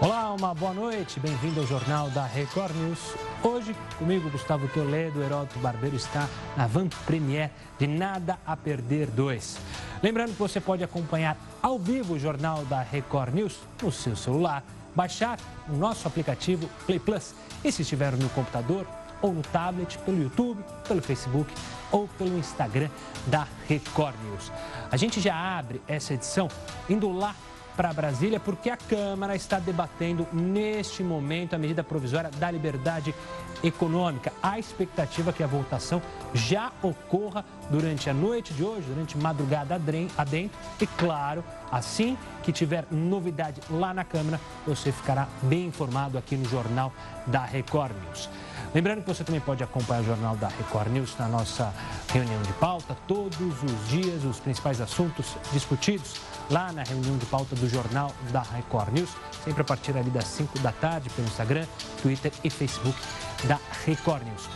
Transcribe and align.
Olá, 0.00 0.32
uma 0.32 0.54
boa 0.54 0.72
noite, 0.72 1.18
bem-vindo 1.18 1.58
ao 1.58 1.66
Jornal 1.66 2.08
da 2.10 2.24
Record 2.24 2.72
News. 2.76 3.16
Hoje, 3.42 3.74
comigo, 3.98 4.30
Gustavo 4.30 4.68
Toledo, 4.68 5.20
Heródoto 5.20 5.58
Barbeiro 5.58 5.96
está 5.96 6.28
na 6.56 6.68
Van 6.68 6.88
Premier 7.04 7.50
de 7.80 7.88
Nada 7.88 8.38
a 8.46 8.56
Perder 8.56 9.10
2. 9.10 9.58
Lembrando 10.00 10.34
que 10.34 10.38
você 10.38 10.60
pode 10.60 10.84
acompanhar 10.84 11.36
ao 11.60 11.80
vivo 11.80 12.14
o 12.14 12.18
Jornal 12.18 12.64
da 12.66 12.80
Record 12.80 13.34
News 13.34 13.58
no 13.82 13.90
seu 13.90 14.14
celular, 14.14 14.62
baixar 14.94 15.36
o 15.68 15.72
nosso 15.72 16.06
aplicativo 16.06 16.70
Play 16.86 17.00
Plus 17.00 17.34
e 17.64 17.72
se 17.72 17.82
estiver 17.82 18.12
no 18.12 18.28
computador 18.28 18.86
ou 19.20 19.32
no 19.32 19.42
tablet, 19.42 19.98
pelo 19.98 20.22
YouTube, 20.22 20.64
pelo 20.86 21.02
Facebook 21.02 21.52
ou 21.90 22.06
pelo 22.16 22.38
Instagram 22.38 22.88
da 23.26 23.48
Record 23.66 24.14
News. 24.22 24.52
A 24.92 24.96
gente 24.96 25.20
já 25.20 25.34
abre 25.34 25.82
essa 25.88 26.14
edição 26.14 26.48
indo 26.88 27.10
lá 27.10 27.34
para 27.78 27.92
Brasília, 27.92 28.40
porque 28.40 28.70
a 28.70 28.76
Câmara 28.76 29.36
está 29.36 29.60
debatendo 29.60 30.26
neste 30.32 31.04
momento 31.04 31.54
a 31.54 31.58
medida 31.58 31.84
provisória 31.84 32.28
da 32.28 32.50
liberdade 32.50 33.14
econômica. 33.62 34.32
Há 34.42 34.58
expectativa 34.58 35.32
que 35.32 35.44
a 35.44 35.46
votação 35.46 36.02
já 36.34 36.72
ocorra 36.82 37.44
durante 37.70 38.10
a 38.10 38.14
noite 38.14 38.52
de 38.52 38.64
hoje, 38.64 38.84
durante 38.88 39.16
madrugada 39.16 39.80
adentro. 40.16 40.58
E 40.80 40.88
claro, 40.88 41.44
assim 41.70 42.18
que 42.42 42.50
tiver 42.50 42.84
novidade 42.90 43.60
lá 43.70 43.94
na 43.94 44.02
Câmara, 44.02 44.40
você 44.66 44.90
ficará 44.90 45.28
bem 45.42 45.66
informado 45.66 46.18
aqui 46.18 46.34
no 46.34 46.48
Jornal 46.48 46.92
da 47.28 47.44
Record 47.44 47.92
News. 48.06 48.28
Lembrando 48.74 49.02
que 49.02 49.08
você 49.08 49.22
também 49.22 49.40
pode 49.40 49.62
acompanhar 49.62 50.00
o 50.00 50.04
Jornal 50.04 50.34
da 50.34 50.48
Record 50.48 50.88
News 50.88 51.14
na 51.16 51.28
nossa 51.28 51.72
reunião 52.12 52.42
de 52.42 52.52
pauta, 52.54 52.96
todos 53.06 53.62
os 53.62 53.88
dias, 53.88 54.24
os 54.24 54.40
principais 54.40 54.80
assuntos 54.80 55.36
discutidos 55.52 56.16
lá 56.50 56.72
na 56.72 56.82
reunião 56.82 57.16
de 57.16 57.26
pauta 57.26 57.54
do 57.54 57.68
Jornal 57.68 58.12
da 58.30 58.42
Record 58.42 58.92
News, 58.92 59.10
sempre 59.44 59.62
a 59.62 59.64
partir 59.64 59.96
ali 59.96 60.10
das 60.10 60.24
5 60.24 60.58
da 60.60 60.72
tarde, 60.72 61.10
pelo 61.10 61.26
Instagram, 61.26 61.66
Twitter 62.02 62.32
e 62.42 62.50
Facebook 62.50 62.98
da 63.44 63.58
Record 63.84 64.24
News. 64.24 64.48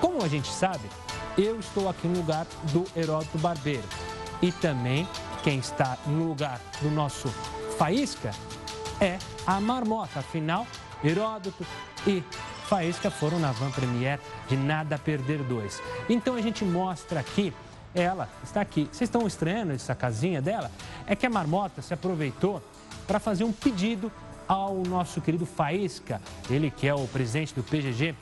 Como 0.00 0.22
a 0.22 0.28
gente 0.28 0.48
sabe, 0.48 0.88
eu 1.36 1.60
estou 1.60 1.88
aqui 1.88 2.06
no 2.06 2.18
lugar 2.18 2.46
do 2.72 2.84
Heródoto 2.96 3.38
Barbeiro 3.38 3.84
e 4.40 4.52
também 4.52 5.08
quem 5.42 5.58
está 5.58 5.96
no 6.06 6.24
lugar 6.24 6.60
do 6.80 6.90
nosso 6.90 7.28
Faísca 7.78 8.30
é 9.00 9.18
a 9.46 9.60
Marmota. 9.60 10.20
Afinal, 10.20 10.66
Heródoto 11.04 11.66
e 12.06 12.22
Faísca 12.66 13.10
foram 13.10 13.38
na 13.38 13.52
Van 13.52 13.70
Premier 13.70 14.18
de 14.48 14.56
Nada 14.56 14.98
Perder 14.98 15.42
2. 15.42 15.82
Então 16.08 16.34
a 16.34 16.40
gente 16.40 16.64
mostra 16.64 17.20
aqui 17.20 17.52
ela 17.96 18.28
está 18.44 18.60
aqui. 18.60 18.88
Vocês 18.92 19.08
estão 19.08 19.26
estranhando 19.26 19.72
essa 19.72 19.94
casinha 19.94 20.42
dela? 20.42 20.70
É 21.06 21.16
que 21.16 21.26
a 21.26 21.30
marmota 21.30 21.80
se 21.80 21.94
aproveitou 21.94 22.62
para 23.06 23.18
fazer 23.18 23.44
um 23.44 23.52
pedido 23.52 24.12
ao 24.46 24.76
nosso 24.76 25.20
querido 25.20 25.46
Faísca, 25.46 26.20
ele 26.48 26.70
que 26.70 26.86
é 26.86 26.94
o 26.94 27.06
presidente 27.08 27.54
do 27.54 27.62
PGG. 27.62 28.14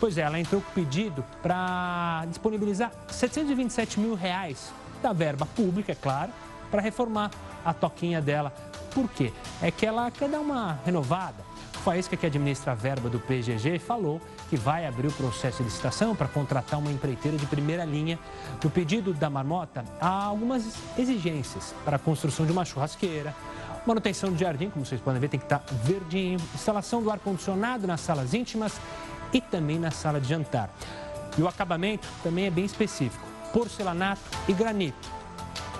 Pois 0.00 0.18
é, 0.18 0.22
ela 0.22 0.38
entrou 0.38 0.60
com 0.60 0.70
pedido 0.72 1.24
para 1.40 2.24
disponibilizar 2.28 2.92
727 3.08 4.00
mil 4.00 4.14
reais 4.14 4.72
da 5.00 5.12
verba 5.12 5.46
pública, 5.46 5.92
é 5.92 5.94
claro, 5.94 6.32
para 6.70 6.82
reformar 6.82 7.30
a 7.64 7.72
toquinha 7.72 8.20
dela. 8.20 8.52
Por 8.92 9.08
quê? 9.08 9.32
É 9.62 9.70
que 9.70 9.86
ela 9.86 10.10
quer 10.10 10.28
dar 10.28 10.40
uma 10.40 10.78
renovada 10.84 11.53
Faísca, 11.84 12.16
que 12.16 12.24
administra 12.24 12.72
a 12.72 12.74
verba 12.74 13.10
do 13.10 13.20
PGG, 13.20 13.78
falou 13.78 14.18
que 14.48 14.56
vai 14.56 14.86
abrir 14.86 15.08
o 15.08 15.12
processo 15.12 15.58
de 15.58 15.64
licitação 15.64 16.16
para 16.16 16.26
contratar 16.26 16.78
uma 16.78 16.90
empreiteira 16.90 17.36
de 17.36 17.44
primeira 17.44 17.84
linha. 17.84 18.18
No 18.62 18.70
pedido 18.70 19.12
da 19.12 19.28
marmota, 19.28 19.84
há 20.00 20.24
algumas 20.24 20.64
exigências 20.96 21.74
para 21.84 21.96
a 21.96 21.98
construção 21.98 22.46
de 22.46 22.52
uma 22.52 22.64
churrasqueira, 22.64 23.34
manutenção 23.86 24.32
do 24.32 24.38
jardim, 24.38 24.70
como 24.70 24.86
vocês 24.86 24.98
podem 24.98 25.20
ver, 25.20 25.28
tem 25.28 25.38
que 25.38 25.44
estar 25.44 25.58
tá 25.58 25.74
verdinho, 25.84 26.40
instalação 26.54 27.02
do 27.02 27.10
ar-condicionado 27.10 27.86
nas 27.86 28.00
salas 28.00 28.32
íntimas 28.32 28.80
e 29.30 29.42
também 29.42 29.78
na 29.78 29.90
sala 29.90 30.18
de 30.18 30.26
jantar. 30.26 30.70
E 31.36 31.42
o 31.42 31.48
acabamento 31.48 32.08
também 32.22 32.46
é 32.46 32.50
bem 32.50 32.64
específico, 32.64 33.22
porcelanato 33.52 34.22
e 34.48 34.54
granito. 34.54 35.13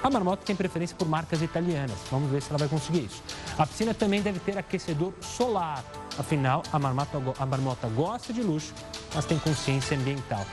A 0.04 0.10
marmota 0.10 0.44
tem 0.44 0.54
preferência 0.54 0.94
por 0.94 1.09
marcas 1.09 1.41
italianas. 1.41 1.97
Vamos 2.10 2.31
ver 2.31 2.42
se 2.42 2.50
ela 2.50 2.59
vai 2.59 2.69
conseguir 2.69 3.06
isso. 3.06 3.22
A 3.56 3.66
piscina 3.66 3.94
também 3.94 4.20
deve 4.20 4.38
ter 4.38 4.59
aquecedor 4.59 5.15
solar. 5.22 5.82
Afinal, 6.19 6.62
a 6.70 6.78
marmota, 6.78 7.19
a 7.38 7.47
marmota 7.47 7.88
gosta 7.88 8.31
de 8.31 8.43
luxo, 8.43 8.75
mas 9.14 9.25
tem 9.25 9.38
consciência 9.38 9.97
ambiental. 9.97 10.44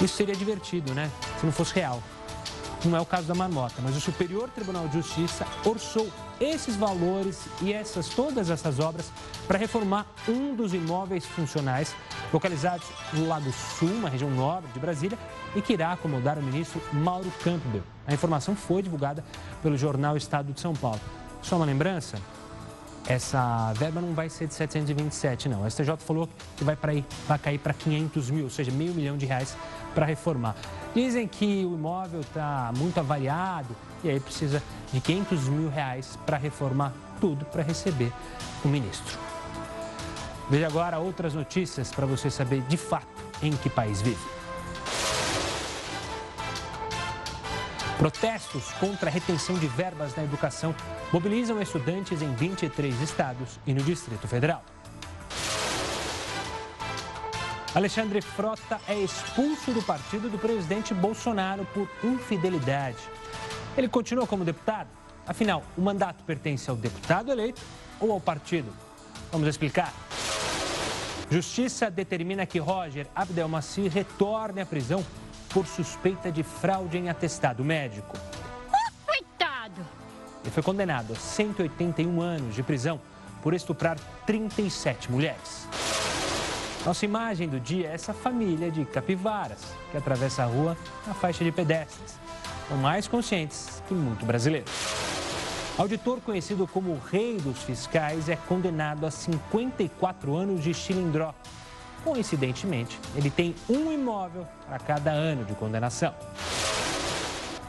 Isso 0.00 0.16
seria 0.16 0.36
divertido, 0.36 0.94
né? 0.94 1.10
Se 1.40 1.44
não 1.44 1.52
fosse 1.52 1.74
real. 1.74 2.00
Não 2.84 2.96
é 2.96 3.00
o 3.00 3.04
caso 3.04 3.26
da 3.26 3.34
marmota, 3.34 3.74
mas 3.82 3.96
o 3.96 4.00
Superior 4.00 4.48
Tribunal 4.50 4.86
de 4.86 4.94
Justiça 4.94 5.44
orçou 5.64 6.08
esses 6.40 6.76
valores 6.76 7.46
e 7.60 7.72
essas 7.72 8.08
todas 8.08 8.50
essas 8.50 8.78
obras 8.78 9.10
para 9.46 9.58
reformar 9.58 10.06
um 10.28 10.54
dos 10.54 10.74
imóveis 10.74 11.24
funcionais 11.24 11.94
localizados 12.32 12.86
no 13.12 13.26
lado 13.26 13.52
sul, 13.52 14.00
na 14.00 14.08
região 14.08 14.30
norte 14.30 14.68
de 14.68 14.80
Brasília, 14.80 15.18
e 15.54 15.60
que 15.60 15.74
irá 15.74 15.92
acomodar 15.92 16.38
o 16.38 16.42
ministro 16.42 16.80
Mauro 16.92 17.32
Campbell. 17.42 17.82
A 18.06 18.14
informação 18.14 18.56
foi 18.56 18.82
divulgada 18.82 19.24
pelo 19.62 19.76
jornal 19.76 20.16
Estado 20.16 20.52
de 20.52 20.60
São 20.60 20.74
Paulo. 20.74 21.00
Só 21.42 21.56
uma 21.56 21.66
lembrança, 21.66 22.18
essa 23.06 23.72
verba 23.74 24.00
não 24.00 24.14
vai 24.14 24.28
ser 24.28 24.46
de 24.46 24.54
727, 24.54 25.48
não. 25.48 25.64
O 25.64 25.70
STJ 25.70 25.96
falou 25.98 26.28
que 26.56 26.64
vai, 26.64 26.76
pra 26.76 26.94
ir, 26.94 27.04
vai 27.26 27.38
cair 27.38 27.58
para 27.58 27.74
500 27.74 28.30
mil, 28.30 28.44
ou 28.44 28.50
seja, 28.50 28.70
meio 28.70 28.94
milhão 28.94 29.16
de 29.16 29.26
reais 29.26 29.56
para 29.94 30.06
reformar. 30.06 30.54
Dizem 30.94 31.26
que 31.26 31.64
o 31.64 31.74
imóvel 31.74 32.20
está 32.20 32.70
muito 32.76 32.98
avaliado 32.98 33.74
e 34.04 34.10
aí 34.10 34.20
precisa 34.20 34.62
de 34.92 35.00
500 35.00 35.48
mil 35.48 35.68
reais 35.68 36.18
para 36.24 36.36
reformar 36.36 36.92
tudo 37.20 37.44
para 37.46 37.62
receber 37.62 38.12
o 38.64 38.68
ministro. 38.68 39.18
Veja 40.50 40.66
agora 40.66 40.98
outras 40.98 41.34
notícias 41.34 41.90
para 41.90 42.04
você 42.04 42.30
saber 42.30 42.62
de 42.62 42.76
fato 42.76 43.06
em 43.42 43.52
que 43.52 43.70
país 43.70 44.02
vive. 44.02 44.41
Protestos 47.98 48.72
contra 48.80 49.08
a 49.08 49.12
retenção 49.12 49.56
de 49.56 49.66
verbas 49.66 50.16
na 50.16 50.24
educação 50.24 50.74
mobilizam 51.12 51.60
estudantes 51.60 52.20
em 52.22 52.34
23 52.34 53.00
estados 53.00 53.60
e 53.66 53.72
no 53.72 53.82
Distrito 53.82 54.26
Federal. 54.26 54.64
Alexandre 57.74 58.20
Frota 58.20 58.80
é 58.86 58.94
expulso 58.94 59.72
do 59.72 59.82
partido 59.82 60.28
do 60.28 60.38
presidente 60.38 60.92
Bolsonaro 60.92 61.66
por 61.72 61.88
infidelidade. 62.04 62.98
Ele 63.76 63.88
continua 63.88 64.26
como 64.26 64.44
deputado? 64.44 64.88
Afinal, 65.26 65.62
o 65.76 65.80
mandato 65.80 66.22
pertence 66.24 66.68
ao 66.68 66.76
deputado 66.76 67.30
eleito 67.30 67.62
ou 67.98 68.12
ao 68.12 68.20
partido? 68.20 68.70
Vamos 69.30 69.48
explicar. 69.48 69.94
Justiça 71.30 71.90
determina 71.90 72.44
que 72.44 72.58
Roger 72.58 73.06
Abdelmaci 73.14 73.88
retorne 73.88 74.60
à 74.60 74.66
prisão 74.66 75.02
por 75.52 75.66
suspeita 75.66 76.32
de 76.32 76.42
fraude 76.42 76.98
em 76.98 77.08
atestado 77.08 77.64
médico. 77.64 78.16
Coitado! 79.06 79.86
Ele 80.42 80.50
foi 80.50 80.62
condenado 80.62 81.12
a 81.12 81.16
181 81.16 82.20
anos 82.20 82.54
de 82.54 82.62
prisão 82.62 83.00
por 83.42 83.54
estuprar 83.54 83.98
37 84.26 85.10
mulheres. 85.10 85.68
Nossa 86.84 87.04
imagem 87.04 87.48
do 87.48 87.60
dia 87.60 87.88
é 87.88 87.94
essa 87.94 88.12
família 88.12 88.70
de 88.70 88.84
capivaras 88.84 89.60
que 89.90 89.96
atravessa 89.96 90.42
a 90.42 90.46
rua 90.46 90.76
na 91.06 91.14
faixa 91.14 91.44
de 91.44 91.52
pedestres. 91.52 92.18
São 92.68 92.76
mais 92.78 93.06
conscientes 93.06 93.82
que 93.86 93.94
muito 93.94 94.24
brasileiros. 94.24 94.72
Auditor 95.78 96.20
conhecido 96.20 96.66
como 96.66 96.92
o 96.92 96.98
rei 96.98 97.38
dos 97.38 97.62
fiscais 97.62 98.28
é 98.28 98.36
condenado 98.36 99.06
a 99.06 99.10
54 99.10 100.36
anos 100.36 100.62
de 100.62 100.74
chilindró 100.74 101.34
Coincidentemente, 102.04 102.98
ele 103.14 103.30
tem 103.30 103.54
um 103.68 103.92
imóvel 103.92 104.46
para 104.66 104.78
cada 104.78 105.10
ano 105.10 105.44
de 105.44 105.54
condenação. 105.54 106.14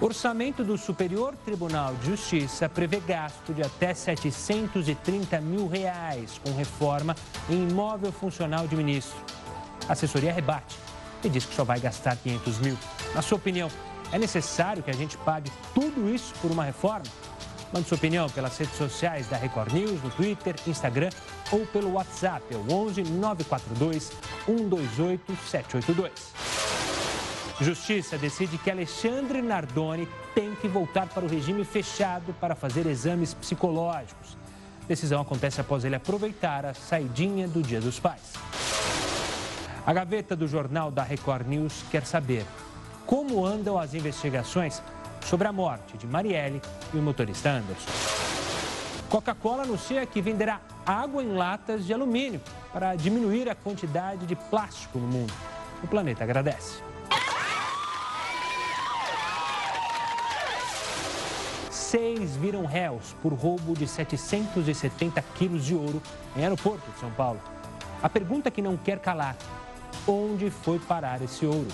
Orçamento 0.02 0.64
do 0.64 0.78
Superior 0.78 1.36
Tribunal 1.46 1.94
de 1.96 2.08
Justiça 2.08 2.68
prevê 2.68 3.00
gasto 3.00 3.54
de 3.54 3.62
até 3.62 3.94
730 3.94 5.40
mil 5.40 5.68
reais 5.68 6.41
com 6.44 6.52
reforma 6.53 7.16
em 7.50 7.70
imóvel 7.70 8.12
funcional 8.12 8.68
de 8.68 8.76
ministro. 8.76 9.16
A 9.88 9.94
assessoria 9.94 10.34
rebate 10.34 10.78
e 11.24 11.29
diz 11.29 11.46
que 11.46 11.56
só 11.56 11.64
vai 11.64 11.79
gastar 11.79 12.18
500 12.18 12.59
mil. 12.59 12.78
Na 13.16 13.22
sua 13.22 13.38
opinião, 13.38 13.70
é 14.12 14.18
necessário 14.18 14.84
que 14.84 14.91
a 14.91 14.96
gente 14.96 15.18
pague 15.20 15.52
tudo 15.74 16.14
isso 16.14 16.34
por 16.41 16.52
uma 16.52 16.64
reforma? 16.64 17.06
Mande 17.72 17.88
sua 17.88 17.97
opinião 17.97 18.29
pelas 18.29 18.58
redes 18.58 18.76
sociais 18.76 19.28
da 19.28 19.38
Record 19.38 19.74
News, 19.74 20.03
no 20.03 20.09
Twitter, 20.12 20.56
Instagram 20.68 21.09
ou 21.53 21.67
pelo 21.67 21.94
WhatsApp, 21.94 22.44
é 22.52 22.58
o 22.58 22.73
11 22.73 23.03
942 23.03 24.11
128 24.46 25.38
782. 25.46 26.34
Justiça 27.61 28.17
decide 28.17 28.58
que 28.58 28.72
Alexandre 28.72 29.40
Nardoni 29.40 30.08
tem 30.34 30.55
que 30.55 30.67
voltar 30.67 31.08
para 31.08 31.23
o 31.23 31.28
regime 31.29 31.64
fechado 31.64 32.34
para 32.41 32.55
fazer 32.55 32.88
exames 32.88 33.35
psicológicos. 33.35 34.35
Decisão 34.88 35.22
acontece 35.22 35.61
após 35.61 35.85
ele 35.85 35.96
aproveitar 35.96 36.66
a 36.66 36.73
saidinha 36.73 37.47
do 37.47 37.61
Dia 37.61 37.79
dos 37.79 38.00
Pais. 38.00 38.34
A 39.85 39.94
gaveta 39.94 40.35
do 40.35 40.47
jornal 40.47 40.90
da 40.90 41.03
Record 41.03 41.47
News 41.47 41.84
quer 41.91 42.05
saber 42.05 42.46
como 43.05 43.46
andam 43.46 43.78
as 43.78 43.94
investigações 43.94 44.82
sobre 45.23 45.47
a 45.47 45.53
morte 45.53 45.97
de 45.97 46.08
Marielle 46.08 46.61
e 46.94 46.97
o 46.97 47.02
motorista 47.02 47.50
Anderson. 47.50 48.42
Coca-Cola 49.14 49.62
anuncia 49.62 50.04
que 50.08 50.24
venderá 50.24 50.60
água 50.84 51.22
em 51.22 51.36
latas 51.36 51.86
de 51.86 51.94
alumínio 51.94 52.42
para 52.72 52.96
diminuir 52.96 53.48
a 53.48 53.54
quantidade 53.54 54.26
de 54.26 54.36
plástico 54.36 54.98
no 54.98 55.06
mundo. 55.06 55.32
O 55.84 55.88
planeta 55.88 56.24
agradece. 56.24 56.82
Seis 61.70 62.36
viram 62.36 62.66
réus 62.66 63.16
por 63.22 63.34
roubo 63.34 63.76
de 63.76 63.88
770 63.88 65.22
quilos 65.36 65.64
de 65.64 65.76
ouro 65.76 66.02
em 66.36 66.42
aeroporto 66.42 66.90
de 66.90 67.00
São 67.00 67.12
Paulo. 67.12 67.40
A 68.02 68.10
pergunta 68.10 68.50
que 68.50 68.64
não 68.64 68.76
quer 68.76 68.98
calar: 68.98 69.38
onde 70.08 70.50
foi 70.50 70.80
parar 70.80 71.22
esse 71.22 71.46
ouro? 71.46 71.68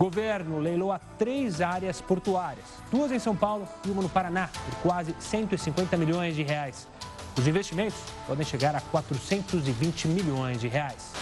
Governo 0.00 0.58
leiloa 0.58 0.98
três 1.18 1.60
áreas 1.60 2.00
portuárias, 2.00 2.64
duas 2.90 3.12
em 3.12 3.18
São 3.18 3.36
Paulo 3.36 3.68
e 3.86 3.90
uma 3.90 4.00
no 4.00 4.08
Paraná, 4.08 4.48
por 4.48 4.74
quase 4.76 5.14
150 5.20 5.94
milhões 5.98 6.34
de 6.34 6.42
reais. 6.42 6.88
Os 7.36 7.46
investimentos 7.46 7.98
podem 8.26 8.46
chegar 8.46 8.74
a 8.74 8.80
420 8.80 10.08
milhões 10.08 10.58
de 10.58 10.68
reais. 10.68 11.12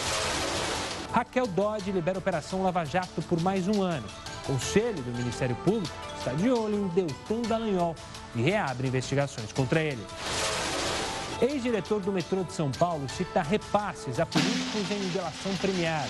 Raquel 1.12 1.48
Dodge 1.48 1.90
libera 1.90 2.18
a 2.18 2.20
Operação 2.20 2.62
Lava 2.62 2.84
Jato 2.84 3.20
por 3.22 3.42
mais 3.42 3.66
um 3.66 3.82
ano. 3.82 4.06
O 4.44 4.52
Conselho 4.52 5.02
do 5.02 5.10
Ministério 5.10 5.56
Público 5.64 5.92
está 6.16 6.32
de 6.34 6.48
olho 6.48 6.76
em 6.76 6.86
Deltan 6.86 7.42
Dallagnol 7.48 7.96
e 8.36 8.42
reabre 8.42 8.86
investigações 8.86 9.52
contra 9.52 9.80
ele. 9.80 10.06
Ex-diretor 11.42 11.98
do 11.98 12.12
metrô 12.12 12.44
de 12.44 12.52
São 12.52 12.70
Paulo 12.70 13.08
cita 13.08 13.42
repasses 13.42 14.20
a 14.20 14.26
políticos 14.26 14.88
em 14.88 15.08
delação 15.08 15.52
premiada. 15.56 16.08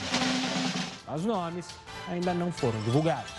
Os 1.14 1.24
nomes 1.24 1.64
ainda 2.10 2.34
não 2.34 2.50
foram 2.50 2.80
divulgados. 2.82 3.32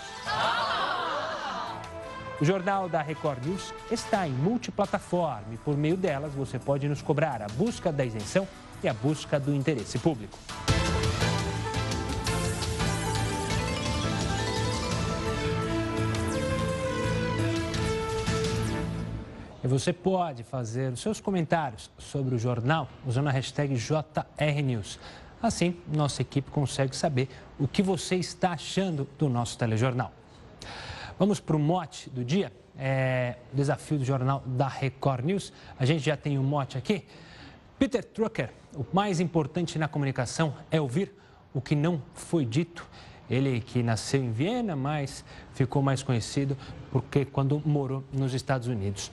O 2.40 2.44
Jornal 2.44 2.88
da 2.88 3.02
Record 3.02 3.44
News 3.44 3.74
está 3.90 4.26
em 4.26 4.32
multiplataforma 4.32 5.52
e 5.52 5.58
por 5.58 5.76
meio 5.76 5.96
delas 5.96 6.32
você 6.32 6.58
pode 6.58 6.88
nos 6.88 7.02
cobrar 7.02 7.42
a 7.42 7.46
busca 7.48 7.92
da 7.92 8.02
isenção 8.02 8.48
e 8.82 8.88
a 8.88 8.94
busca 8.94 9.38
do 9.38 9.54
interesse 9.54 9.98
público. 9.98 10.38
E 19.62 19.68
você 19.68 19.92
pode 19.92 20.42
fazer 20.42 20.90
os 20.94 21.00
seus 21.00 21.20
comentários 21.20 21.90
sobre 21.98 22.34
o 22.34 22.38
jornal 22.38 22.88
usando 23.06 23.28
a 23.28 23.30
hashtag 23.30 23.74
JRNews. 23.74 24.98
Assim, 25.42 25.76
nossa 25.86 26.20
equipe 26.20 26.50
consegue 26.50 26.94
saber 26.94 27.28
o 27.58 27.66
que 27.66 27.82
você 27.82 28.16
está 28.16 28.50
achando 28.50 29.08
do 29.18 29.28
nosso 29.28 29.56
telejornal. 29.56 30.12
Vamos 31.18 31.40
para 31.40 31.56
o 31.56 31.58
mote 31.58 32.10
do 32.10 32.24
dia, 32.24 32.52
é, 32.78 33.36
desafio 33.52 33.98
do 33.98 34.04
jornal 34.04 34.42
da 34.44 34.68
Record 34.68 35.24
News. 35.24 35.52
A 35.78 35.84
gente 35.84 36.04
já 36.04 36.16
tem 36.16 36.36
o 36.36 36.42
um 36.42 36.44
mote 36.44 36.76
aqui. 36.76 37.06
Peter 37.78 38.06
Drucker, 38.14 38.50
o 38.74 38.84
mais 38.92 39.20
importante 39.20 39.78
na 39.78 39.88
comunicação 39.88 40.54
é 40.70 40.80
ouvir 40.80 41.10
o 41.54 41.60
que 41.60 41.74
não 41.74 42.02
foi 42.14 42.44
dito. 42.44 42.86
Ele 43.28 43.60
que 43.60 43.82
nasceu 43.82 44.22
em 44.22 44.32
Viena, 44.32 44.76
mas 44.76 45.24
ficou 45.60 45.82
mais 45.82 46.02
conhecido 46.02 46.56
porque 46.90 47.26
quando 47.26 47.60
morou 47.66 48.02
nos 48.10 48.32
Estados 48.32 48.66
Unidos. 48.66 49.10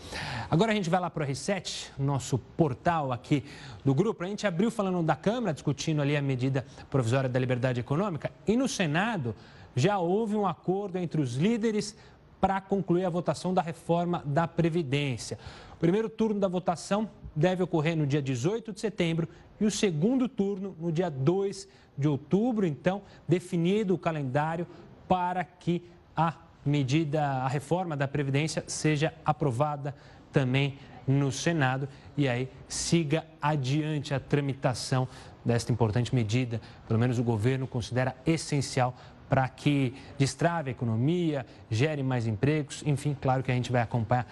Agora 0.50 0.72
a 0.72 0.76
gente 0.76 0.90
vai 0.90 0.98
lá 0.98 1.10
para 1.10 1.26
o 1.26 1.28
R7, 1.28 1.90
nosso 2.00 2.38
portal 2.38 3.12
aqui 3.12 3.44
do 3.84 3.94
grupo. 3.94 4.24
A 4.24 4.28
gente 4.28 4.48
abriu 4.48 4.72
falando 4.72 5.04
da 5.04 5.14
Câmara, 5.14 5.54
discutindo 5.54 6.02
ali 6.02 6.16
a 6.16 6.22
medida 6.22 6.66
provisória 6.90 7.30
da 7.30 7.38
liberdade 7.38 7.82
econômica. 7.82 8.32
E 8.48 8.56
no 8.56 8.66
Senado 8.66 9.36
já 9.76 10.00
houve 10.00 10.38
um 10.38 10.48
acordo 10.48 10.98
entre 10.98 11.20
os 11.20 11.36
líderes 11.36 11.98
para 12.40 12.62
concluir 12.62 13.04
a 13.04 13.10
votação 13.10 13.54
da 13.54 13.62
reforma 13.62 14.24
da 14.26 14.48
Previdência. 14.48 15.38
O 15.74 15.78
primeiro 15.78 16.08
turno 16.08 16.40
da 16.40 16.48
votação 16.48 17.10
deve 17.36 17.62
ocorrer 17.62 17.98
no 17.98 18.08
dia 18.08 18.22
18 18.22 18.72
de 18.72 18.80
setembro 18.80 19.28
e 19.60 19.66
o 19.66 19.72
segundo 19.72 20.30
turno 20.30 20.78
no 20.80 20.94
dia 20.94 21.10
2 21.10 21.68
de 21.98 22.08
outubro. 22.08 22.66
Então, 22.66 23.02
definido 23.28 23.94
o 23.94 23.98
calendário 23.98 24.66
para 25.10 25.44
que 25.44 25.84
a 26.18 26.34
medida, 26.66 27.24
a 27.24 27.48
reforma 27.48 27.96
da 27.96 28.08
Previdência 28.08 28.64
seja 28.66 29.14
aprovada 29.24 29.96
também 30.34 30.80
no 31.08 31.32
Senado 31.32 31.88
e 32.18 32.28
aí 32.28 32.50
siga 32.68 33.24
adiante 33.42 34.14
a 34.14 34.20
tramitação 34.20 35.08
desta 35.46 35.72
importante 35.72 36.14
medida. 36.14 36.60
Pelo 36.88 37.00
menos 37.00 37.20
o 37.20 37.24
governo 37.24 37.68
considera 37.68 38.16
essencial 38.26 38.94
para 39.30 39.48
que 39.48 39.94
destrave 40.18 40.70
a 40.70 40.72
economia, 40.72 41.46
gere 41.70 42.02
mais 42.02 42.28
empregos. 42.28 42.84
Enfim, 42.86 43.16
claro 43.20 43.44
que 43.44 43.52
a 43.52 43.56
gente 43.56 43.72
vai 43.72 43.82
acompanhar 43.82 44.26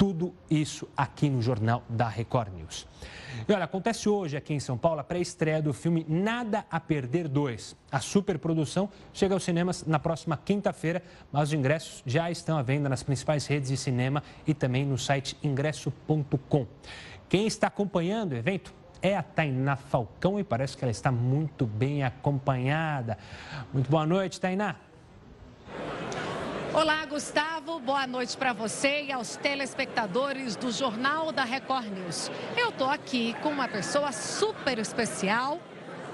tudo 0.00 0.34
isso 0.50 0.88
aqui 0.96 1.28
no 1.28 1.42
Jornal 1.42 1.82
da 1.86 2.08
Record 2.08 2.54
News. 2.54 2.88
E 3.46 3.52
olha, 3.52 3.64
acontece 3.64 4.08
hoje 4.08 4.34
aqui 4.34 4.54
em 4.54 4.58
São 4.58 4.78
Paulo 4.78 4.98
a 4.98 5.04
pré-estreia 5.04 5.60
do 5.60 5.74
filme 5.74 6.06
Nada 6.08 6.64
a 6.70 6.80
Perder 6.80 7.28
2. 7.28 7.76
A 7.92 8.00
superprodução 8.00 8.88
chega 9.12 9.34
aos 9.34 9.44
cinemas 9.44 9.84
na 9.84 9.98
próxima 9.98 10.38
quinta-feira, 10.42 11.02
mas 11.30 11.50
os 11.50 11.52
ingressos 11.52 12.02
já 12.06 12.30
estão 12.30 12.56
à 12.56 12.62
venda 12.62 12.88
nas 12.88 13.02
principais 13.02 13.46
redes 13.46 13.68
de 13.68 13.76
cinema 13.76 14.22
e 14.46 14.54
também 14.54 14.86
no 14.86 14.96
site 14.96 15.36
ingresso.com. 15.42 16.66
Quem 17.28 17.46
está 17.46 17.66
acompanhando 17.66 18.32
o 18.32 18.36
evento 18.36 18.72
é 19.02 19.14
a 19.14 19.22
Tainá 19.22 19.76
Falcão 19.76 20.40
e 20.40 20.44
parece 20.44 20.78
que 20.78 20.82
ela 20.82 20.90
está 20.90 21.12
muito 21.12 21.66
bem 21.66 22.04
acompanhada. 22.04 23.18
Muito 23.70 23.90
boa 23.90 24.06
noite, 24.06 24.40
Tainá. 24.40 24.76
Olá, 26.72 27.04
Gustavo. 27.04 27.80
Boa 27.80 28.06
noite 28.06 28.36
para 28.36 28.52
você 28.52 29.02
e 29.02 29.12
aos 29.12 29.34
telespectadores 29.34 30.54
do 30.54 30.70
Jornal 30.70 31.32
da 31.32 31.42
Record 31.42 31.86
News. 31.86 32.30
Eu 32.56 32.68
estou 32.68 32.88
aqui 32.88 33.34
com 33.42 33.48
uma 33.48 33.66
pessoa 33.66 34.12
super 34.12 34.78
especial, 34.78 35.58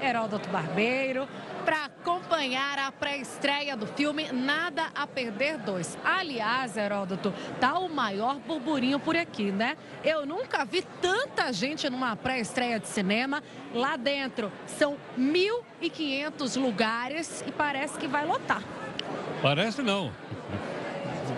Heródoto 0.01 0.49
Barbeiro, 0.49 1.29
para 1.63 1.85
acompanhar 1.85 2.79
a 2.79 2.91
pré-estreia 2.91 3.77
do 3.77 3.87
filme 3.87 4.33
Nada 4.33 4.87
a 4.95 5.07
Perder 5.07 5.59
2. 5.59 5.99
Aliás, 6.03 6.75
Heródoto, 6.75 7.35
tá 7.61 7.79
o 7.79 7.91
maior 7.91 8.37
burburinho 8.37 8.99
por 8.99 9.15
aqui, 9.15 9.53
né? 9.53 9.77
Eu 10.03 10.25
nunca 10.25 10.65
vi 10.65 10.81
tanta 11.03 11.53
gente 11.53 11.91
numa 11.91 12.17
pré-estreia 12.17 12.81
de 12.81 12.89
cinema. 12.89 13.43
Lá 13.75 13.99
dentro 13.99 14.51
são 14.67 14.97
1.500 15.19 16.59
lugares 16.59 17.45
e 17.47 17.53
parece 17.53 17.99
que 17.99 18.09
vai 18.09 18.25
lotar. 18.25 18.63
Parece 19.47 19.81
não 19.81 20.13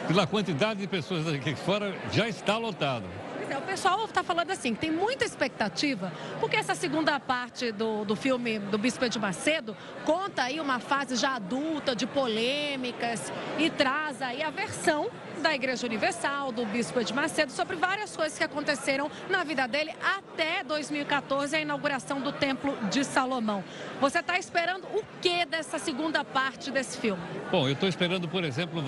pela 0.07 0.27
quantidade 0.27 0.81
de 0.81 0.87
pessoas 0.87 1.29
aqui 1.29 1.55
fora, 1.55 1.95
já 2.11 2.27
está 2.27 2.57
lotado. 2.57 3.05
É, 3.51 3.59
o 3.59 3.61
pessoal 3.61 4.07
está 4.07 4.23
falando 4.23 4.51
assim, 4.51 4.75
tem 4.75 4.91
muita 4.91 5.27
expectativa, 5.27 6.11
porque 6.41 6.57
essa 6.57 6.75
segunda 6.75 7.21
parte 7.21 7.71
do, 7.71 8.07
do 8.07 8.17
filme 8.17 8.59
do 8.59 8.79
Bispo 8.79 9.07
de 9.11 9.19
Macedo 9.19 9.77
conta 10.07 10.45
aí 10.45 10.59
uma 10.59 10.81
fase 10.81 11.17
já 11.17 11.35
adulta 11.35 11.95
de 11.95 12.07
polêmicas 12.07 13.31
e 13.59 13.69
traz 13.69 14.23
aí 14.23 14.43
a 14.43 14.49
versão 14.49 15.11
da 15.39 15.55
Igreja 15.55 15.87
Universal, 15.87 16.53
do 16.53 16.65
Bispo 16.67 17.03
de 17.03 17.15
Macedo, 17.15 17.53
sobre 17.53 17.77
várias 17.77 18.17
coisas 18.17 18.37
que 18.37 18.45
aconteceram 18.45 19.11
na 19.31 19.45
vida 19.45 19.67
dele 19.67 19.93
até 20.03 20.65
2014, 20.65 21.55
a 21.57 21.61
inauguração 21.61 22.21
do 22.21 22.33
Templo 22.33 22.77
de 22.91 23.05
Salomão. 23.05 23.63
Você 24.01 24.19
está 24.19 24.39
esperando 24.39 24.85
o 24.95 25.05
que 25.21 25.45
dessa 25.47 25.79
segunda 25.79 26.25
parte 26.25 26.71
desse 26.71 26.99
filme? 26.99 27.23
Bom, 27.51 27.67
eu 27.67 27.73
estou 27.73 27.89
esperando, 27.89 28.29
por 28.29 28.45
exemplo, 28.45 28.83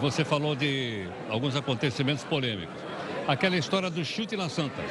você 0.00 0.24
falou 0.24 0.54
de 0.56 1.06
alguns 1.28 1.54
acontecimentos 1.54 2.24
polêmicos. 2.24 2.74
Aquela 3.26 3.56
história 3.56 3.88
do 3.88 4.04
chute 4.04 4.36
na 4.36 4.48
Santa. 4.48 4.82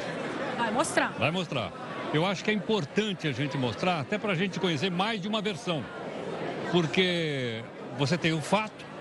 Vai 0.56 0.70
mostrar. 0.70 1.12
Vai 1.18 1.30
mostrar. 1.30 1.72
Eu 2.14 2.26
acho 2.26 2.44
que 2.44 2.50
é 2.50 2.54
importante 2.54 3.26
a 3.26 3.32
gente 3.32 3.56
mostrar, 3.56 4.00
até 4.00 4.18
para 4.18 4.32
a 4.32 4.34
gente 4.34 4.58
conhecer 4.58 4.90
mais 4.90 5.20
de 5.20 5.28
uma 5.28 5.40
versão. 5.40 5.84
Porque 6.70 7.62
você 7.98 8.16
tem 8.16 8.32
o 8.32 8.40
fato, 8.40 8.91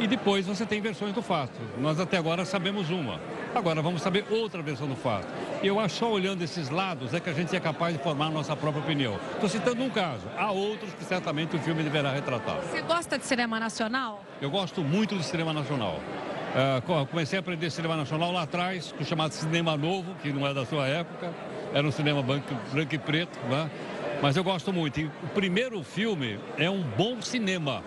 e 0.00 0.06
depois 0.06 0.46
você 0.46 0.64
tem 0.64 0.80
versões 0.80 1.12
do 1.12 1.20
fato. 1.20 1.60
Nós 1.78 2.00
até 2.00 2.16
agora 2.16 2.44
sabemos 2.46 2.88
uma. 2.88 3.20
Agora 3.54 3.82
vamos 3.82 4.00
saber 4.00 4.24
outra 4.30 4.62
versão 4.62 4.88
do 4.88 4.96
fato. 4.96 5.26
E 5.62 5.66
eu 5.66 5.78
acho 5.78 5.96
só 5.96 6.10
olhando 6.10 6.42
esses 6.42 6.70
lados 6.70 7.12
é 7.12 7.20
que 7.20 7.28
a 7.28 7.34
gente 7.34 7.54
é 7.54 7.60
capaz 7.60 7.94
de 7.94 8.02
formar 8.02 8.26
a 8.26 8.30
nossa 8.30 8.56
própria 8.56 8.82
opinião. 8.82 9.20
Estou 9.34 9.48
citando 9.48 9.82
um 9.82 9.90
caso. 9.90 10.26
Há 10.38 10.50
outros 10.50 10.94
que 10.94 11.04
certamente 11.04 11.54
o 11.54 11.58
filme 11.58 11.82
deverá 11.82 12.12
retratar. 12.12 12.56
Você 12.62 12.80
gosta 12.80 13.18
de 13.18 13.26
cinema 13.26 13.60
nacional? 13.60 14.24
Eu 14.40 14.50
gosto 14.50 14.82
muito 14.82 15.14
de 15.14 15.22
cinema 15.22 15.52
nacional. 15.52 16.00
Uh, 16.50 17.06
comecei 17.06 17.38
a 17.38 17.40
aprender 17.40 17.70
cinema 17.70 17.94
nacional 17.94 18.32
lá 18.32 18.42
atrás, 18.42 18.92
com 18.92 19.02
o 19.02 19.06
chamado 19.06 19.32
cinema 19.32 19.76
novo, 19.76 20.14
que 20.22 20.32
não 20.32 20.46
é 20.46 20.54
da 20.54 20.64
sua 20.64 20.88
época. 20.88 21.30
Era 21.74 21.86
um 21.86 21.92
cinema 21.92 22.22
branco, 22.22 22.54
branco 22.72 22.94
e 22.94 22.98
preto, 22.98 23.38
né? 23.48 23.70
Mas 24.22 24.36
eu 24.36 24.42
gosto 24.42 24.72
muito. 24.72 24.98
E 24.98 25.04
o 25.04 25.28
primeiro 25.34 25.82
filme 25.82 26.40
é 26.56 26.70
um 26.70 26.82
bom 26.82 27.20
cinema 27.20 27.82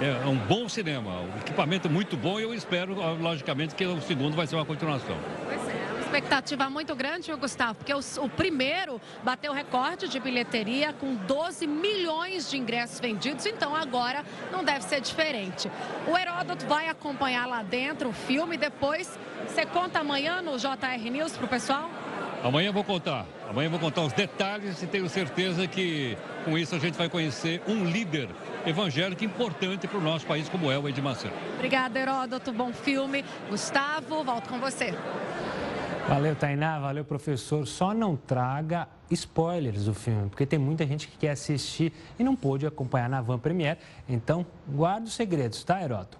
é 0.00 0.26
um 0.26 0.36
bom 0.36 0.68
cinema, 0.68 1.20
um 1.20 1.38
equipamento 1.38 1.88
muito 1.88 2.16
bom 2.16 2.40
e 2.40 2.42
eu 2.42 2.54
espero, 2.54 2.94
logicamente, 3.20 3.74
que 3.74 3.84
o 3.84 4.00
segundo 4.00 4.34
vai 4.34 4.46
ser 4.46 4.56
uma 4.56 4.64
continuação. 4.64 5.16
Pois 5.44 5.68
é, 5.68 6.00
expectativa 6.00 6.68
muito 6.70 6.94
grande, 6.94 7.26
viu, 7.26 7.38
Gustavo? 7.38 7.74
Porque 7.74 7.92
o, 7.92 8.00
o 8.22 8.28
primeiro 8.28 9.00
bateu 9.22 9.52
recorde 9.52 10.08
de 10.08 10.18
bilheteria 10.18 10.92
com 10.92 11.14
12 11.14 11.66
milhões 11.66 12.50
de 12.50 12.56
ingressos 12.56 13.00
vendidos, 13.00 13.46
então 13.46 13.74
agora 13.74 14.24
não 14.50 14.64
deve 14.64 14.82
ser 14.84 15.00
diferente. 15.00 15.70
O 16.06 16.16
Heródoto 16.16 16.66
vai 16.66 16.88
acompanhar 16.88 17.46
lá 17.46 17.62
dentro 17.62 18.08
o 18.08 18.12
filme, 18.12 18.56
depois 18.56 19.18
você 19.46 19.64
conta 19.66 20.00
amanhã 20.00 20.42
no 20.42 20.58
JR 20.58 21.10
News 21.10 21.36
para 21.36 21.44
o 21.44 21.48
pessoal? 21.48 21.90
Amanhã 22.42 22.72
vou 22.72 22.84
contar. 22.84 23.26
Amanhã 23.48 23.70
vou 23.70 23.78
contar 23.78 24.02
os 24.02 24.12
detalhes 24.12 24.82
e 24.82 24.86
tenho 24.86 25.08
certeza 25.08 25.66
que 25.66 26.16
com 26.44 26.58
isso 26.58 26.74
a 26.74 26.78
gente 26.78 26.96
vai 26.96 27.08
conhecer 27.08 27.62
um 27.66 27.84
líder 27.84 28.28
evangélico 28.66 29.24
importante 29.24 29.86
para 29.86 29.98
o 29.98 30.02
nosso 30.02 30.26
país, 30.26 30.48
como 30.48 30.70
é 30.70 30.78
o 30.78 30.88
Edmar 30.88 31.16
Obrigada, 31.54 31.98
Heródoto. 31.98 32.52
Bom 32.52 32.72
filme. 32.72 33.24
Gustavo, 33.48 34.22
volto 34.22 34.48
com 34.48 34.58
você. 34.58 34.94
Valeu, 36.08 36.36
Tainá. 36.36 36.78
Valeu, 36.78 37.04
professor. 37.04 37.66
Só 37.66 37.94
não 37.94 38.14
traga 38.14 38.86
spoilers 39.10 39.86
do 39.86 39.94
filme, 39.94 40.28
porque 40.28 40.44
tem 40.44 40.58
muita 40.58 40.86
gente 40.86 41.08
que 41.08 41.16
quer 41.16 41.30
assistir 41.30 41.92
e 42.18 42.22
não 42.22 42.36
pôde 42.36 42.66
acompanhar 42.66 43.08
na 43.08 43.22
Van 43.22 43.38
Premiere. 43.38 43.78
Então, 44.06 44.44
guarda 44.68 45.06
os 45.06 45.14
segredos, 45.14 45.64
tá, 45.64 45.82
Heródoto? 45.82 46.18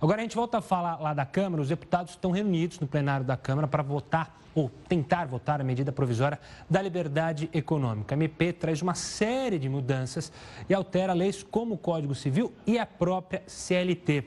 Agora 0.00 0.20
a 0.20 0.22
gente 0.22 0.36
volta 0.36 0.58
a 0.58 0.60
falar 0.60 1.00
lá 1.00 1.14
da 1.14 1.24
Câmara. 1.24 1.62
Os 1.62 1.68
deputados 1.68 2.12
estão 2.12 2.30
reunidos 2.30 2.78
no 2.78 2.86
plenário 2.86 3.24
da 3.24 3.36
Câmara 3.36 3.66
para 3.66 3.82
votar 3.82 4.38
ou 4.54 4.70
tentar 4.88 5.26
votar 5.26 5.60
a 5.60 5.64
medida 5.64 5.90
provisória 5.90 6.38
da 6.68 6.80
liberdade 6.80 7.48
econômica. 7.52 8.14
A 8.14 8.16
MP 8.16 8.52
traz 8.52 8.82
uma 8.82 8.94
série 8.94 9.58
de 9.58 9.68
mudanças 9.68 10.30
e 10.68 10.74
altera 10.74 11.12
leis 11.12 11.42
como 11.42 11.74
o 11.74 11.78
Código 11.78 12.14
Civil 12.14 12.52
e 12.66 12.78
a 12.78 12.86
própria 12.86 13.42
CLT. 13.46 14.24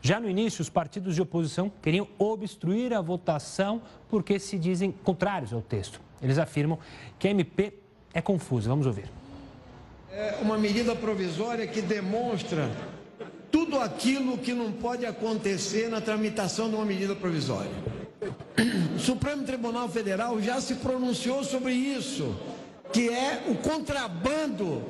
Já 0.00 0.20
no 0.20 0.28
início, 0.28 0.62
os 0.62 0.68
partidos 0.68 1.14
de 1.14 1.22
oposição 1.22 1.70
queriam 1.82 2.06
obstruir 2.18 2.94
a 2.94 3.00
votação 3.00 3.82
porque 4.08 4.38
se 4.38 4.58
dizem 4.58 4.92
contrários 4.92 5.52
ao 5.52 5.60
texto. 5.60 6.00
Eles 6.22 6.38
afirmam 6.38 6.78
que 7.18 7.28
a 7.28 7.30
MP 7.30 7.74
é 8.14 8.20
confusa. 8.20 8.68
Vamos 8.68 8.86
ouvir. 8.86 9.10
É 10.10 10.38
uma 10.40 10.56
medida 10.56 10.94
provisória 10.94 11.66
que 11.66 11.82
demonstra 11.82 12.70
tudo 13.50 13.78
aquilo 13.78 14.38
que 14.38 14.52
não 14.52 14.72
pode 14.72 15.06
acontecer 15.06 15.88
na 15.88 16.00
tramitação 16.00 16.68
de 16.68 16.76
uma 16.76 16.84
medida 16.84 17.14
provisória. 17.14 17.70
O 18.96 18.98
Supremo 18.98 19.44
Tribunal 19.44 19.88
Federal 19.88 20.40
já 20.40 20.60
se 20.60 20.76
pronunciou 20.76 21.44
sobre 21.44 21.72
isso, 21.72 22.34
que 22.92 23.08
é 23.08 23.44
o 23.48 23.54
contrabando 23.56 24.82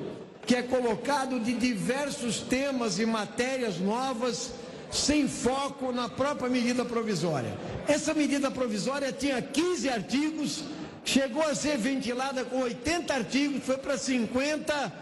que 0.46 0.56
é 0.56 0.62
colocado 0.62 1.38
de 1.38 1.52
diversos 1.52 2.40
temas 2.40 2.98
e 2.98 3.04
matérias 3.04 3.78
novas 3.78 4.54
sem 4.90 5.28
foco 5.28 5.92
na 5.92 6.08
própria 6.08 6.48
medida 6.48 6.84
provisória. 6.84 7.52
Essa 7.86 8.14
medida 8.14 8.50
provisória 8.50 9.12
tinha 9.12 9.40
15 9.40 9.88
artigos, 9.88 10.64
chegou 11.04 11.42
a 11.42 11.54
ser 11.54 11.76
ventilada 11.76 12.44
com 12.44 12.60
80 12.60 13.14
artigos, 13.14 13.64
foi 13.64 13.78
para 13.78 13.98
50, 13.98 14.92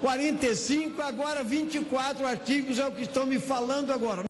45, 0.00 1.02
agora 1.02 1.42
24 1.42 2.26
artigos 2.26 2.78
é 2.78 2.86
o 2.86 2.92
que 2.92 3.02
estão 3.02 3.26
me 3.26 3.38
falando 3.38 3.92
agora. 3.92 4.24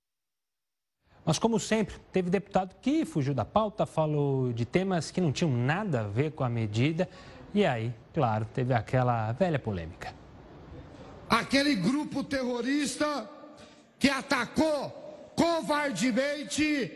Mas, 1.24 1.38
como 1.38 1.58
sempre, 1.58 1.96
teve 2.12 2.28
deputado 2.28 2.76
que 2.82 3.04
fugiu 3.06 3.32
da 3.32 3.46
pauta, 3.46 3.86
falou 3.86 4.52
de 4.52 4.66
temas 4.66 5.10
que 5.10 5.22
não 5.22 5.32
tinham 5.32 5.50
nada 5.50 6.00
a 6.00 6.06
ver 6.06 6.32
com 6.32 6.44
a 6.44 6.50
medida. 6.50 7.08
E 7.54 7.64
aí, 7.64 7.94
claro, 8.12 8.46
teve 8.52 8.74
aquela 8.74 9.32
velha 9.32 9.58
polêmica. 9.58 10.12
Aquele 11.30 11.74
grupo 11.76 12.22
terrorista 12.22 13.28
que 13.98 14.10
atacou 14.10 15.03
covardemente 15.36 16.90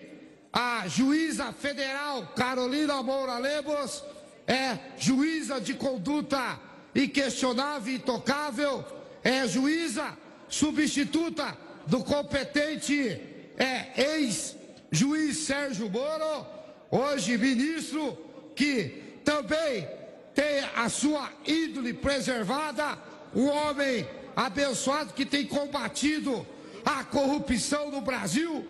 a 0.53 0.89
juíza 0.89 1.53
federal 1.53 2.29
Carolina 2.35 3.03
Moura 3.03 3.39
Lemos, 3.39 4.03
é 4.47 4.79
juíza 4.97 5.61
de 5.61 5.75
conduta 5.75 6.59
inquestionável 6.95 7.93
e 7.93 7.97
intocável, 7.97 8.85
é 9.23 9.47
juíza 9.47 10.17
substituta 10.49 11.57
do 11.87 12.03
competente 12.03 13.21
é 13.59 13.91
ex-juiz 13.97 15.39
Sérgio 15.39 15.91
Moro, 15.91 16.47
hoje 16.91 17.37
ministro, 17.37 18.17
que 18.55 19.21
também 19.25 19.89
tem 20.33 20.65
a 20.77 20.89
sua 20.89 21.31
índole 21.45 21.93
preservada, 21.93 22.97
um 23.35 23.49
homem 23.49 24.07
abençoado 24.37 25.13
que 25.13 25.27
tem 25.27 25.45
combatido 25.45 26.47
a 26.89 27.05
corrupção 27.05 27.91
no 27.91 28.01
Brasil. 28.01 28.67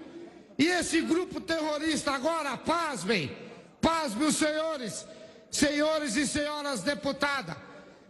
E 0.59 0.67
esse 0.67 1.01
grupo 1.01 1.41
terrorista 1.41 2.11
agora, 2.11 2.57
pasmem, 2.57 3.31
pasmem 3.81 4.27
os 4.27 4.37
senhores, 4.37 5.07
senhores 5.51 6.17
e 6.17 6.27
senhoras 6.27 6.83
deputadas, 6.83 7.57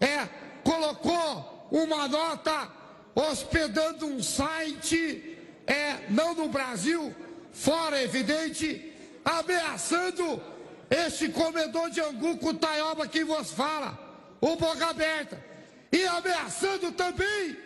é, 0.01 0.27
colocou 0.65 1.69
uma 1.71 2.09
nota 2.09 2.71
hospedando 3.15 4.07
um 4.07 4.23
site 4.23 5.37
é 5.67 6.07
não 6.09 6.35
no 6.35 6.49
Brasil, 6.49 7.15
fora 7.53 8.03
evidente, 8.03 8.91
ameaçando 9.23 10.41
este 10.89 11.29
comedor 11.29 11.91
de 11.91 12.01
angu 12.01 12.39
com 12.39 12.55
taioba 12.55 13.07
que 13.07 13.23
vos 13.25 13.51
fala, 13.51 13.99
o 14.41 14.57
boca 14.57 14.87
aberta, 14.87 15.45
e 15.93 16.07
ameaçando 16.07 16.93
também 16.93 17.59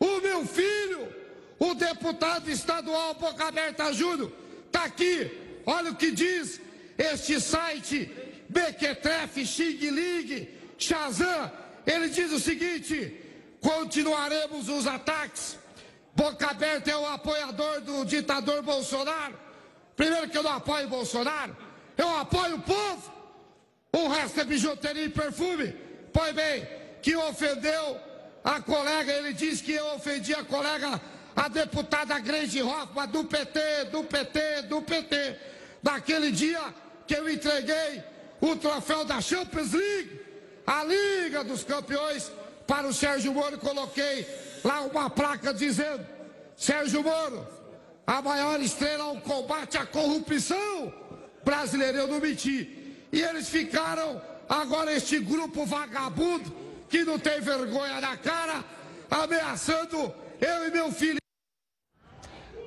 o 0.00 0.20
meu 0.22 0.46
filho, 0.46 1.15
o 1.58 1.74
deputado 1.74 2.50
estadual 2.50 3.14
Boca 3.14 3.46
Aberta 3.46 3.92
Júnior, 3.92 4.32
está 4.66 4.84
aqui, 4.84 5.30
olha 5.64 5.90
o 5.90 5.96
que 5.96 6.10
diz 6.10 6.60
este 6.98 7.40
site, 7.40 8.10
Bequetref, 8.48 9.44
Xing 9.44 9.90
Ling, 9.90 10.48
Shazam, 10.78 11.50
ele 11.86 12.08
diz 12.08 12.32
o 12.32 12.40
seguinte, 12.40 13.20
continuaremos 13.60 14.68
os 14.68 14.86
ataques 14.86 15.58
Boca 16.16 16.48
Aberta 16.48 16.90
é 16.90 16.96
o 16.96 17.06
apoiador 17.06 17.82
do 17.82 18.02
ditador 18.06 18.62
Bolsonaro. 18.62 19.38
Primeiro 19.94 20.30
que 20.30 20.38
eu 20.38 20.42
não 20.42 20.52
apoio 20.52 20.88
Bolsonaro, 20.88 21.54
eu 21.96 22.08
apoio 22.16 22.56
o 22.56 22.62
povo. 22.62 23.12
O 23.92 24.08
resto 24.08 24.40
é 24.40 24.44
bijuteria 24.44 25.04
e 25.04 25.10
perfume. 25.10 25.74
Pois 26.14 26.34
bem, 26.34 26.66
que 27.02 27.14
ofendeu 27.14 28.00
a 28.42 28.62
colega, 28.62 29.12
ele 29.12 29.34
disse 29.34 29.62
que 29.62 29.72
eu 29.72 29.94
ofendi 29.94 30.34
a 30.34 30.42
colega, 30.42 30.98
a 31.36 31.48
deputada 31.48 32.18
Grace 32.18 32.62
Hoffmann, 32.62 33.08
do 33.08 33.24
PT, 33.24 33.84
do 33.92 34.02
PT, 34.02 34.62
do 34.62 34.80
PT. 34.80 35.36
Naquele 35.82 36.32
dia 36.32 36.74
que 37.06 37.14
eu 37.14 37.28
entreguei 37.28 38.02
o 38.40 38.56
troféu 38.56 39.04
da 39.04 39.20
Champions 39.20 39.72
League, 39.72 40.20
a 40.66 40.82
Liga 40.82 41.44
dos 41.44 41.62
Campeões, 41.62 42.32
para 42.66 42.88
o 42.88 42.94
Sérgio 42.94 43.32
Moro, 43.32 43.58
coloquei 43.58 44.26
lá 44.64 44.80
uma 44.80 45.10
placa 45.10 45.52
dizendo: 45.52 46.04
Sérgio 46.56 47.02
Moro, 47.02 47.46
a 48.06 48.22
maior 48.22 48.60
estrela 48.60 49.04
ao 49.04 49.20
combate 49.20 49.76
à 49.76 49.84
corrupção 49.84 50.92
brasileira, 51.44 51.98
eu 51.98 52.08
não 52.08 52.18
menti. 52.18 53.06
E 53.12 53.22
eles 53.22 53.48
ficaram, 53.48 54.20
agora 54.48 54.92
este 54.92 55.20
grupo 55.20 55.64
vagabundo, 55.66 56.50
que 56.88 57.04
não 57.04 57.18
tem 57.18 57.40
vergonha 57.40 58.00
na 58.00 58.16
cara, 58.16 58.64
ameaçando 59.10 60.12
eu 60.40 60.66
e 60.66 60.70
meu 60.70 60.90
filho. 60.90 61.25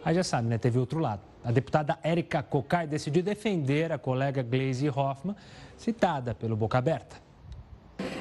Aí 0.04 0.16
já 0.16 0.24
sabe, 0.24 0.48
né? 0.48 0.58
Teve 0.58 0.80
outro 0.80 1.00
lado. 1.00 1.22
A 1.44 1.52
deputada 1.52 1.98
Érica 2.04 2.44
Cocai 2.44 2.88
decidiu 2.88 3.24
defender 3.24 3.92
a 3.92 3.98
colega 3.98 4.44
Glaze 4.44 4.90
Hoffmann, 4.90 5.36
citada 5.78 6.34
pelo 6.36 6.56
Boca 6.56 6.78
Aberta. 6.78 7.30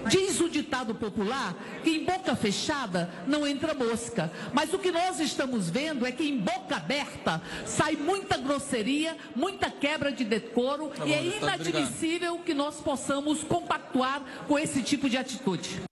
Diz 0.09 0.41
o 0.41 0.49
ditado 0.49 0.95
popular 0.95 1.55
que 1.85 1.91
em 1.91 2.05
boca 2.05 2.35
fechada 2.35 3.11
não 3.27 3.47
entra 3.47 3.75
mosca. 3.75 4.31
Mas 4.53 4.73
o 4.73 4.79
que 4.79 4.91
nós 4.91 5.21
estamos 5.21 5.71
vendo 5.71 6.07
é 6.07 6.13
que 6.13 6.29
em 6.29 6.39
boca 6.39 6.77
aberta 6.77 7.41
sai 7.65 7.95
muita 7.95 8.37
grosseria, 8.39 9.17
muita 9.37 9.71
quebra 9.71 10.11
de 10.11 10.25
decoro 10.25 10.89
tá 10.89 11.05
bom, 11.05 11.07
e 11.07 11.13
é 11.13 11.25
inadmissível 11.25 12.39
que 12.41 12.55
nós 12.55 12.81
possamos 12.81 13.45
compactuar 13.45 14.23
com 14.47 14.59
esse 14.59 14.83
tipo 14.83 15.09
de 15.09 15.17
atitude. 15.17 15.83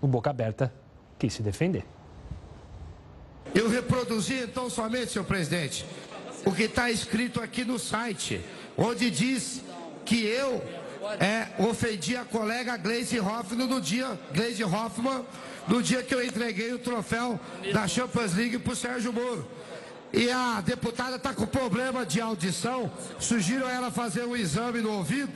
O 0.00 0.08
boca 0.08 0.30
aberta 0.30 0.72
quis 1.18 1.34
se 1.34 1.42
defender. 1.42 1.84
Eu 3.54 3.68
reproduzi 3.68 4.34
então 4.34 4.70
somente, 4.70 5.12
senhor 5.12 5.24
presidente, 5.24 5.84
o 6.44 6.52
que 6.52 6.64
está 6.64 6.90
escrito 6.90 7.40
aqui 7.40 7.64
no 7.64 7.78
site, 7.78 8.40
onde 8.76 9.10
diz 9.10 9.60
que 10.04 10.24
eu 10.24 10.62
é, 11.18 11.48
ofendi 11.58 12.16
a 12.16 12.24
colega 12.24 12.76
Gleisi 12.76 13.18
Hoffmann 13.18 13.66
no 13.66 13.80
dia, 13.80 14.18
Gleisi 14.32 14.62
Hoffmann, 14.62 15.24
no 15.66 15.82
dia 15.82 16.02
que 16.02 16.14
eu 16.14 16.24
entreguei 16.24 16.72
o 16.72 16.78
troféu 16.78 17.38
da 17.72 17.88
Champions 17.88 18.34
League 18.34 18.58
para 18.58 18.72
o 18.72 18.76
Sérgio 18.76 19.12
Moro. 19.12 19.48
E 20.12 20.30
a 20.30 20.60
deputada 20.60 21.16
está 21.16 21.32
com 21.32 21.46
problema 21.46 22.04
de 22.04 22.20
audição, 22.20 22.90
sugiro 23.18 23.66
ela 23.66 23.90
fazer 23.90 24.24
um 24.24 24.36
exame 24.36 24.80
no 24.80 24.92
ouvido 24.92 25.30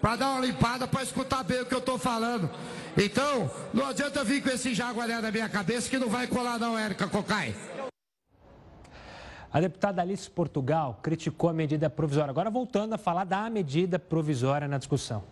para 0.00 0.16
dar 0.16 0.30
uma 0.32 0.40
limpada 0.40 0.86
para 0.86 1.02
escutar 1.02 1.42
bem 1.42 1.62
o 1.62 1.66
que 1.66 1.74
eu 1.74 1.78
estou 1.78 1.98
falando. 1.98 2.50
Então, 2.96 3.50
não 3.72 3.86
adianta 3.86 4.22
vir 4.22 4.42
com 4.42 4.50
esse 4.50 4.72
jaguaré 4.72 5.20
na 5.20 5.30
minha 5.30 5.48
cabeça 5.48 5.90
que 5.90 5.98
não 5.98 6.08
vai 6.08 6.26
colar 6.26 6.58
não, 6.58 6.78
Érica 6.78 7.08
Cocai. 7.08 7.54
A 9.52 9.60
deputada 9.60 10.02
Alice 10.02 10.28
Portugal 10.30 10.98
criticou 11.02 11.48
a 11.50 11.52
medida 11.52 11.88
provisória. 11.88 12.30
Agora 12.30 12.50
voltando 12.50 12.94
a 12.94 12.98
falar 12.98 13.24
da 13.24 13.48
medida 13.50 13.98
provisória 13.98 14.66
na 14.66 14.78
discussão. 14.78 15.22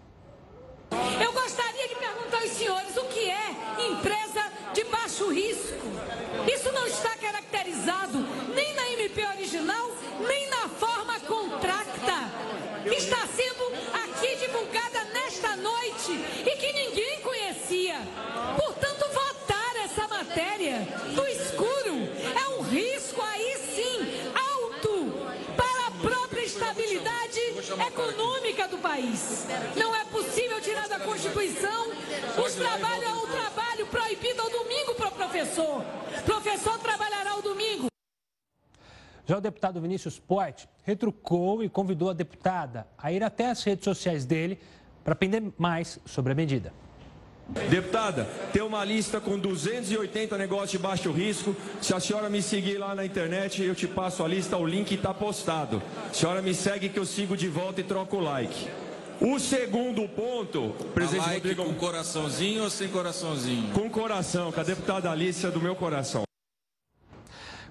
Eu 1.20 1.32
gostaria 1.32 1.88
de 1.88 1.94
perguntar 1.94 2.38
aos 2.38 2.50
senhores 2.50 2.96
o 2.96 3.04
que 3.04 3.30
é 3.30 3.90
empresa 3.90 4.42
de 4.72 4.84
baixo 4.84 5.32
risco. 5.32 5.74
Isso 6.52 6.70
não 6.72 6.86
está 6.86 7.16
caracterizado 7.16 8.18
e 16.14 16.56
que 16.56 16.72
ninguém 16.72 17.20
conhecia. 17.20 17.96
Portanto, 18.56 19.04
votar 19.12 19.76
essa 19.84 20.06
matéria 20.08 20.78
no 21.14 21.26
escuro 21.26 22.08
é 22.34 22.48
um 22.58 22.62
risco 22.62 23.20
aí 23.22 23.56
sim 23.74 23.98
alto 24.34 25.12
para 25.56 25.86
a 25.86 25.90
própria 25.90 26.42
estabilidade 26.42 27.40
econômica 27.86 28.68
do 28.68 28.78
país. 28.78 29.46
Não 29.76 29.94
é 29.94 30.04
possível 30.04 30.60
tirar 30.60 30.88
da 30.88 31.00
Constituição 31.00 31.92
os 32.44 32.54
trabalhos 32.54 33.08
é 33.08 33.22
trabalho 33.32 33.86
proibido 33.86 34.40
ao 34.40 34.50
domingo 34.50 34.94
para 34.94 35.08
o 35.08 35.12
professor. 35.12 35.84
Professor 36.24 36.78
trabalhará 36.78 37.32
ao 37.32 37.42
domingo. 37.42 37.86
Já 39.26 39.38
o 39.38 39.40
deputado 39.40 39.80
Vinícius 39.80 40.18
Poit 40.18 40.68
retrucou 40.84 41.62
e 41.62 41.68
convidou 41.68 42.10
a 42.10 42.12
deputada 42.12 42.86
a 42.98 43.12
ir 43.12 43.22
até 43.22 43.50
as 43.50 43.62
redes 43.62 43.84
sociais 43.84 44.24
dele 44.24 44.58
para 45.02 45.12
aprender 45.12 45.42
mais 45.58 45.98
sobre 46.04 46.32
a 46.32 46.34
medida. 46.34 46.72
Deputada, 47.68 48.24
tem 48.52 48.62
uma 48.62 48.84
lista 48.84 49.20
com 49.20 49.38
280 49.38 50.38
negócios 50.38 50.70
de 50.70 50.78
baixo 50.78 51.10
risco. 51.10 51.54
Se 51.80 51.92
a 51.92 52.00
senhora 52.00 52.30
me 52.30 52.40
seguir 52.40 52.78
lá 52.78 52.94
na 52.94 53.04
internet, 53.04 53.62
eu 53.62 53.74
te 53.74 53.86
passo 53.86 54.24
a 54.24 54.28
lista, 54.28 54.56
o 54.56 54.66
link 54.66 54.94
está 54.94 55.12
postado. 55.12 55.82
A 56.10 56.14
senhora 56.14 56.40
me 56.40 56.54
segue 56.54 56.88
que 56.88 56.98
eu 56.98 57.04
sigo 57.04 57.36
de 57.36 57.48
volta 57.48 57.80
e 57.80 57.84
troco 57.84 58.16
o 58.16 58.20
like. 58.20 58.68
O 59.20 59.38
segundo 59.38 60.08
ponto, 60.08 60.70
presidente 60.94 61.26
like 61.26 61.48
Rodrigo... 61.48 61.64
com 61.64 61.74
coraçãozinho 61.74 62.64
ou 62.64 62.70
sem 62.70 62.88
coraçãozinho? 62.88 63.72
Com 63.72 63.88
coração, 63.90 64.50
com 64.50 64.60
a 64.60 64.64
deputada 64.64 65.10
Alicia 65.10 65.50
do 65.50 65.60
meu 65.60 65.76
coração. 65.76 66.22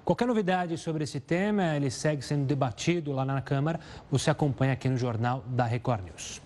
Qualquer 0.04 0.26
novidade 0.26 0.76
sobre 0.78 1.04
esse 1.04 1.20
tema, 1.20 1.76
ele 1.76 1.90
segue 1.90 2.22
sendo 2.22 2.44
debatido 2.44 3.12
lá 3.12 3.24
na 3.24 3.40
Câmara. 3.40 3.78
Você 4.10 4.30
acompanha 4.30 4.72
aqui 4.72 4.88
no 4.88 4.96
Jornal 4.96 5.44
da 5.46 5.64
Record 5.64 6.04
News. 6.04 6.40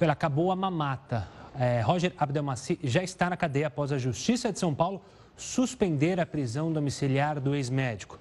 Acabou 0.00 0.52
a 0.52 0.56
mamata. 0.56 1.28
É, 1.58 1.80
Roger 1.80 2.12
Abdelmaci 2.16 2.78
já 2.84 3.02
está 3.02 3.28
na 3.28 3.36
cadeia 3.36 3.66
após 3.66 3.90
a 3.90 3.98
Justiça 3.98 4.52
de 4.52 4.58
São 4.58 4.74
Paulo 4.74 5.02
suspender 5.36 6.20
a 6.20 6.26
prisão 6.26 6.72
domiciliar 6.72 7.40
do 7.40 7.54
ex-médico. 7.54 8.18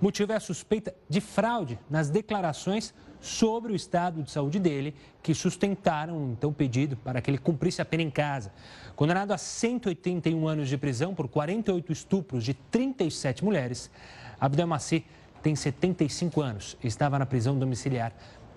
O 0.00 0.04
motivo 0.04 0.32
é 0.32 0.36
a 0.36 0.40
suspeita 0.40 0.94
de 1.08 1.20
fraude 1.20 1.78
nas 1.88 2.10
declarações 2.10 2.92
sobre 3.20 3.72
o 3.72 3.76
estado 3.76 4.22
de 4.22 4.30
saúde 4.30 4.58
dele, 4.58 4.94
que 5.22 5.34
sustentaram 5.34 6.32
então 6.32 6.50
o 6.50 6.52
pedido 6.52 6.96
para 6.96 7.20
que 7.20 7.30
ele 7.30 7.38
cumprisse 7.38 7.80
a 7.80 7.84
pena 7.84 8.02
em 8.02 8.10
casa. 8.10 8.52
Condenado 8.94 9.32
a 9.32 9.38
181 9.38 10.46
anos 10.46 10.68
de 10.68 10.76
prisão 10.76 11.14
por 11.14 11.28
48 11.28 11.92
estupros 11.92 12.44
de 12.44 12.54
37 12.54 13.44
mulheres, 13.44 13.90
Abdelmaci 14.38 15.04
tem 15.42 15.56
75 15.56 16.40
anos 16.40 16.76
e 16.82 16.86
estava 16.86 17.18
na 17.18 17.24
prisão 17.24 17.58
domiciliar 17.58 18.12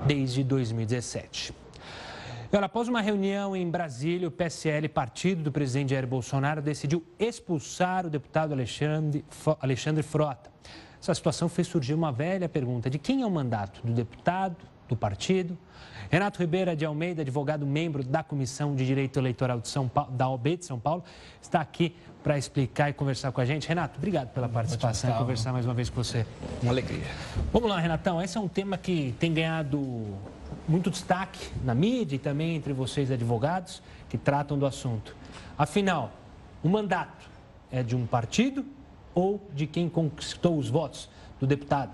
desde 0.05 0.43
2017. 0.43 1.53
Agora, 2.51 2.65
após 2.65 2.87
uma 2.87 2.99
reunião 2.99 3.55
em 3.55 3.69
Brasília, 3.69 4.27
o 4.27 4.31
PSL, 4.31 4.89
partido 4.89 5.43
do 5.43 5.51
presidente 5.51 5.91
Jair 5.91 6.07
Bolsonaro, 6.07 6.63
decidiu 6.63 7.05
expulsar 7.19 8.07
o 8.07 8.09
deputado 8.09 8.53
Alexandre, 8.53 9.23
Alexandre 9.61 10.01
Frota. 10.01 10.49
Essa 10.99 11.13
situação 11.13 11.47
fez 11.47 11.67
surgir 11.67 11.93
uma 11.93 12.11
velha 12.11 12.49
pergunta: 12.49 12.89
de 12.89 12.97
quem 12.97 13.21
é 13.21 13.25
o 13.25 13.29
mandato? 13.29 13.85
Do 13.85 13.93
deputado? 13.93 14.57
Do 14.87 14.95
partido? 14.95 15.55
Renato 16.09 16.39
Ribeira 16.39 16.75
de 16.75 16.83
Almeida, 16.83 17.21
advogado 17.21 17.67
membro 17.67 18.03
da 18.03 18.23
Comissão 18.23 18.73
de 18.73 18.83
Direito 18.83 19.19
Eleitoral 19.19 19.59
de 19.59 19.67
São 19.67 19.87
Paulo, 19.87 20.11
da 20.13 20.27
OB 20.27 20.57
de 20.57 20.65
São 20.65 20.79
Paulo, 20.79 21.03
está 21.39 21.61
aqui 21.61 21.95
para 22.23 22.35
explicar 22.35 22.89
e 22.89 22.93
conversar 22.93 23.31
com 23.31 23.39
a 23.39 23.45
gente. 23.45 23.67
Renato, 23.67 23.99
obrigado 23.99 24.29
pela 24.29 24.49
participação 24.49 25.11
e 25.11 25.13
conversar 25.13 25.53
mais 25.53 25.65
uma 25.65 25.75
vez 25.75 25.91
com 25.91 26.03
você. 26.03 26.25
Uma 26.63 26.71
alegria. 26.71 27.05
Vamos 27.53 27.69
lá, 27.69 27.79
Renatão. 27.79 28.19
Esse 28.19 28.39
é 28.39 28.41
um 28.41 28.47
tema 28.47 28.75
que 28.75 29.13
tem 29.19 29.31
ganhado 29.31 30.17
muito 30.69 30.91
destaque 30.91 31.49
na 31.63 31.73
mídia 31.73 32.15
e 32.15 32.19
também 32.19 32.55
entre 32.55 32.71
vocês, 32.73 33.11
advogados, 33.11 33.81
que 34.07 34.17
tratam 34.17 34.57
do 34.57 34.65
assunto. 34.65 35.15
Afinal, 35.57 36.11
o 36.63 36.69
mandato 36.69 37.27
é 37.71 37.81
de 37.81 37.95
um 37.95 38.05
partido 38.05 38.63
ou 39.15 39.41
de 39.53 39.65
quem 39.65 39.89
conquistou 39.89 40.57
os 40.57 40.69
votos 40.69 41.09
do 41.39 41.47
deputado? 41.47 41.91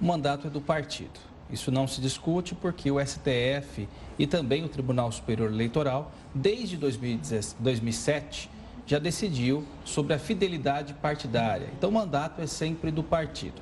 O 0.00 0.04
mandato 0.04 0.48
é 0.48 0.50
do 0.50 0.60
partido. 0.60 1.20
Isso 1.50 1.70
não 1.70 1.86
se 1.86 2.00
discute 2.00 2.54
porque 2.54 2.90
o 2.90 3.00
STF 3.04 3.88
e 4.18 4.26
também 4.26 4.64
o 4.64 4.68
Tribunal 4.68 5.10
Superior 5.10 5.50
Eleitoral, 5.50 6.12
desde 6.34 6.76
2007, 6.76 8.50
já 8.86 8.98
decidiu 8.98 9.64
sobre 9.84 10.14
a 10.14 10.18
fidelidade 10.18 10.94
partidária. 10.94 11.68
Então, 11.76 11.90
o 11.90 11.92
mandato 11.92 12.42
é 12.42 12.46
sempre 12.46 12.90
do 12.90 13.02
partido. 13.02 13.60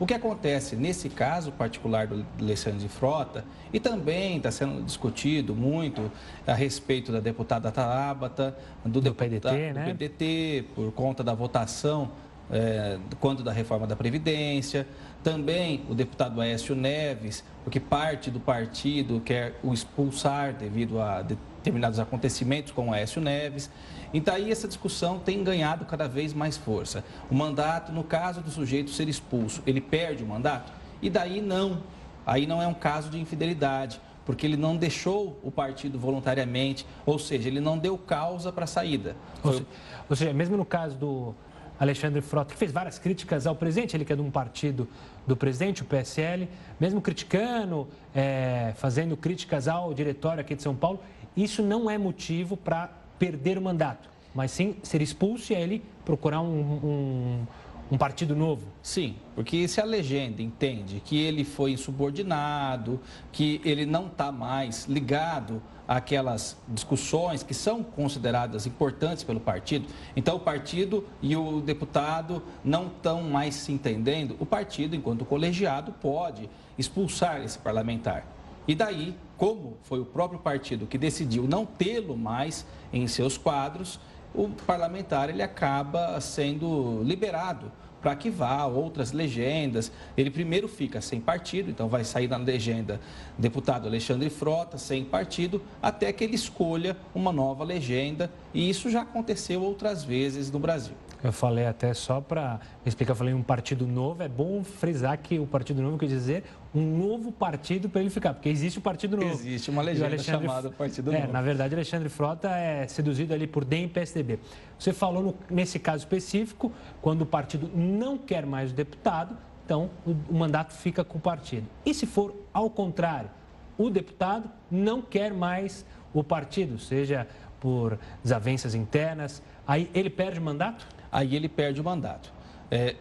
O 0.00 0.06
que 0.06 0.14
acontece 0.14 0.76
nesse 0.76 1.08
caso 1.08 1.50
particular 1.50 2.06
do 2.06 2.24
Alexandre 2.40 2.88
Frota, 2.88 3.44
e 3.72 3.80
também 3.80 4.36
está 4.36 4.50
sendo 4.50 4.82
discutido 4.82 5.54
muito 5.54 6.10
a 6.46 6.54
respeito 6.54 7.10
da 7.10 7.18
deputada 7.18 7.70
Tabata, 7.72 8.56
do, 8.84 8.92
do, 8.92 9.00
deputado, 9.00 9.30
PDT, 9.30 9.72
né? 9.72 9.84
do 9.84 9.90
PDT, 9.90 10.64
por 10.74 10.92
conta 10.92 11.24
da 11.24 11.34
votação 11.34 12.10
é, 12.50 12.98
quanto 13.20 13.42
da 13.42 13.52
reforma 13.52 13.86
da 13.86 13.96
Previdência, 13.96 14.86
também 15.22 15.82
o 15.88 15.94
deputado 15.94 16.40
Aécio 16.40 16.74
Neves, 16.74 17.44
porque 17.64 17.80
parte 17.80 18.30
do 18.30 18.40
partido 18.40 19.20
quer 19.20 19.58
o 19.62 19.72
expulsar 19.72 20.54
devido 20.54 21.00
a 21.00 21.22
determinados 21.22 21.98
acontecimentos 21.98 22.72
com 22.72 22.88
o 22.88 22.92
Aécio 22.92 23.20
Neves. 23.20 23.70
Então 24.12 24.34
aí 24.34 24.50
essa 24.50 24.66
discussão 24.66 25.18
tem 25.18 25.42
ganhado 25.44 25.84
cada 25.84 26.08
vez 26.08 26.32
mais 26.32 26.56
força. 26.56 27.04
O 27.30 27.34
mandato, 27.34 27.92
no 27.92 28.02
caso 28.02 28.40
do 28.40 28.50
sujeito 28.50 28.90
ser 28.90 29.08
expulso, 29.08 29.62
ele 29.66 29.80
perde 29.80 30.24
o 30.24 30.26
mandato? 30.26 30.72
E 31.02 31.10
daí 31.10 31.40
não. 31.40 31.82
Aí 32.26 32.46
não 32.46 32.60
é 32.60 32.66
um 32.66 32.74
caso 32.74 33.10
de 33.10 33.18
infidelidade, 33.18 34.00
porque 34.26 34.46
ele 34.46 34.56
não 34.56 34.76
deixou 34.76 35.38
o 35.42 35.50
partido 35.50 35.98
voluntariamente, 35.98 36.86
ou 37.06 37.18
seja, 37.18 37.48
ele 37.48 37.60
não 37.60 37.78
deu 37.78 37.96
causa 37.96 38.52
para 38.52 38.64
a 38.64 38.66
saída. 38.66 39.16
Foi... 39.42 39.64
Ou 40.08 40.16
seja, 40.16 40.32
mesmo 40.32 40.56
no 40.56 40.64
caso 40.64 40.96
do 40.96 41.34
Alexandre 41.80 42.20
Frota, 42.20 42.52
que 42.52 42.58
fez 42.58 42.72
várias 42.72 42.98
críticas 42.98 43.46
ao 43.46 43.54
presidente, 43.54 43.96
ele 43.96 44.04
que 44.04 44.12
é 44.12 44.16
de 44.16 44.22
um 44.22 44.30
partido 44.30 44.88
do 45.26 45.36
presidente, 45.36 45.82
o 45.82 45.84
PSL, 45.84 46.48
mesmo 46.78 47.00
criticando, 47.00 47.86
é, 48.14 48.72
fazendo 48.76 49.16
críticas 49.16 49.68
ao 49.68 49.94
diretório 49.94 50.40
aqui 50.40 50.54
de 50.54 50.62
São 50.62 50.74
Paulo, 50.74 51.00
isso 51.36 51.62
não 51.62 51.88
é 51.88 51.96
motivo 51.96 52.56
para 52.56 52.90
perder 53.18 53.58
o 53.58 53.62
mandato, 53.62 54.08
mas 54.34 54.50
sim 54.50 54.76
ser 54.82 55.02
expulso 55.02 55.52
e 55.52 55.56
ele 55.56 55.82
procurar 56.04 56.40
um, 56.40 56.46
um, 56.48 57.46
um 57.90 57.98
partido 57.98 58.36
novo. 58.36 58.66
Sim, 58.82 59.16
porque 59.34 59.66
se 59.66 59.80
a 59.80 59.84
legenda 59.84 60.42
entende 60.42 61.02
que 61.04 61.18
ele 61.18 61.44
foi 61.44 61.72
insubordinado, 61.72 63.00
que 63.32 63.60
ele 63.64 63.86
não 63.86 64.06
está 64.06 64.30
mais 64.30 64.86
ligado 64.86 65.62
àquelas 65.86 66.56
discussões 66.68 67.42
que 67.42 67.54
são 67.54 67.82
consideradas 67.82 68.66
importantes 68.66 69.24
pelo 69.24 69.40
partido, 69.40 69.86
então 70.14 70.36
o 70.36 70.40
partido 70.40 71.06
e 71.22 71.34
o 71.34 71.60
deputado 71.60 72.42
não 72.62 72.88
estão 72.88 73.22
mais 73.22 73.54
se 73.54 73.72
entendendo, 73.72 74.36
o 74.38 74.44
partido, 74.44 74.94
enquanto 74.94 75.24
colegiado, 75.24 75.92
pode 75.92 76.48
expulsar 76.76 77.42
esse 77.42 77.58
parlamentar. 77.58 78.26
E 78.66 78.74
daí, 78.74 79.16
como 79.38 79.78
foi 79.84 80.00
o 80.00 80.04
próprio 80.04 80.40
partido 80.40 80.86
que 80.86 80.98
decidiu 80.98 81.44
não 81.44 81.64
tê-lo 81.64 82.16
mais 82.16 82.66
em 82.92 83.06
seus 83.06 83.38
quadros, 83.38 84.00
o 84.34 84.48
parlamentar 84.66 85.30
ele 85.30 85.42
acaba 85.42 86.20
sendo 86.20 87.02
liberado 87.04 87.72
para 88.00 88.14
que 88.14 88.30
vá 88.30 88.64
outras 88.66 89.12
legendas. 89.12 89.90
Ele 90.16 90.30
primeiro 90.30 90.68
fica 90.68 91.00
sem 91.00 91.20
partido, 91.20 91.70
então 91.70 91.88
vai 91.88 92.04
sair 92.04 92.28
na 92.28 92.36
legenda 92.36 93.00
deputado 93.36 93.86
Alexandre 93.86 94.28
Frota, 94.28 94.76
sem 94.76 95.04
partido, 95.04 95.62
até 95.80 96.12
que 96.12 96.24
ele 96.24 96.34
escolha 96.34 96.96
uma 97.14 97.32
nova 97.32 97.64
legenda. 97.64 98.30
E 98.52 98.68
isso 98.68 98.90
já 98.90 99.02
aconteceu 99.02 99.62
outras 99.62 100.04
vezes 100.04 100.50
no 100.50 100.58
Brasil. 100.58 100.94
Eu 101.22 101.32
falei 101.32 101.66
até 101.66 101.92
só 101.92 102.20
para 102.20 102.60
explicar, 102.86 103.12
eu 103.12 103.16
falei 103.16 103.34
um 103.34 103.42
partido 103.42 103.86
novo, 103.86 104.22
é 104.22 104.28
bom 104.28 104.62
frisar 104.62 105.18
que 105.18 105.38
o 105.38 105.46
partido 105.46 105.82
novo 105.82 105.98
quer 105.98 106.06
dizer 106.06 106.44
um 106.72 106.96
novo 106.96 107.32
partido 107.32 107.88
para 107.88 108.00
ele 108.00 108.10
ficar, 108.10 108.34
porque 108.34 108.48
existe 108.48 108.78
o 108.78 108.82
partido 108.82 109.16
novo. 109.16 109.32
Existe 109.32 109.68
uma 109.68 109.82
legenda 109.82 110.16
chamada 110.18 110.70
Partido 110.70 111.12
é, 111.12 111.20
Novo. 111.20 111.32
Na 111.32 111.42
verdade, 111.42 111.74
Alexandre 111.74 112.08
Frota 112.08 112.48
é 112.50 112.86
seduzido 112.86 113.34
ali 113.34 113.46
por 113.46 113.64
DEM 113.64 113.86
e 113.86 113.88
PSDB. 113.88 114.38
Você 114.78 114.92
falou 114.92 115.22
no, 115.22 115.34
nesse 115.50 115.78
caso 115.78 116.04
específico, 116.04 116.72
quando 117.02 117.22
o 117.22 117.26
partido 117.26 117.68
não 117.74 118.16
quer 118.16 118.46
mais 118.46 118.70
o 118.70 118.74
deputado, 118.74 119.36
então 119.64 119.90
o, 120.06 120.12
o 120.28 120.34
mandato 120.34 120.72
fica 120.72 121.02
com 121.02 121.18
o 121.18 121.20
partido. 121.20 121.66
E 121.84 121.92
se 121.92 122.06
for 122.06 122.34
ao 122.52 122.70
contrário, 122.70 123.30
o 123.76 123.90
deputado 123.90 124.48
não 124.70 125.02
quer 125.02 125.32
mais 125.32 125.84
o 126.14 126.22
partido, 126.22 126.78
seja 126.78 127.26
por 127.58 127.98
desavenças 128.22 128.74
internas, 128.74 129.42
aí 129.66 129.90
ele 129.92 130.10
perde 130.10 130.38
o 130.38 130.42
mandato? 130.42 130.86
Aí 131.10 131.34
ele 131.34 131.48
perde 131.48 131.80
o 131.80 131.84
mandato. 131.84 132.32
É, 132.70 132.96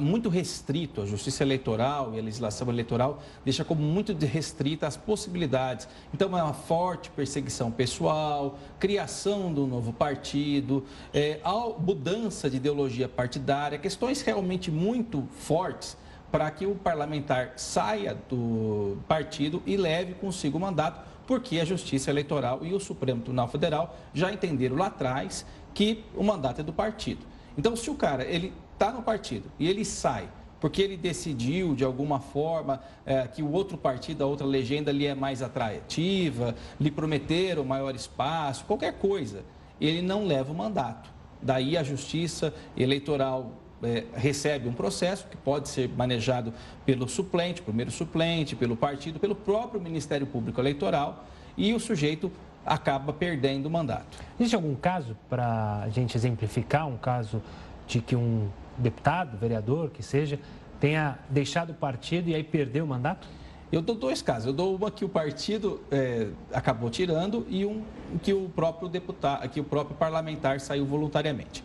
muito 0.00 0.28
restrito, 0.28 1.02
a 1.02 1.06
justiça 1.06 1.42
eleitoral 1.42 2.14
e 2.14 2.18
a 2.18 2.22
legislação 2.22 2.68
eleitoral 2.68 3.22
deixa 3.44 3.64
como 3.64 3.80
muito 3.82 4.12
restrita 4.26 4.86
as 4.86 4.96
possibilidades. 4.96 5.88
Então, 6.12 6.36
é 6.36 6.42
uma 6.42 6.54
forte 6.54 7.10
perseguição 7.10 7.70
pessoal, 7.70 8.58
criação 8.78 9.52
do 9.52 9.66
novo 9.66 9.92
partido, 9.92 10.84
é, 11.12 11.40
mudança 11.78 12.50
de 12.50 12.56
ideologia 12.56 13.08
partidária, 13.08 13.78
questões 13.78 14.22
realmente 14.22 14.70
muito 14.70 15.28
fortes 15.38 15.96
para 16.30 16.50
que 16.50 16.66
o 16.66 16.74
parlamentar 16.74 17.52
saia 17.56 18.18
do 18.28 18.96
partido 19.06 19.62
e 19.64 19.76
leve 19.76 20.14
consigo 20.14 20.58
o 20.58 20.60
mandato, 20.60 21.00
porque 21.28 21.60
a 21.60 21.64
Justiça 21.64 22.10
Eleitoral 22.10 22.64
e 22.64 22.74
o 22.74 22.80
Supremo 22.80 23.20
Tribunal 23.20 23.46
Federal 23.46 23.96
já 24.12 24.32
entenderam 24.32 24.76
lá 24.76 24.86
atrás 24.86 25.46
que 25.74 26.04
o 26.14 26.22
mandato 26.22 26.60
é 26.60 26.64
do 26.64 26.72
partido. 26.72 27.26
Então, 27.58 27.76
se 27.76 27.90
o 27.90 27.94
cara 27.94 28.24
ele 28.24 28.52
está 28.72 28.92
no 28.92 29.02
partido 29.02 29.50
e 29.58 29.68
ele 29.68 29.84
sai 29.84 30.28
porque 30.64 30.80
ele 30.80 30.96
decidiu 30.96 31.74
de 31.74 31.84
alguma 31.84 32.20
forma 32.20 32.80
é, 33.04 33.26
que 33.28 33.42
o 33.42 33.52
outro 33.52 33.76
partido, 33.76 34.24
a 34.24 34.26
outra 34.26 34.46
legenda 34.46 34.90
lhe 34.90 35.04
é 35.04 35.14
mais 35.14 35.42
atrativa, 35.42 36.54
lhe 36.80 36.90
prometeram 36.90 37.62
maior 37.64 37.94
espaço, 37.94 38.64
qualquer 38.64 38.94
coisa, 38.94 39.44
ele 39.78 40.00
não 40.00 40.26
leva 40.26 40.50
o 40.50 40.54
mandato. 40.54 41.10
Daí 41.42 41.76
a 41.76 41.82
Justiça 41.82 42.54
Eleitoral 42.74 43.52
é, 43.82 44.04
recebe 44.14 44.66
um 44.66 44.72
processo 44.72 45.26
que 45.26 45.36
pode 45.36 45.68
ser 45.68 45.90
manejado 45.90 46.54
pelo 46.86 47.06
suplente, 47.06 47.60
primeiro 47.60 47.90
suplente, 47.90 48.56
pelo 48.56 48.74
partido, 48.74 49.20
pelo 49.20 49.34
próprio 49.34 49.78
Ministério 49.78 50.26
Público 50.26 50.58
Eleitoral 50.62 51.26
e 51.58 51.74
o 51.74 51.78
sujeito 51.78 52.32
acaba 52.64 53.12
perdendo 53.12 53.66
o 53.66 53.70
mandato. 53.70 54.18
Existe 54.38 54.54
algum 54.54 54.74
caso 54.74 55.16
para 55.28 55.82
a 55.82 55.88
gente 55.88 56.16
exemplificar 56.16 56.86
um 56.86 56.96
caso 56.96 57.42
de 57.86 58.00
que 58.00 58.16
um 58.16 58.48
deputado, 58.78 59.36
vereador, 59.36 59.90
que 59.90 60.02
seja, 60.02 60.38
tenha 60.80 61.18
deixado 61.28 61.70
o 61.70 61.74
partido 61.74 62.28
e 62.28 62.34
aí 62.34 62.42
perdeu 62.42 62.84
o 62.84 62.88
mandato? 62.88 63.26
Eu 63.70 63.82
dou 63.82 63.96
dois 63.96 64.22
casos. 64.22 64.46
Eu 64.46 64.52
dou 64.52 64.76
uma 64.76 64.90
que 64.90 65.04
o 65.04 65.08
partido 65.08 65.80
é, 65.90 66.28
acabou 66.52 66.90
tirando 66.90 67.46
e 67.48 67.64
um 67.64 67.82
que 68.22 68.32
o 68.32 68.48
próprio 68.48 68.88
deputado, 68.88 69.48
que 69.48 69.60
o 69.60 69.64
próprio 69.64 69.96
parlamentar 69.96 70.60
saiu 70.60 70.86
voluntariamente. 70.86 71.64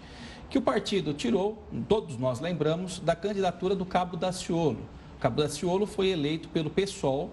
Que 0.49 0.57
o 0.57 0.61
partido 0.61 1.13
tirou, 1.13 1.61
todos 1.87 2.17
nós 2.17 2.39
lembramos, 2.39 2.99
da 2.99 3.15
candidatura 3.15 3.75
do 3.75 3.85
Cabo 3.85 4.17
Daciolo. 4.17 4.79
O 5.17 5.19
Cabo 5.19 5.41
Daciolo 5.41 5.85
foi 5.85 6.07
eleito 6.07 6.49
pelo 6.49 6.69
PSOL 6.69 7.29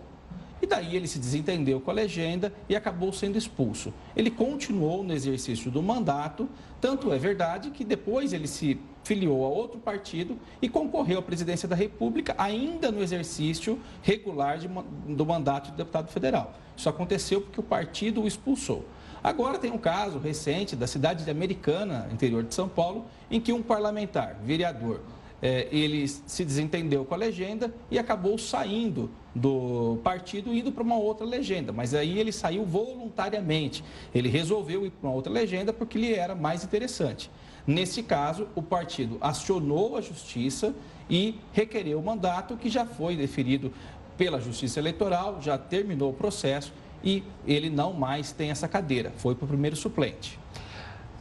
e 0.60 0.66
daí 0.66 0.96
ele 0.96 1.06
se 1.06 1.18
desentendeu 1.18 1.80
com 1.80 1.90
a 1.90 1.94
legenda 1.94 2.52
e 2.68 2.74
acabou 2.74 3.12
sendo 3.12 3.36
expulso. 3.36 3.92
Ele 4.16 4.30
continuou 4.30 5.04
no 5.04 5.12
exercício 5.12 5.70
do 5.70 5.82
mandato, 5.82 6.48
tanto 6.80 7.12
é 7.12 7.18
verdade 7.18 7.70
que 7.70 7.84
depois 7.84 8.32
ele 8.32 8.46
se 8.46 8.80
filiou 9.04 9.44
a 9.44 9.48
outro 9.48 9.78
partido 9.78 10.36
e 10.60 10.68
concorreu 10.68 11.20
à 11.20 11.22
presidência 11.22 11.68
da 11.68 11.76
República, 11.76 12.34
ainda 12.36 12.90
no 12.90 13.02
exercício 13.02 13.78
regular 14.02 14.58
de, 14.58 14.68
do 14.68 15.24
mandato 15.24 15.70
de 15.70 15.76
deputado 15.76 16.10
federal. 16.10 16.54
Isso 16.76 16.88
aconteceu 16.88 17.40
porque 17.40 17.60
o 17.60 17.62
partido 17.62 18.22
o 18.22 18.26
expulsou. 18.26 18.84
Agora 19.22 19.58
tem 19.58 19.70
um 19.72 19.78
caso 19.78 20.18
recente 20.18 20.76
da 20.76 20.86
cidade 20.86 21.24
de 21.24 21.30
Americana, 21.30 22.08
interior 22.12 22.42
de 22.42 22.54
São 22.54 22.68
Paulo, 22.68 23.06
em 23.30 23.40
que 23.40 23.52
um 23.52 23.62
parlamentar, 23.62 24.36
vereador, 24.42 25.00
é, 25.42 25.68
ele 25.70 26.08
se 26.08 26.44
desentendeu 26.44 27.04
com 27.04 27.14
a 27.14 27.16
legenda 27.16 27.74
e 27.90 27.98
acabou 27.98 28.38
saindo 28.38 29.10
do 29.34 29.98
partido 30.02 30.54
indo 30.54 30.72
para 30.72 30.82
uma 30.82 30.96
outra 30.96 31.26
legenda. 31.26 31.72
Mas 31.72 31.94
aí 31.94 32.18
ele 32.18 32.32
saiu 32.32 32.64
voluntariamente. 32.64 33.84
Ele 34.14 34.28
resolveu 34.28 34.86
ir 34.86 34.90
para 34.90 35.08
uma 35.08 35.14
outra 35.14 35.32
legenda 35.32 35.72
porque 35.72 35.98
lhe 35.98 36.14
era 36.14 36.34
mais 36.34 36.64
interessante. 36.64 37.30
Nesse 37.66 38.02
caso, 38.02 38.48
o 38.54 38.62
partido 38.62 39.18
acionou 39.20 39.96
a 39.96 40.00
justiça 40.00 40.74
e 41.10 41.38
requereu 41.52 41.98
o 41.98 42.02
mandato 42.04 42.56
que 42.56 42.68
já 42.68 42.86
foi 42.86 43.16
deferido 43.16 43.72
pela 44.16 44.40
Justiça 44.40 44.78
Eleitoral, 44.78 45.42
já 45.42 45.58
terminou 45.58 46.10
o 46.10 46.14
processo 46.14 46.72
e 47.04 47.22
ele 47.46 47.68
não 47.68 47.92
mais 47.92 48.32
tem 48.32 48.50
essa 48.50 48.66
cadeira. 48.66 49.12
Foi 49.16 49.34
para 49.34 49.44
o 49.44 49.48
primeiro 49.48 49.76
suplente. 49.76 50.38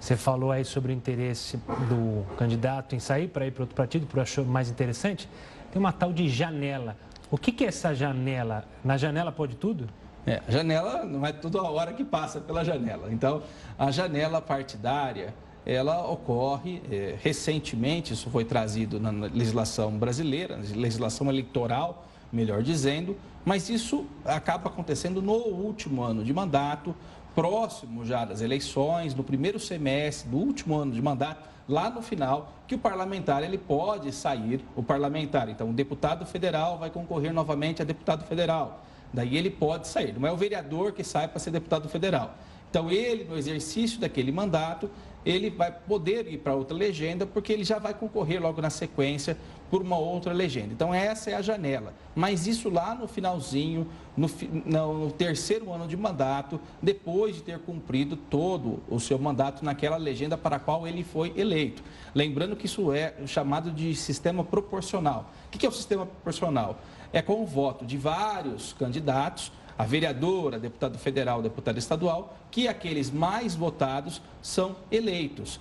Você 0.06 0.16
falou 0.16 0.52
aí 0.52 0.64
sobre 0.64 0.94
o 0.94 0.96
interesse 0.96 1.58
do 1.58 2.24
candidato 2.36 2.96
em 2.96 3.00
sair 3.00 3.28
para 3.28 3.48
ir 3.48 3.52
para 3.52 3.64
outro 3.64 3.76
partido, 3.76 4.06
por 4.06 4.20
achou 4.20 4.46
mais 4.46 4.70
interessante. 4.70 5.28
Tem 5.72 5.80
uma 5.80 5.92
tal 5.92 6.14
de 6.14 6.30
janela. 6.30 6.96
O 7.32 7.40
que, 7.40 7.52
que 7.52 7.66
é 7.66 7.70
essa 7.70 7.92
janela? 7.92 8.66
Na 8.84 8.98
janela 8.98 9.32
pode 9.32 9.56
tudo? 9.56 9.90
É, 10.28 10.44
a 10.48 10.52
janela 10.52 11.04
não 11.06 11.26
é 11.26 11.34
toda 11.34 11.58
a 11.58 11.64
hora 11.72 11.92
que 11.92 12.06
passa 12.06 12.40
pela 12.40 12.64
janela. 12.64 13.12
Então, 13.12 13.42
a 13.80 13.90
janela 13.90 14.40
partidária, 14.40 15.34
ela 15.66 16.08
ocorre 16.08 16.84
é, 16.92 17.16
recentemente, 17.20 18.14
isso 18.14 18.30
foi 18.30 18.46
trazido 18.46 19.00
na 19.00 19.10
legislação 19.10 19.98
brasileira, 19.98 20.56
na 20.56 20.76
legislação 20.76 21.30
eleitoral, 21.30 22.06
melhor 22.32 22.62
dizendo, 22.62 23.18
mas 23.44 23.70
isso 23.70 24.06
acaba 24.24 24.70
acontecendo 24.70 25.20
no 25.20 25.34
último 25.34 26.04
ano 26.04 26.24
de 26.24 26.32
mandato, 26.32 26.94
próximo 27.36 28.06
já 28.06 28.24
das 28.24 28.42
eleições, 28.42 29.14
no 29.14 29.24
primeiro 29.24 29.60
semestre 29.60 30.30
do 30.30 30.38
último 30.38 30.76
ano 30.78 30.94
de 30.94 31.02
mandato, 31.02 31.48
lá 31.68 31.90
no 31.90 32.02
final, 32.02 32.54
que 32.66 32.76
o 32.76 32.80
parlamentar 32.80 33.44
ele 33.44 33.58
pode 33.58 34.12
sair, 34.14 34.64
o 34.76 34.82
parlamentar, 34.82 35.50
então 35.50 35.70
o 35.70 35.74
deputado 35.74 36.26
federal 36.26 36.78
vai 36.78 36.90
concorrer 36.90 37.34
novamente 37.34 37.82
a 37.82 37.86
deputado 37.86 38.26
federal. 38.26 38.86
Daí 39.14 39.38
ele 39.38 39.50
pode 39.50 39.88
sair, 39.88 40.18
não 40.18 40.28
é 40.28 40.32
o 40.32 40.38
vereador 40.38 40.94
que 40.94 41.04
sai 41.04 41.28
para 41.28 41.40
ser 41.40 41.52
deputado 41.52 41.90
federal. 41.90 42.36
Então 42.70 42.90
ele, 42.90 43.26
no 43.26 43.38
exercício 43.38 44.00
daquele 44.00 44.32
mandato, 44.32 44.90
ele 45.26 45.50
vai 45.50 45.72
poder 45.72 46.28
ir 46.32 46.38
para 46.38 46.54
outra 46.54 46.76
legenda, 46.76 47.26
porque 47.26 47.52
ele 47.52 47.64
já 47.64 47.80
vai 47.80 47.94
concorrer 47.94 48.42
logo 48.42 48.62
na 48.62 48.70
sequência 48.70 49.38
por 49.76 49.82
uma 49.82 49.98
outra 49.98 50.32
legenda. 50.32 50.72
Então, 50.72 50.94
essa 50.94 51.32
é 51.32 51.34
a 51.34 51.42
janela. 51.42 51.94
Mas 52.16 52.48
isso 52.48 52.70
lá 52.70 52.96
no 52.96 53.10
finalzinho, 53.10 53.86
no, 54.16 54.30
no, 54.66 55.12
terceiro 55.12 55.70
ano 55.70 55.86
de 55.86 55.98
mandato, 55.98 56.62
depois 56.82 57.36
de 57.36 57.42
ter 57.42 57.60
cumprido 57.60 58.16
todo 58.16 58.80
o 58.90 59.02
seu 59.02 59.20
mandato 59.20 59.66
naquela 59.66 59.98
legenda 59.98 60.38
para 60.38 60.56
a 60.56 60.60
qual 60.60 60.88
ele 60.88 61.04
foi 61.04 61.34
eleito. 61.36 61.84
Lembrando 62.14 62.56
que 62.56 62.68
isso 62.68 62.94
é 62.94 63.16
chamado 63.26 63.70
de 63.70 63.94
sistema 63.96 64.46
proporcional. 64.46 65.30
O 65.48 65.58
que 65.58 65.66
é 65.66 65.70
o 65.70 65.74
sistema 65.74 66.06
proporcional? 66.06 66.80
É 67.12 67.22
com 67.22 67.44
o 67.44 67.46
voto 67.46 67.86
de 67.86 67.98
vários 67.98 68.72
candidatos 68.72 69.52
a 69.78 69.84
vereadora, 69.84 70.58
deputado 70.58 70.98
federal, 70.98 71.42
deputado 71.42 71.78
estadual, 71.78 72.38
que 72.50 72.66
aqueles 72.66 73.12
mais 73.12 73.56
votados 73.56 74.22
são 74.42 74.78
eleitos 74.90 75.60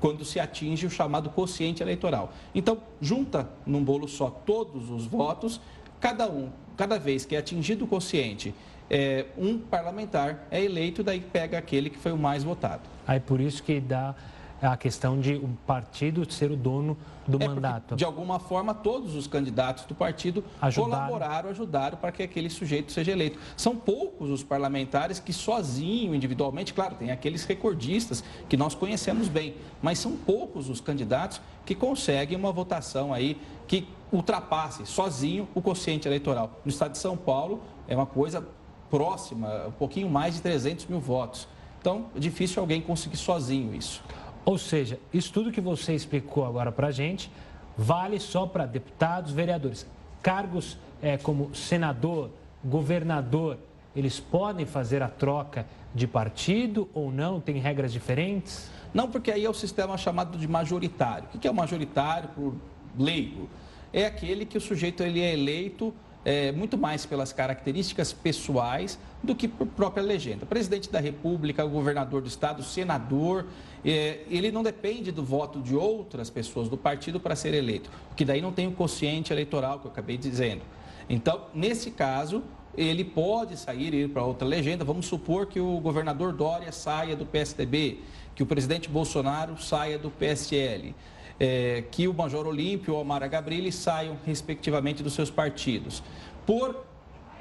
quando 0.00 0.24
se 0.24 0.38
atinge 0.38 0.86
o 0.86 0.90
chamado 0.90 1.30
quociente 1.30 1.82
eleitoral. 1.82 2.32
Então, 2.54 2.78
junta 3.00 3.48
num 3.66 3.82
bolo 3.82 4.08
só 4.08 4.30
todos 4.30 4.90
os 4.90 5.06
votos, 5.06 5.60
cada 6.00 6.28
um, 6.28 6.50
cada 6.76 6.98
vez 6.98 7.24
que 7.24 7.34
é 7.34 7.38
atingido 7.38 7.84
o 7.84 7.88
quociente, 7.88 8.54
é, 8.88 9.26
um 9.36 9.58
parlamentar 9.58 10.46
é 10.50 10.62
eleito, 10.62 11.02
daí 11.02 11.20
pega 11.20 11.58
aquele 11.58 11.90
que 11.90 11.98
foi 11.98 12.12
o 12.12 12.18
mais 12.18 12.44
votado. 12.44 12.82
Aí 13.06 13.20
por 13.20 13.40
isso 13.40 13.62
que 13.62 13.80
dá 13.80 14.14
a 14.60 14.76
questão 14.76 15.20
de 15.20 15.34
o 15.34 15.48
partido 15.66 16.30
ser 16.30 16.50
o 16.50 16.56
dono 16.56 16.96
do 17.26 17.42
é 17.42 17.48
mandato. 17.48 17.96
de 17.96 18.04
alguma 18.04 18.38
forma, 18.38 18.72
todos 18.72 19.14
os 19.14 19.26
candidatos 19.26 19.84
do 19.84 19.94
partido 19.94 20.44
ajudaram. 20.60 20.90
colaboraram, 20.90 21.50
ajudaram 21.50 21.98
para 21.98 22.12
que 22.12 22.22
aquele 22.22 22.48
sujeito 22.48 22.92
seja 22.92 23.12
eleito. 23.12 23.38
São 23.56 23.76
poucos 23.76 24.30
os 24.30 24.42
parlamentares 24.42 25.18
que 25.18 25.32
sozinho, 25.32 26.14
individualmente, 26.14 26.72
claro, 26.72 26.94
tem 26.94 27.10
aqueles 27.10 27.44
recordistas 27.44 28.22
que 28.48 28.56
nós 28.56 28.74
conhecemos 28.74 29.28
bem, 29.28 29.56
mas 29.82 29.98
são 29.98 30.12
poucos 30.12 30.68
os 30.68 30.80
candidatos 30.80 31.40
que 31.64 31.74
conseguem 31.74 32.38
uma 32.38 32.52
votação 32.52 33.12
aí 33.12 33.40
que 33.66 33.88
ultrapasse 34.12 34.86
sozinho 34.86 35.48
o 35.54 35.60
quociente 35.60 36.06
eleitoral. 36.06 36.60
No 36.64 36.70
estado 36.70 36.92
de 36.92 36.98
São 36.98 37.16
Paulo, 37.16 37.60
é 37.88 37.96
uma 37.96 38.06
coisa 38.06 38.46
próxima, 38.88 39.66
um 39.66 39.72
pouquinho 39.72 40.08
mais 40.08 40.36
de 40.36 40.42
300 40.42 40.86
mil 40.86 41.00
votos. 41.00 41.48
Então, 41.80 42.06
é 42.14 42.18
difícil 42.18 42.60
alguém 42.60 42.80
conseguir 42.80 43.16
sozinho 43.16 43.74
isso. 43.74 44.02
Ou 44.46 44.56
seja, 44.56 45.00
isso 45.12 45.32
tudo 45.32 45.50
que 45.50 45.60
você 45.60 45.92
explicou 45.92 46.46
agora 46.46 46.70
para 46.70 46.86
a 46.86 46.92
gente 46.92 47.28
vale 47.76 48.20
só 48.20 48.46
para 48.46 48.64
deputados, 48.64 49.32
vereadores. 49.32 49.84
Cargos 50.22 50.78
é, 51.02 51.16
como 51.18 51.52
senador, 51.52 52.30
governador, 52.64 53.58
eles 53.94 54.20
podem 54.20 54.64
fazer 54.64 55.02
a 55.02 55.08
troca 55.08 55.66
de 55.92 56.06
partido 56.06 56.88
ou 56.94 57.10
não? 57.10 57.40
Tem 57.40 57.58
regras 57.58 57.92
diferentes? 57.92 58.70
Não, 58.94 59.10
porque 59.10 59.32
aí 59.32 59.44
é 59.44 59.50
o 59.50 59.54
sistema 59.54 59.98
chamado 59.98 60.38
de 60.38 60.46
majoritário. 60.46 61.28
O 61.34 61.38
que 61.38 61.48
é 61.48 61.50
o 61.50 61.54
majoritário 61.54 62.30
o 62.38 62.54
leigo? 62.96 63.48
É 63.92 64.06
aquele 64.06 64.46
que 64.46 64.56
o 64.56 64.60
sujeito 64.60 65.02
ele 65.02 65.20
é 65.20 65.32
eleito 65.32 65.92
é, 66.24 66.52
muito 66.52 66.78
mais 66.78 67.04
pelas 67.04 67.32
características 67.32 68.12
pessoais 68.12 68.98
do 69.26 69.34
que 69.34 69.46
por 69.46 69.66
própria 69.66 70.02
legenda. 70.02 70.46
Presidente 70.46 70.90
da 70.90 71.00
República, 71.00 71.64
governador 71.64 72.22
do 72.22 72.28
Estado, 72.28 72.62
senador, 72.62 73.44
é, 73.84 74.20
ele 74.30 74.50
não 74.50 74.62
depende 74.62 75.12
do 75.12 75.22
voto 75.22 75.60
de 75.60 75.74
outras 75.76 76.30
pessoas 76.30 76.68
do 76.68 76.76
partido 76.76 77.20
para 77.20 77.36
ser 77.36 77.52
eleito, 77.52 77.90
porque 78.08 78.24
daí 78.24 78.40
não 78.40 78.52
tem 78.52 78.66
o 78.66 78.72
quociente 78.72 79.32
eleitoral 79.32 79.80
que 79.80 79.86
eu 79.86 79.90
acabei 79.90 80.16
dizendo. 80.16 80.62
Então, 81.10 81.42
nesse 81.52 81.90
caso, 81.90 82.42
ele 82.76 83.04
pode 83.04 83.56
sair 83.56 83.92
e 83.92 84.04
ir 84.04 84.08
para 84.08 84.24
outra 84.24 84.46
legenda. 84.46 84.84
Vamos 84.84 85.06
supor 85.06 85.46
que 85.46 85.60
o 85.60 85.78
governador 85.80 86.32
Dória 86.32 86.72
saia 86.72 87.14
do 87.14 87.26
PSDB, 87.26 88.00
que 88.34 88.42
o 88.42 88.46
presidente 88.46 88.88
Bolsonaro 88.88 89.60
saia 89.60 89.98
do 89.98 90.10
PSL. 90.10 90.94
é, 91.38 91.84
que 91.90 92.08
o 92.08 92.14
Major 92.14 92.46
Olímpio 92.46 92.94
ou 92.94 93.00
a 93.00 93.04
Mara 93.04 93.26
Gabrilli 93.26 93.70
saiam, 93.70 94.16
respectivamente, 94.24 95.02
dos 95.02 95.12
seus 95.12 95.30
partidos. 95.30 96.02
Por 96.46 96.84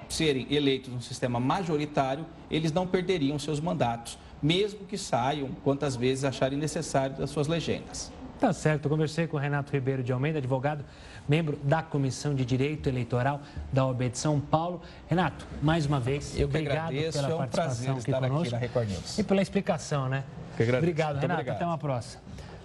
serem 0.10 0.48
eleitos 0.50 0.94
no 0.94 1.02
sistema 1.02 1.39
majoritário, 1.39 2.26
eles 2.50 2.72
não 2.72 2.86
perderiam 2.86 3.38
seus 3.39 3.60
mandatos, 3.60 4.18
mesmo 4.41 4.80
que 4.86 4.98
saiam 4.98 5.50
quantas 5.63 5.96
vezes 5.96 6.24
acharem 6.24 6.58
necessário 6.58 7.15
das 7.15 7.30
suas 7.30 7.48
legendas. 7.48 8.12
Tá 8.39 8.52
certo, 8.52 8.86
eu 8.86 8.89
conversei 8.89 9.28
com 9.28 9.38
o 9.38 9.39
Renato 9.39 9.72
Ribeiro 9.72 10.04
de 10.04 10.12
Almeida, 10.12 10.39
advogado, 10.39 10.84
membro 11.28 11.58
da 11.63 11.82
Comissão 11.82 12.36
de 12.36 12.44
Direito 12.44 12.89
Eleitoral 12.89 13.41
da 13.72 13.86
OAB 13.86 14.10
de 14.10 14.18
São 14.18 14.39
Paulo. 14.39 14.82
Renato, 15.08 15.48
mais 15.62 15.86
uma 15.86 16.00
vez, 16.00 16.38
eu 16.38 16.48
obrigado 16.48 16.88
agradeço, 16.89 17.18
pela 17.18 17.30
é 17.30 17.34
um 17.34 17.38
participação 17.38 17.98
aqui 17.98 18.12
conosco 18.12 18.41
aqui 18.41 18.52
na 18.52 18.58
Record 18.58 18.89
News. 18.89 19.18
e 19.18 19.24
pela 19.24 19.41
explicação, 19.41 20.10
né? 20.10 20.26
Obrigado, 20.54 21.15
Renato. 21.15 21.34
Obrigado. 21.34 21.56
Até 21.56 21.65
uma 21.65 21.78
próxima. 21.78 22.22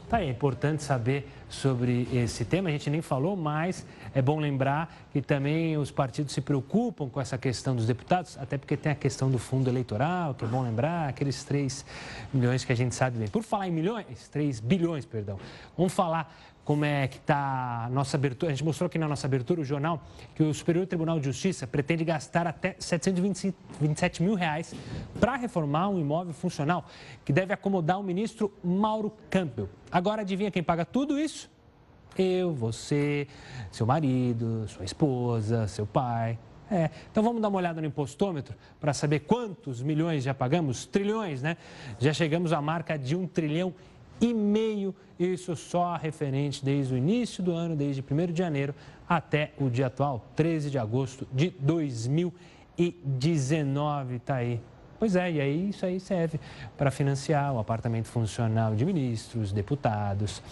Tá 0.08 0.16
aí, 0.16 0.26
é 0.26 0.30
importante 0.30 0.82
saber 0.82 1.30
sobre 1.48 2.08
esse 2.12 2.44
tema. 2.44 2.68
A 2.68 2.72
gente 2.72 2.90
nem 2.90 3.00
falou, 3.00 3.36
mas 3.36 3.86
é 4.14 4.22
bom 4.22 4.38
lembrar 4.38 4.94
que 5.12 5.20
também 5.20 5.76
os 5.76 5.90
partidos 5.90 6.32
se 6.32 6.40
preocupam 6.40 7.08
com 7.08 7.20
essa 7.20 7.38
questão 7.38 7.74
dos 7.74 7.86
deputados, 7.86 8.36
até 8.38 8.58
porque 8.58 8.76
tem 8.76 8.92
a 8.92 8.94
questão 8.94 9.30
do 9.30 9.38
fundo 9.38 9.68
eleitoral, 9.68 10.34
que 10.34 10.44
é 10.44 10.48
bom 10.48 10.62
lembrar, 10.62 11.08
aqueles 11.08 11.44
3 11.44 11.84
milhões 12.32 12.64
que 12.64 12.72
a 12.72 12.76
gente 12.76 12.94
sabe 12.94 13.18
bem. 13.18 13.28
Por 13.28 13.42
falar 13.42 13.68
em 13.68 13.72
milhões, 13.72 14.28
3 14.28 14.60
bilhões, 14.60 15.04
perdão, 15.04 15.38
vamos 15.76 15.92
falar 15.92 16.34
como 16.64 16.84
é 16.84 17.08
que 17.08 17.16
está 17.16 17.86
a 17.86 17.90
nossa 17.90 18.16
abertura. 18.16 18.52
A 18.52 18.54
gente 18.54 18.64
mostrou 18.64 18.86
aqui 18.86 18.98
na 18.98 19.08
nossa 19.08 19.26
abertura 19.26 19.60
o 19.60 19.64
jornal 19.64 20.02
que 20.34 20.42
o 20.42 20.52
Superior 20.54 20.86
Tribunal 20.86 21.18
de 21.18 21.24
Justiça 21.24 21.66
pretende 21.66 22.04
gastar 22.04 22.46
até 22.46 22.76
727 22.78 24.22
mil 24.22 24.34
reais 24.34 24.74
para 25.18 25.36
reformar 25.36 25.88
um 25.88 25.98
imóvel 25.98 26.32
funcional 26.32 26.84
que 27.24 27.32
deve 27.32 27.52
acomodar 27.52 27.98
o 27.98 28.02
ministro 28.02 28.52
Mauro 28.62 29.12
Campbell. 29.28 29.68
Agora, 29.90 30.22
adivinha 30.22 30.50
quem 30.50 30.62
paga 30.62 30.84
tudo 30.84 31.18
isso? 31.18 31.50
Eu, 32.18 32.52
você, 32.52 33.28
seu 33.70 33.86
marido, 33.86 34.66
sua 34.68 34.84
esposa, 34.84 35.68
seu 35.68 35.86
pai. 35.86 36.38
É, 36.70 36.88
então 37.10 37.20
vamos 37.22 37.40
dar 37.42 37.48
uma 37.48 37.58
olhada 37.58 37.80
no 37.80 37.86
impostômetro 37.86 38.54
para 38.78 38.92
saber 38.92 39.20
quantos 39.20 39.80
milhões 39.82 40.22
já 40.22 40.32
pagamos? 40.32 40.86
Trilhões, 40.86 41.42
né? 41.42 41.56
Já 41.98 42.12
chegamos 42.12 42.52
à 42.52 42.60
marca 42.60 42.96
de 42.96 43.16
um 43.16 43.26
trilhão 43.26 43.74
e 44.20 44.32
meio, 44.34 44.94
isso 45.18 45.56
só 45.56 45.96
referente 45.96 46.64
desde 46.64 46.94
o 46.94 46.96
início 46.96 47.42
do 47.42 47.50
ano, 47.52 47.74
desde 47.74 48.00
1 48.02 48.04
de 48.32 48.38
janeiro 48.38 48.72
até 49.08 49.50
o 49.58 49.68
dia 49.68 49.86
atual, 49.86 50.24
13 50.36 50.70
de 50.70 50.78
agosto 50.78 51.26
de 51.32 51.50
2019. 51.58 54.20
Tá 54.20 54.36
aí. 54.36 54.60
Pois 55.00 55.16
é, 55.16 55.32
e 55.32 55.40
aí 55.40 55.70
isso 55.70 55.86
aí 55.86 55.98
serve 55.98 56.38
para 56.76 56.90
financiar 56.90 57.54
o 57.54 57.58
apartamento 57.58 58.06
funcional 58.06 58.74
de 58.74 58.84
ministros, 58.84 59.50
deputados. 59.50 60.42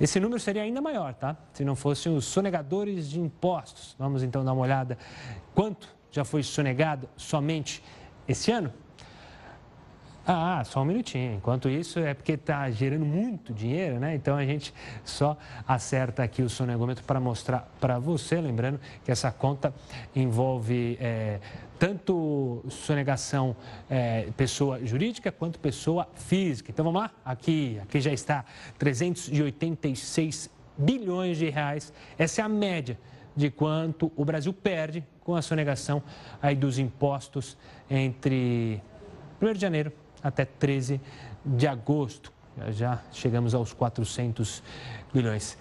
Esse 0.00 0.18
número 0.18 0.40
seria 0.40 0.62
ainda 0.62 0.80
maior, 0.80 1.14
tá? 1.14 1.36
Se 1.52 1.64
não 1.64 1.76
fossem 1.76 2.12
os 2.12 2.24
sonegadores 2.24 3.08
de 3.08 3.20
impostos. 3.20 3.94
Vamos 3.96 4.24
então 4.24 4.44
dar 4.44 4.52
uma 4.52 4.62
olhada 4.62 4.98
quanto 5.54 5.88
já 6.10 6.24
foi 6.24 6.42
sonegado 6.42 7.08
somente 7.16 7.84
esse 8.26 8.50
ano? 8.50 8.72
Ah, 10.26 10.62
só 10.64 10.80
um 10.82 10.84
minutinho. 10.86 11.34
Enquanto 11.34 11.68
isso, 11.68 12.00
é 12.00 12.14
porque 12.14 12.32
está 12.32 12.68
gerando 12.70 13.04
muito 13.04 13.52
dinheiro, 13.52 14.00
né? 14.00 14.14
Então 14.14 14.36
a 14.36 14.44
gente 14.44 14.74
só 15.04 15.36
acerta 15.68 16.22
aqui 16.22 16.42
o 16.42 16.48
sonegômetro 16.48 17.04
para 17.04 17.20
mostrar 17.20 17.68
para 17.78 17.98
você. 17.98 18.40
Lembrando 18.40 18.80
que 19.04 19.12
essa 19.12 19.30
conta 19.30 19.72
envolve 20.16 20.96
é, 20.98 21.38
tanto 21.84 22.64
sonegação 22.70 23.54
é, 23.90 24.30
pessoa 24.38 24.82
jurídica 24.86 25.30
quanto 25.30 25.58
pessoa 25.58 26.08
física. 26.14 26.70
Então 26.70 26.82
vamos 26.82 26.98
lá? 26.98 27.10
Aqui, 27.22 27.78
aqui 27.82 28.00
já 28.00 28.10
está 28.10 28.42
386 28.78 30.48
bilhões 30.78 31.36
de 31.36 31.50
reais. 31.50 31.92
Essa 32.16 32.40
é 32.40 32.44
a 32.44 32.48
média 32.48 32.98
de 33.36 33.50
quanto 33.50 34.10
o 34.16 34.24
Brasil 34.24 34.50
perde 34.50 35.04
com 35.20 35.36
a 35.36 35.42
sonegação 35.42 36.02
aí 36.40 36.56
dos 36.56 36.78
impostos 36.78 37.54
entre 37.90 38.80
1 39.42 39.52
de 39.52 39.60
janeiro 39.60 39.92
até 40.22 40.46
13 40.46 40.98
de 41.44 41.66
agosto. 41.66 42.32
Já 42.70 43.02
chegamos 43.12 43.54
aos 43.54 43.74
400 43.74 44.62
bilhões. 45.12 45.58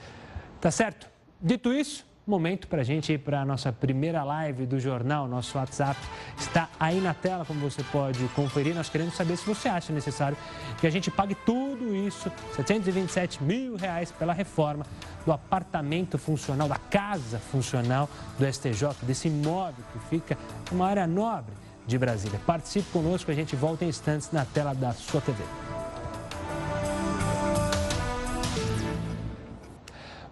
Tá 0.62 0.72
certo? 0.72 1.10
Dito 1.42 1.74
isso, 1.74 2.06
momento 2.26 2.68
para 2.68 2.82
a 2.82 2.84
gente 2.84 3.12
ir 3.12 3.20
para 3.20 3.42
a 3.42 3.46
nossa 3.46 3.72
primeira 3.72 4.24
live 4.24 4.66
do 4.66 4.80
jornal. 4.80 5.28
Nosso 5.28 5.58
WhatsApp 5.58 6.00
está 6.38 6.70
aí 6.80 7.00
na 7.02 7.14
tela, 7.14 7.46
como 7.46 7.60
você 7.60 7.84
pode 7.84 8.24
conferir. 8.30 8.74
Nós 8.74 8.90
queremos 8.90 9.16
saber 9.16 9.38
se 9.38 9.46
você 9.46 9.68
acha 9.68 9.92
necessário 9.92 10.38
que 10.80 10.88
a 10.88 10.90
gente 10.90 11.12
pague 11.12 11.36
tudo 11.36 11.96
isso, 11.96 12.32
727 12.56 13.44
mil 13.44 13.76
reais 13.76 14.12
pela 14.12 14.34
reforma 14.34 14.86
do 15.26 15.32
apartamento 15.32 16.18
funcional, 16.18 16.68
da 16.68 16.78
casa 16.78 17.40
funcional 17.40 18.10
do 18.38 18.46
STJ, 18.46 18.90
desse 19.04 19.28
imóvel 19.28 19.84
que 19.92 20.00
fica 20.10 20.38
numa 20.72 20.88
área 20.88 21.08
nobre 21.08 21.54
de 21.86 21.98
Brasília. 21.98 22.40
Participe 22.46 22.90
conosco, 22.92 23.30
a 23.32 23.34
gente 23.34 23.56
volta 23.56 23.86
em 23.86 23.90
instantes 23.90 24.32
na 24.32 24.46
tela 24.46 24.74
da 24.74 24.94
sua 24.94 25.22
TV. 25.22 25.44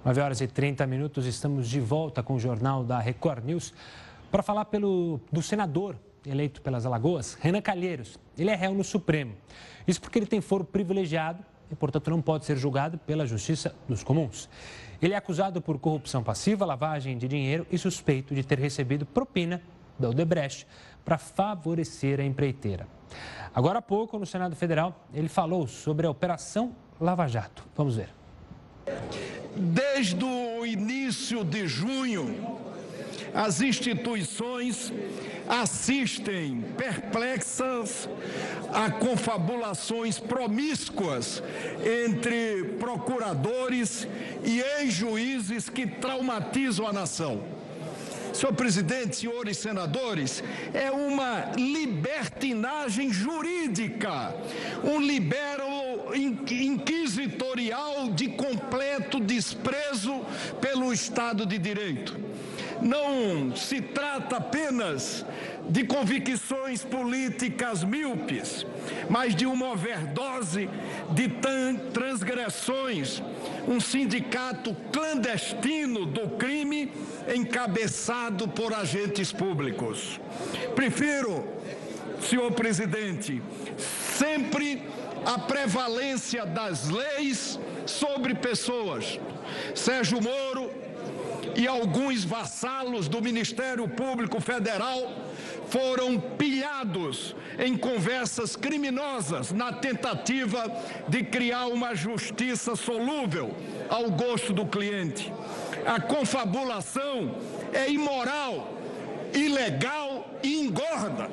9 0.03 0.19
horas 0.19 0.41
e 0.41 0.47
30 0.47 0.87
minutos, 0.87 1.27
estamos 1.27 1.69
de 1.69 1.79
volta 1.79 2.23
com 2.23 2.33
o 2.33 2.39
Jornal 2.39 2.83
da 2.83 2.97
Record 2.99 3.45
News 3.45 3.71
para 4.31 4.41
falar 4.41 4.65
pelo, 4.65 5.21
do 5.31 5.43
senador 5.43 5.95
eleito 6.25 6.59
pelas 6.61 6.87
Alagoas, 6.87 7.37
Renan 7.39 7.61
Calheiros. 7.61 8.19
Ele 8.35 8.49
é 8.49 8.55
réu 8.55 8.73
no 8.73 8.83
Supremo. 8.83 9.35
Isso 9.87 10.01
porque 10.01 10.17
ele 10.17 10.25
tem 10.25 10.41
foro 10.41 10.63
privilegiado 10.63 11.45
e, 11.71 11.75
portanto, 11.75 12.09
não 12.09 12.19
pode 12.19 12.45
ser 12.45 12.57
julgado 12.57 12.97
pela 12.97 13.27
Justiça 13.27 13.75
dos 13.87 14.03
Comuns. 14.03 14.49
Ele 14.99 15.13
é 15.13 15.17
acusado 15.17 15.61
por 15.61 15.77
corrupção 15.77 16.23
passiva, 16.23 16.65
lavagem 16.65 17.15
de 17.15 17.27
dinheiro 17.27 17.67
e 17.71 17.77
suspeito 17.77 18.33
de 18.33 18.43
ter 18.43 18.57
recebido 18.57 19.05
propina 19.05 19.61
da 19.99 20.09
Odebrecht 20.09 20.65
para 21.05 21.19
favorecer 21.19 22.19
a 22.19 22.23
empreiteira. 22.23 22.87
Agora 23.53 23.77
há 23.77 23.81
pouco, 23.83 24.17
no 24.17 24.25
Senado 24.25 24.55
Federal, 24.55 25.05
ele 25.13 25.29
falou 25.29 25.67
sobre 25.67 26.07
a 26.07 26.09
Operação 26.09 26.75
Lava 26.99 27.27
Jato. 27.27 27.67
Vamos 27.75 27.97
ver. 27.97 28.09
Desde 29.55 30.23
o 30.23 30.65
início 30.65 31.43
de 31.43 31.67
junho, 31.67 32.59
as 33.33 33.61
instituições 33.61 34.91
assistem 35.47 36.61
perplexas 36.77 38.07
a 38.73 38.89
confabulações 38.89 40.19
promíscuas 40.19 41.43
entre 42.05 42.75
procuradores 42.79 44.07
e 44.43 44.61
ex-juízes 44.79 45.69
que 45.69 45.85
traumatizam 45.85 46.87
a 46.87 46.93
nação. 46.93 47.41
Senhor 48.41 48.53
presidente, 48.53 49.17
senhores 49.17 49.57
senadores, 49.57 50.43
é 50.73 50.89
uma 50.89 51.51
libertinagem 51.55 53.13
jurídica, 53.13 54.33
um 54.83 54.99
libero 54.99 55.63
inquisitorial 56.15 58.09
de 58.09 58.29
completo 58.29 59.19
desprezo 59.19 60.25
pelo 60.59 60.91
Estado 60.91 61.45
de 61.45 61.59
Direito. 61.59 62.19
Não 62.81 63.55
se 63.55 63.81
trata 63.81 64.37
apenas 64.37 65.25
de 65.69 65.83
convicções 65.85 66.83
políticas 66.83 67.83
míopes, 67.83 68.65
mas 69.09 69.35
de 69.35 69.45
uma 69.45 69.71
overdose 69.71 70.69
de 71.11 71.29
transgressões, 71.93 73.21
um 73.67 73.79
sindicato 73.79 74.75
clandestino 74.91 76.05
do 76.05 76.29
crime 76.37 76.91
encabeçado 77.33 78.47
por 78.47 78.73
agentes 78.73 79.31
públicos. 79.31 80.19
Prefiro, 80.75 81.47
senhor 82.21 82.51
presidente, 82.51 83.41
sempre 83.77 84.81
a 85.25 85.37
prevalência 85.39 86.45
das 86.45 86.89
leis 86.89 87.59
sobre 87.85 88.33
pessoas. 88.35 89.19
Sérgio 89.75 90.21
Moro 90.21 90.60
e 91.61 91.67
alguns 91.67 92.23
vassalos 92.23 93.07
do 93.07 93.21
Ministério 93.21 93.87
Público 93.87 94.41
Federal 94.41 95.13
foram 95.67 96.19
pilhados 96.19 97.35
em 97.59 97.77
conversas 97.77 98.55
criminosas 98.55 99.51
na 99.51 99.71
tentativa 99.71 100.65
de 101.07 101.23
criar 101.23 101.67
uma 101.67 101.93
justiça 101.93 102.75
solúvel 102.75 103.55
ao 103.87 104.09
gosto 104.09 104.51
do 104.51 104.65
cliente. 104.65 105.31
A 105.85 106.01
confabulação 106.01 107.35
é 107.71 107.91
imoral, 107.91 108.73
ilegal 109.31 110.33
e 110.41 110.61
engorda. 110.61 111.29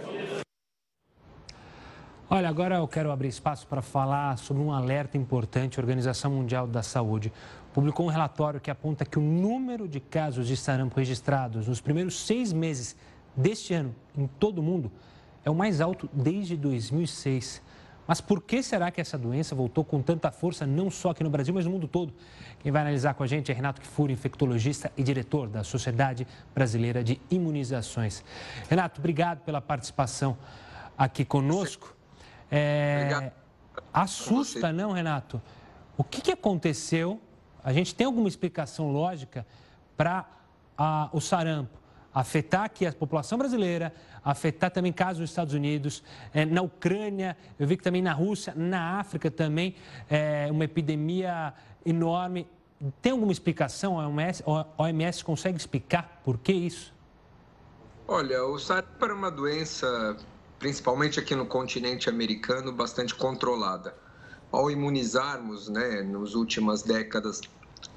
Olha, 2.31 2.51
agora 2.51 2.77
eu 2.77 2.87
quero 2.87 3.11
abrir 3.11 3.29
espaço 3.29 3.67
para 3.67 3.81
falar 3.81 4.37
sobre 4.37 4.63
um 4.63 4.71
alerta 4.71 5.17
importante. 5.17 5.81
A 5.81 5.83
Organização 5.83 6.31
Mundial 6.31 6.67
da 6.67 6.83
Saúde 6.83 7.33
publicou 7.73 8.07
um 8.07 8.09
relatório 8.09 8.61
que 8.61 8.71
aponta 8.71 9.05
que 9.05 9.19
o 9.19 9.23
número 9.23 9.87
de 9.87 10.01
casos 10.01 10.47
de 10.47 10.57
sarampo 10.57 10.97
registrados 10.97 11.69
nos 11.69 11.81
primeiros 11.81 12.19
seis 12.27 12.53
meses 12.53 12.97
deste 13.37 13.75
ano 13.75 13.95
em 14.17 14.27
todo 14.27 14.59
o 14.59 14.63
mundo 14.63 14.91
é 15.45 15.51
o 15.51 15.55
mais 15.55 15.81
alto 15.81 16.09
desde 16.13 16.57
2006. 16.57 17.63
Mas 18.07 18.23
por 18.23 18.43
que 18.43 18.63
será 18.63 18.91
que 18.91 19.03
essa 19.03 19.19
doença 19.19 19.55
voltou 19.55 19.85
com 19.85 20.01
tanta 20.01 20.31
força, 20.31 20.67
não 20.67 20.91
só 20.91 21.11
aqui 21.11 21.23
no 21.23 21.29
Brasil, 21.29 21.53
mas 21.53 21.67
no 21.67 21.71
mundo 21.71 21.87
todo? 21.87 22.15
Quem 22.59 22.73
vai 22.73 22.81
analisar 22.81 23.13
com 23.13 23.23
a 23.23 23.27
gente 23.27 23.53
é 23.53 23.55
Renato 23.55 23.83
Kifuri, 23.83 24.15
infectologista 24.15 24.91
e 24.97 25.03
diretor 25.03 25.47
da 25.47 25.63
Sociedade 25.63 26.27
Brasileira 26.55 27.05
de 27.05 27.21
Imunizações. 27.31 28.25
Renato, 28.69 28.99
obrigado 28.99 29.41
pela 29.41 29.61
participação 29.61 30.39
aqui 30.97 31.23
conosco. 31.23 31.95
É... 32.51 33.31
Assusta, 33.93 34.73
não, 34.73 34.93
Renato? 34.93 35.41
O 35.97 36.03
que, 36.03 36.23
que 36.23 36.33
aconteceu? 36.33 37.21
A 37.69 37.73
gente 37.75 37.95
tem 37.95 38.07
alguma 38.07 38.27
explicação 38.27 38.91
lógica 38.91 39.47
para 39.95 40.27
o 41.13 41.21
sarampo 41.21 41.77
afetar 42.15 42.65
aqui 42.65 42.87
a 42.87 42.93
população 42.95 43.37
brasileira, 43.37 43.93
afetar 44.25 44.71
também 44.71 44.91
casos 44.91 45.21
nos 45.21 45.29
Estados 45.29 45.53
Unidos, 45.53 46.03
é, 46.33 46.47
na 46.47 46.63
Ucrânia, 46.63 47.37
eu 47.59 47.67
vi 47.67 47.77
que 47.77 47.83
também 47.83 48.01
na 48.01 48.15
Rússia, 48.15 48.55
na 48.57 48.99
África 48.99 49.31
também, 49.31 49.77
é, 50.09 50.49
uma 50.51 50.65
epidemia 50.65 51.53
enorme. 51.85 52.49
Tem 53.03 53.13
alguma 53.13 53.33
explicação? 53.33 54.01
A 54.01 54.09
OMS, 54.09 54.43
a 54.47 54.83
OMS 54.83 55.23
consegue 55.23 55.59
explicar 55.59 56.23
por 56.25 56.39
que 56.39 56.55
isso? 56.55 56.95
Olha, 58.07 58.47
o 58.47 58.59
sarampo 58.59 59.05
era 59.05 59.15
uma 59.15 59.31
doença, 59.31 60.17
principalmente 60.59 61.21
aqui 61.21 61.35
no 61.35 61.45
continente 61.45 62.09
americano, 62.09 62.73
bastante 62.73 63.15
controlada. 63.15 63.95
Ao 64.51 64.71
imunizarmos, 64.71 65.69
né, 65.69 66.01
nas 66.01 66.35
últimas 66.35 66.83
décadas, 66.83 67.43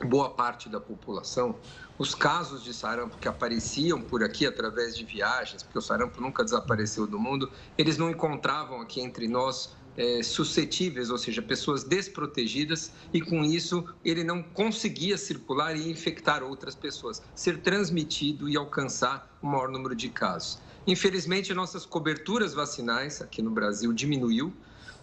boa 0.07 0.29
parte 0.29 0.69
da 0.69 0.79
população, 0.79 1.55
os 1.97 2.15
casos 2.15 2.63
de 2.63 2.73
sarampo 2.73 3.17
que 3.17 3.27
apareciam 3.27 4.01
por 4.01 4.23
aqui 4.23 4.45
através 4.45 4.95
de 4.97 5.05
viagens, 5.05 5.63
porque 5.63 5.77
o 5.77 5.81
sarampo 5.81 6.19
nunca 6.21 6.43
desapareceu 6.43 7.05
do 7.05 7.19
mundo, 7.19 7.51
eles 7.77 7.97
não 7.97 8.09
encontravam 8.09 8.81
aqui 8.81 9.01
entre 9.01 9.27
nós 9.27 9.75
é, 9.97 10.23
suscetíveis, 10.23 11.09
ou 11.09 11.17
seja, 11.17 11.41
pessoas 11.41 11.83
desprotegidas, 11.83 12.91
e 13.13 13.21
com 13.21 13.43
isso 13.43 13.85
ele 14.03 14.23
não 14.23 14.41
conseguia 14.41 15.17
circular 15.17 15.75
e 15.75 15.89
infectar 15.89 16.43
outras 16.43 16.75
pessoas, 16.75 17.21
ser 17.35 17.59
transmitido 17.61 18.49
e 18.49 18.57
alcançar 18.57 19.37
o 19.41 19.47
maior 19.47 19.69
número 19.69 19.95
de 19.95 20.09
casos. 20.09 20.59
Infelizmente, 20.87 21.53
nossas 21.53 21.85
coberturas 21.85 22.53
vacinais 22.53 23.21
aqui 23.21 23.41
no 23.41 23.51
Brasil 23.51 23.93
diminuiu. 23.93 24.51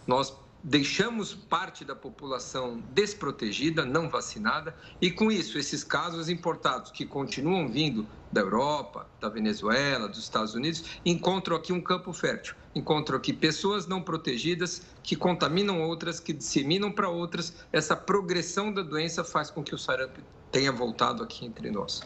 Nós 0.05 0.33
deixamos 0.63 1.33
parte 1.33 1.85
da 1.85 1.95
população 1.95 2.83
desprotegida, 2.91 3.85
não 3.85 4.09
vacinada, 4.09 4.75
e 5.01 5.09
com 5.09 5.31
isso, 5.31 5.57
esses 5.57 5.83
casos 5.83 6.29
importados 6.29 6.91
que 6.91 7.05
continuam 7.05 7.69
vindo 7.69 8.07
da 8.31 8.41
Europa, 8.41 9.07
da 9.19 9.29
Venezuela, 9.29 10.07
dos 10.07 10.19
Estados 10.19 10.53
Unidos, 10.53 10.99
encontram 11.05 11.55
aqui 11.55 11.73
um 11.73 11.81
campo 11.81 12.13
fértil. 12.13 12.55
Encontram 12.79 13.17
aqui 13.17 13.33
pessoas 13.33 13.87
não 13.87 14.01
protegidas 14.01 14.81
que 15.03 15.13
contaminam 15.13 15.81
outras, 15.81 16.17
que 16.17 16.31
disseminam 16.31 16.89
para 16.89 17.09
outras. 17.09 17.53
Essa 17.73 17.93
progressão 17.93 18.71
da 18.71 18.81
doença 18.81 19.21
faz 19.21 19.51
com 19.51 19.61
que 19.61 19.75
o 19.75 19.77
sarampo 19.77 20.21
tenha 20.49 20.71
voltado 20.71 21.21
aqui 21.21 21.45
entre 21.45 21.69
nós. 21.69 22.01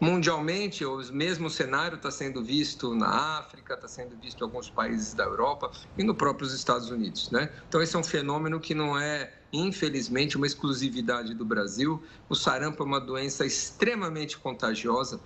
Mundialmente, 0.00 0.82
o 0.82 0.96
mesmo 1.12 1.50
cenário 1.50 1.96
está 1.96 2.10
sendo 2.10 2.42
visto 2.42 2.94
na 2.94 3.38
África, 3.38 3.74
está 3.74 3.86
sendo 3.86 4.16
visto 4.16 4.40
em 4.40 4.44
alguns 4.44 4.70
países 4.70 5.12
da 5.12 5.24
Europa 5.24 5.70
e 5.98 6.02
no 6.02 6.14
próprios 6.14 6.54
Estados 6.54 6.88
Unidos. 6.88 7.30
Né? 7.30 7.50
Então, 7.68 7.82
esse 7.82 7.94
é 7.94 7.98
um 7.98 8.02
fenômeno 8.02 8.58
que 8.58 8.74
não 8.74 8.98
é, 8.98 9.30
infelizmente, 9.52 10.38
uma 10.38 10.46
exclusividade 10.46 11.34
do 11.34 11.44
Brasil. 11.44 12.02
O 12.30 12.34
sarampo 12.34 12.82
é 12.82 12.86
uma 12.86 13.00
doença 13.00 13.44
extremamente 13.44 14.38
contagiosa. 14.38 15.20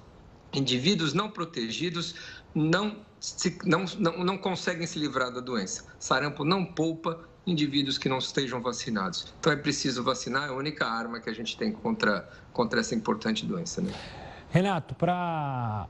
Indivíduos 0.52 1.12
não 1.12 1.30
protegidos 1.30 2.14
não, 2.54 2.96
se, 3.20 3.58
não, 3.64 3.84
não, 3.98 4.24
não 4.24 4.38
conseguem 4.38 4.86
se 4.86 4.98
livrar 4.98 5.32
da 5.32 5.40
doença. 5.40 5.84
Sarampo 5.98 6.44
não 6.44 6.64
poupa 6.64 7.28
indivíduos 7.46 7.96
que 7.98 8.08
não 8.08 8.18
estejam 8.18 8.60
vacinados. 8.60 9.32
Então 9.40 9.52
é 9.52 9.56
preciso 9.56 10.02
vacinar, 10.02 10.48
é 10.48 10.52
a 10.52 10.54
única 10.54 10.86
arma 10.86 11.20
que 11.20 11.30
a 11.30 11.32
gente 11.32 11.56
tem 11.56 11.72
contra, 11.72 12.28
contra 12.52 12.80
essa 12.80 12.94
importante 12.94 13.46
doença. 13.46 13.80
Né? 13.80 13.92
Renato, 14.50 14.94
para 14.94 15.88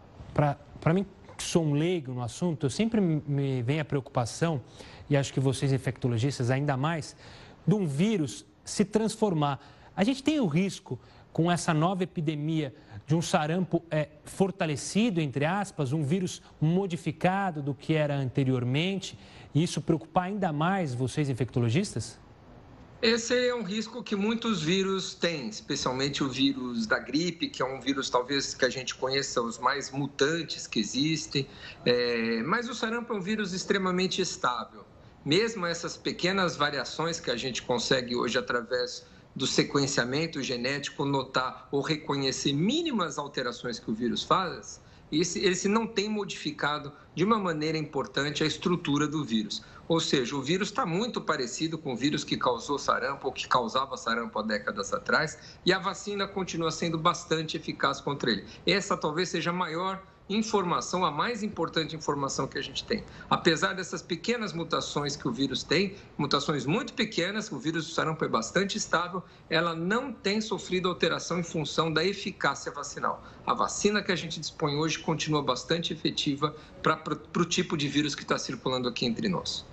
mim, 0.95 1.07
que 1.37 1.43
sou 1.43 1.65
um 1.65 1.73
leigo 1.73 2.13
no 2.13 2.23
assunto, 2.23 2.67
eu 2.67 2.71
sempre 2.71 3.01
me 3.01 3.63
vem 3.63 3.81
a 3.81 3.85
preocupação, 3.85 4.61
e 5.09 5.17
acho 5.17 5.33
que 5.33 5.41
vocês 5.41 5.73
infectologistas 5.73 6.51
ainda 6.51 6.77
mais, 6.77 7.17
de 7.67 7.75
um 7.75 7.87
vírus 7.87 8.45
se 8.65 8.85
transformar. 8.85 9.61
A 9.97 10.05
gente 10.05 10.23
tem 10.23 10.41
o 10.41 10.47
risco, 10.47 10.99
com 11.33 11.51
essa 11.51 11.73
nova 11.73 12.03
epidemia, 12.03 12.75
de 13.09 13.17
um 13.17 13.23
sarampo 13.23 13.83
é, 13.91 14.07
fortalecido, 14.27 15.19
entre 15.19 15.47
aspas, 15.47 15.95
um 15.95 16.03
vírus 16.03 16.43
modificado 16.61 17.63
do 17.63 17.75
que 17.75 17.95
era 17.95 18.15
anteriormente, 18.15 19.19
e 19.55 19.63
isso 19.63 19.81
preocupar 19.81 20.25
ainda 20.25 20.53
mais 20.53 20.95
vocês 20.95 21.31
infectologistas? 21.31 22.21
Esse 23.01 23.49
é 23.49 23.55
um 23.55 23.63
risco 23.63 24.03
que 24.03 24.15
muitos 24.15 24.63
vírus 24.63 25.15
têm, 25.15 25.49
especialmente 25.49 26.23
o 26.23 26.29
vírus 26.29 26.87
da 26.87 26.99
gripe, 26.99 27.49
que 27.49 27.63
é 27.63 27.65
um 27.65 27.81
vírus 27.81 28.11
talvez 28.11 28.53
que 28.53 28.67
a 28.67 28.69
gente 28.69 28.95
conheça 28.95 29.41
os 29.41 29.59
mais 29.59 29.91
mutantes 29.91 30.67
que 30.67 30.79
existem. 30.79 31.49
É, 31.87 32.43
mas 32.43 32.69
o 32.69 32.75
sarampo 32.75 33.15
é 33.15 33.17
um 33.17 33.23
vírus 33.23 33.55
extremamente 33.55 34.21
estável. 34.21 34.85
Mesmo 35.25 35.65
essas 35.65 35.97
pequenas 35.97 36.57
variações 36.57 37.19
que 37.19 37.31
a 37.31 37.37
gente 37.37 37.63
consegue 37.63 38.15
hoje 38.15 38.37
através 38.37 39.07
do 39.35 39.47
sequenciamento 39.47 40.43
genético 40.43 41.05
notar 41.05 41.69
ou 41.71 41.81
reconhecer 41.81 42.53
mínimas 42.53 43.19
alterações 43.19 43.79
que 43.79 43.91
o 43.91 43.95
vírus 43.95 44.23
faz, 44.23 44.81
esse, 45.11 45.39
esse 45.45 45.69
não 45.69 45.87
tem 45.87 46.09
modificado 46.09 46.93
de 47.15 47.25
uma 47.25 47.39
maneira 47.39 47.79
importante 47.79 48.43
a 48.43 48.47
estrutura 48.47 49.07
do 49.07 49.25
vírus. 49.25 49.63
Ou 49.89 50.01
seja, 50.01 50.37
o 50.37 50.43
vírus 50.43 50.69
está 50.69 50.85
muito 50.85 51.19
parecido 51.19 51.79
com 51.79 51.95
o 51.95 51.97
vírus 51.97 52.23
que 52.23 52.37
causou 52.37 52.79
sarampo 52.79 53.27
ou 53.27 53.33
que 53.33 53.49
causava 53.49 53.97
sarampo 53.97 54.39
há 54.39 54.43
décadas 54.43 54.93
atrás, 54.93 55.39
e 55.65 55.73
a 55.73 55.79
vacina 55.79 56.29
continua 56.29 56.71
sendo 56.71 56.99
bastante 56.99 57.57
eficaz 57.57 58.01
contra 58.01 58.31
ele. 58.31 58.45
Essa 58.67 58.99
talvez 58.99 59.31
seja 59.31 59.49
a 59.49 59.53
maior 59.53 60.03
informação, 60.29 61.05
a 61.05 61.11
mais 61.11 61.43
importante 61.43 61.97
informação 61.97 62.47
que 62.47 62.59
a 62.59 62.63
gente 62.63 62.85
tem. 62.85 63.05
Apesar 63.31 63.73
dessas 63.73 64.03
pequenas 64.03 64.53
mutações 64.53 65.17
que 65.17 65.27
o 65.27 65.33
vírus 65.33 65.63
tem, 65.63 65.97
mutações 66.17 66.67
muito 66.67 66.93
pequenas, 66.93 67.51
o 67.51 67.59
vírus 67.59 67.87
do 67.87 67.93
sarampo 67.93 68.25
é 68.25 68.29
bastante 68.29 68.77
estável, 68.77 69.23
ela 69.49 69.75
não 69.75 70.13
tem 70.13 70.41
sofrido 70.41 70.89
alteração 70.89 71.41
em 71.41 71.45
função 71.45 71.93
da 71.93 72.05
eficácia 72.05 72.71
vacinal. 72.71 73.23
A 73.47 73.55
vacina 73.55 74.03
que 74.03 74.13
a 74.13 74.17
gente 74.17 74.39
dispõe 74.39 74.77
hoje 74.77 74.99
continua 74.99 75.43
bastante 75.43 75.93
efetiva 75.93 76.55
para 76.83 77.15
o 77.37 77.45
tipo 77.45 77.77
de 77.77 77.89
vírus 77.89 78.15
que 78.15 78.23
está 78.23 78.39
circulando 78.39 78.89
aqui 78.89 79.07
entre 79.07 79.29
nós. 79.29 79.67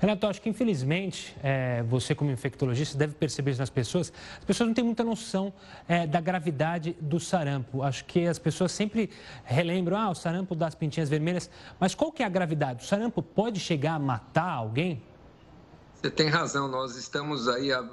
Renato, 0.00 0.26
acho 0.26 0.40
que 0.40 0.48
infelizmente 0.48 1.36
é, 1.42 1.82
você 1.82 2.14
como 2.14 2.30
infectologista 2.30 2.96
deve 2.96 3.14
perceber 3.14 3.50
isso 3.50 3.60
nas 3.60 3.68
pessoas. 3.68 4.10
As 4.38 4.44
pessoas 4.44 4.68
não 4.68 4.74
têm 4.74 4.82
muita 4.82 5.04
noção 5.04 5.52
é, 5.86 6.06
da 6.06 6.22
gravidade 6.22 6.96
do 6.98 7.20
sarampo. 7.20 7.82
Acho 7.82 8.06
que 8.06 8.26
as 8.26 8.38
pessoas 8.38 8.72
sempre 8.72 9.10
relembram, 9.44 9.98
ah, 9.98 10.08
o 10.08 10.14
sarampo 10.14 10.54
das 10.54 10.74
pintinhas 10.74 11.10
vermelhas. 11.10 11.50
Mas 11.78 11.94
qual 11.94 12.10
que 12.10 12.22
é 12.22 12.26
a 12.26 12.30
gravidade? 12.30 12.82
O 12.82 12.88
sarampo 12.88 13.22
pode 13.22 13.60
chegar 13.60 13.96
a 13.96 13.98
matar 13.98 14.50
alguém? 14.50 15.02
Você 16.00 16.10
tem 16.10 16.28
razão, 16.28 16.66
nós 16.66 16.96
estamos 16.96 17.46
aí 17.46 17.70
uh, 17.70 17.84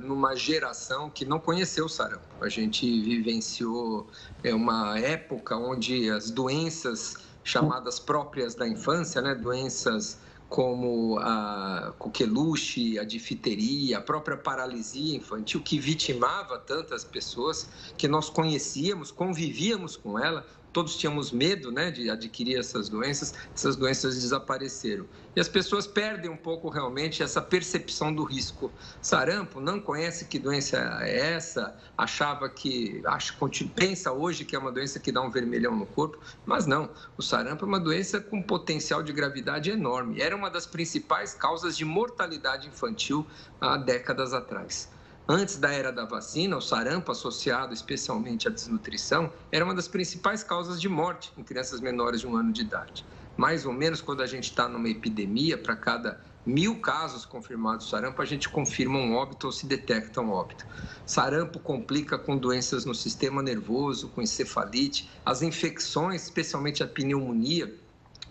numa 0.00 0.34
geração 0.34 1.10
que 1.10 1.26
não 1.26 1.38
conheceu 1.38 1.84
o 1.84 1.88
sarampo. 1.90 2.24
A 2.40 2.48
gente 2.48 2.86
vivenciou 3.02 4.06
é, 4.42 4.54
uma 4.54 4.98
época 4.98 5.58
onde 5.58 6.08
as 6.08 6.30
doenças 6.30 7.18
chamadas 7.44 8.00
próprias 8.00 8.54
da 8.54 8.66
infância, 8.66 9.20
né, 9.20 9.34
doenças 9.34 10.18
como 10.50 11.16
a 11.20 11.94
coqueluche, 11.96 12.98
a 12.98 13.04
difteria, 13.04 13.98
a 13.98 14.00
própria 14.00 14.36
paralisia 14.36 15.16
infantil, 15.16 15.62
que 15.62 15.78
vitimava 15.78 16.58
tantas 16.58 17.04
pessoas 17.04 17.70
que 17.96 18.08
nós 18.08 18.28
conhecíamos, 18.28 19.12
convivíamos 19.12 19.96
com 19.96 20.18
ela, 20.18 20.44
todos 20.72 20.96
tínhamos 20.96 21.32
medo 21.32 21.70
né, 21.70 21.90
de 21.90 22.08
adquirir 22.10 22.58
essas 22.58 22.88
doenças, 22.88 23.34
essas 23.54 23.76
doenças 23.76 24.14
desapareceram. 24.14 25.06
E 25.34 25.40
as 25.40 25.48
pessoas 25.48 25.86
perdem 25.86 26.30
um 26.30 26.36
pouco 26.36 26.68
realmente 26.68 27.22
essa 27.22 27.40
percepção 27.40 28.12
do 28.12 28.24
risco. 28.24 28.72
Sarampo 29.00 29.60
não 29.60 29.80
conhece 29.80 30.26
que 30.26 30.38
doença 30.38 30.98
é 31.02 31.34
essa, 31.34 31.76
achava 31.96 32.48
que, 32.48 33.00
acha, 33.04 33.34
pensa 33.74 34.12
hoje 34.12 34.44
que 34.44 34.56
é 34.56 34.58
uma 34.58 34.72
doença 34.72 34.98
que 34.98 35.12
dá 35.12 35.20
um 35.20 35.30
vermelhão 35.30 35.76
no 35.76 35.86
corpo, 35.86 36.18
mas 36.44 36.66
não. 36.66 36.90
O 37.16 37.22
sarampo 37.22 37.64
é 37.64 37.68
uma 37.68 37.80
doença 37.80 38.20
com 38.20 38.42
potencial 38.42 39.02
de 39.02 39.12
gravidade 39.12 39.70
enorme. 39.70 40.20
Era 40.20 40.34
uma 40.34 40.50
das 40.50 40.66
principais 40.66 41.34
causas 41.34 41.76
de 41.76 41.84
mortalidade 41.84 42.68
infantil 42.68 43.26
há 43.60 43.76
décadas 43.76 44.32
atrás. 44.32 44.88
Antes 45.28 45.56
da 45.58 45.70
era 45.72 45.92
da 45.92 46.04
vacina, 46.04 46.56
o 46.56 46.60
sarampo, 46.60 47.12
associado 47.12 47.72
especialmente 47.72 48.48
à 48.48 48.50
desnutrição, 48.50 49.32
era 49.50 49.64
uma 49.64 49.74
das 49.74 49.86
principais 49.88 50.42
causas 50.42 50.80
de 50.80 50.88
morte 50.88 51.32
em 51.36 51.44
crianças 51.44 51.80
menores 51.80 52.20
de 52.20 52.26
um 52.26 52.36
ano 52.36 52.52
de 52.52 52.62
idade. 52.62 53.06
Mais 53.36 53.64
ou 53.64 53.72
menos 53.72 54.00
quando 54.02 54.22
a 54.22 54.26
gente 54.26 54.44
está 54.50 54.68
numa 54.68 54.88
epidemia, 54.88 55.56
para 55.56 55.76
cada 55.76 56.20
mil 56.44 56.80
casos 56.80 57.24
confirmados 57.24 57.84
de 57.86 57.90
sarampo, 57.90 58.20
a 58.20 58.24
gente 58.24 58.48
confirma 58.48 58.98
um 58.98 59.14
óbito 59.14 59.46
ou 59.46 59.52
se 59.52 59.66
detecta 59.66 60.20
um 60.20 60.30
óbito. 60.30 60.66
Sarampo 61.06 61.60
complica 61.60 62.18
com 62.18 62.36
doenças 62.36 62.84
no 62.84 62.94
sistema 62.94 63.40
nervoso, 63.42 64.10
com 64.10 64.20
encefalite, 64.20 65.10
as 65.24 65.42
infecções, 65.42 66.24
especialmente 66.24 66.82
a 66.82 66.88
pneumonia, 66.88 67.72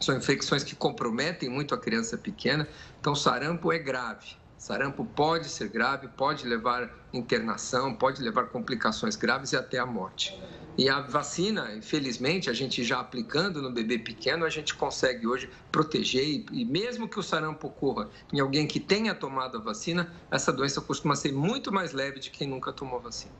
São 0.01 0.17
infecções 0.17 0.63
que 0.63 0.75
comprometem 0.75 1.49
muito 1.49 1.73
a 1.75 1.79
criança 1.79 2.17
pequena. 2.17 2.69
Então, 2.99 3.15
sarampo 3.15 3.71
é 3.71 3.79
grave. 3.79 4.38
Sarampo 4.60 5.05
pode 5.05 5.47
ser 5.47 5.70
grave, 5.70 6.10
pode 6.10 6.45
levar 6.45 6.91
internação, 7.14 7.95
pode 7.95 8.22
levar 8.22 8.47
complicações 8.47 9.16
graves 9.16 9.53
e 9.53 9.55
até 9.55 9.80
a 9.80 9.86
morte. 9.86 10.38
E 10.78 10.89
a 10.89 10.99
vacina, 10.99 11.74
infelizmente, 11.76 12.49
a 12.49 12.53
gente 12.53 12.84
já 12.84 12.99
aplicando 12.99 13.62
no 13.62 13.72
bebê 13.72 13.97
pequeno, 13.97 14.45
a 14.45 14.49
gente 14.49 14.76
consegue 14.76 15.26
hoje 15.26 15.49
proteger 15.72 16.45
e, 16.51 16.66
mesmo 16.66 17.07
que 17.07 17.18
o 17.18 17.24
sarampo 17.24 17.68
ocorra 17.68 18.10
em 18.34 18.39
alguém 18.39 18.68
que 18.68 18.80
tenha 18.82 19.16
tomado 19.16 19.57
a 19.57 19.62
vacina, 19.62 20.14
essa 20.30 20.51
doença 20.51 20.82
costuma 20.82 21.16
ser 21.16 21.32
muito 21.32 21.72
mais 21.72 21.93
leve 21.93 22.20
de 22.20 22.30
quem 22.30 22.47
nunca 22.47 22.72
tomou 22.74 22.99
vacina. 22.99 23.34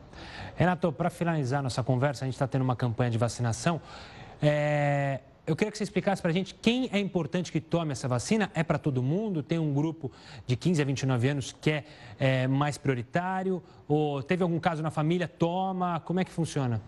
Renato, 0.56 0.92
para 0.92 1.10
finalizar 1.10 1.62
nossa 1.62 1.84
conversa, 1.84 2.24
a 2.24 2.28
gente 2.28 2.36
está 2.36 2.48
tendo 2.48 2.62
uma 2.62 2.76
campanha 2.76 3.12
de 3.12 3.18
vacinação. 3.18 3.82
É... 4.42 5.20
Eu 5.50 5.56
queria 5.56 5.72
que 5.72 5.80
você 5.80 5.84
explicasse 5.84 6.22
para 6.22 6.30
a 6.30 6.34
gente 6.34 6.54
quem 6.54 6.92
é 6.94 7.00
importante 7.00 7.52
que 7.52 7.60
tome 7.60 7.92
essa 7.92 8.08
vacina. 8.08 8.52
É 8.54 8.62
para 8.62 8.78
todo 8.78 9.02
mundo? 9.02 9.42
Tem 9.42 9.58
um 9.58 9.74
grupo 9.74 10.12
de 10.46 10.56
15 10.56 10.80
a 10.80 10.86
29 10.86 11.28
anos 11.28 11.56
que 11.60 11.72
é, 11.72 11.86
é 12.20 12.48
mais 12.48 12.78
prioritário? 12.78 13.60
Ou 13.88 14.22
teve 14.22 14.44
algum 14.44 14.60
caso 14.60 14.84
na 14.84 14.92
família? 14.92 15.28
Toma? 15.28 16.02
Como 16.02 16.20
é 16.20 16.24
que 16.24 16.32
funciona? 16.32 16.80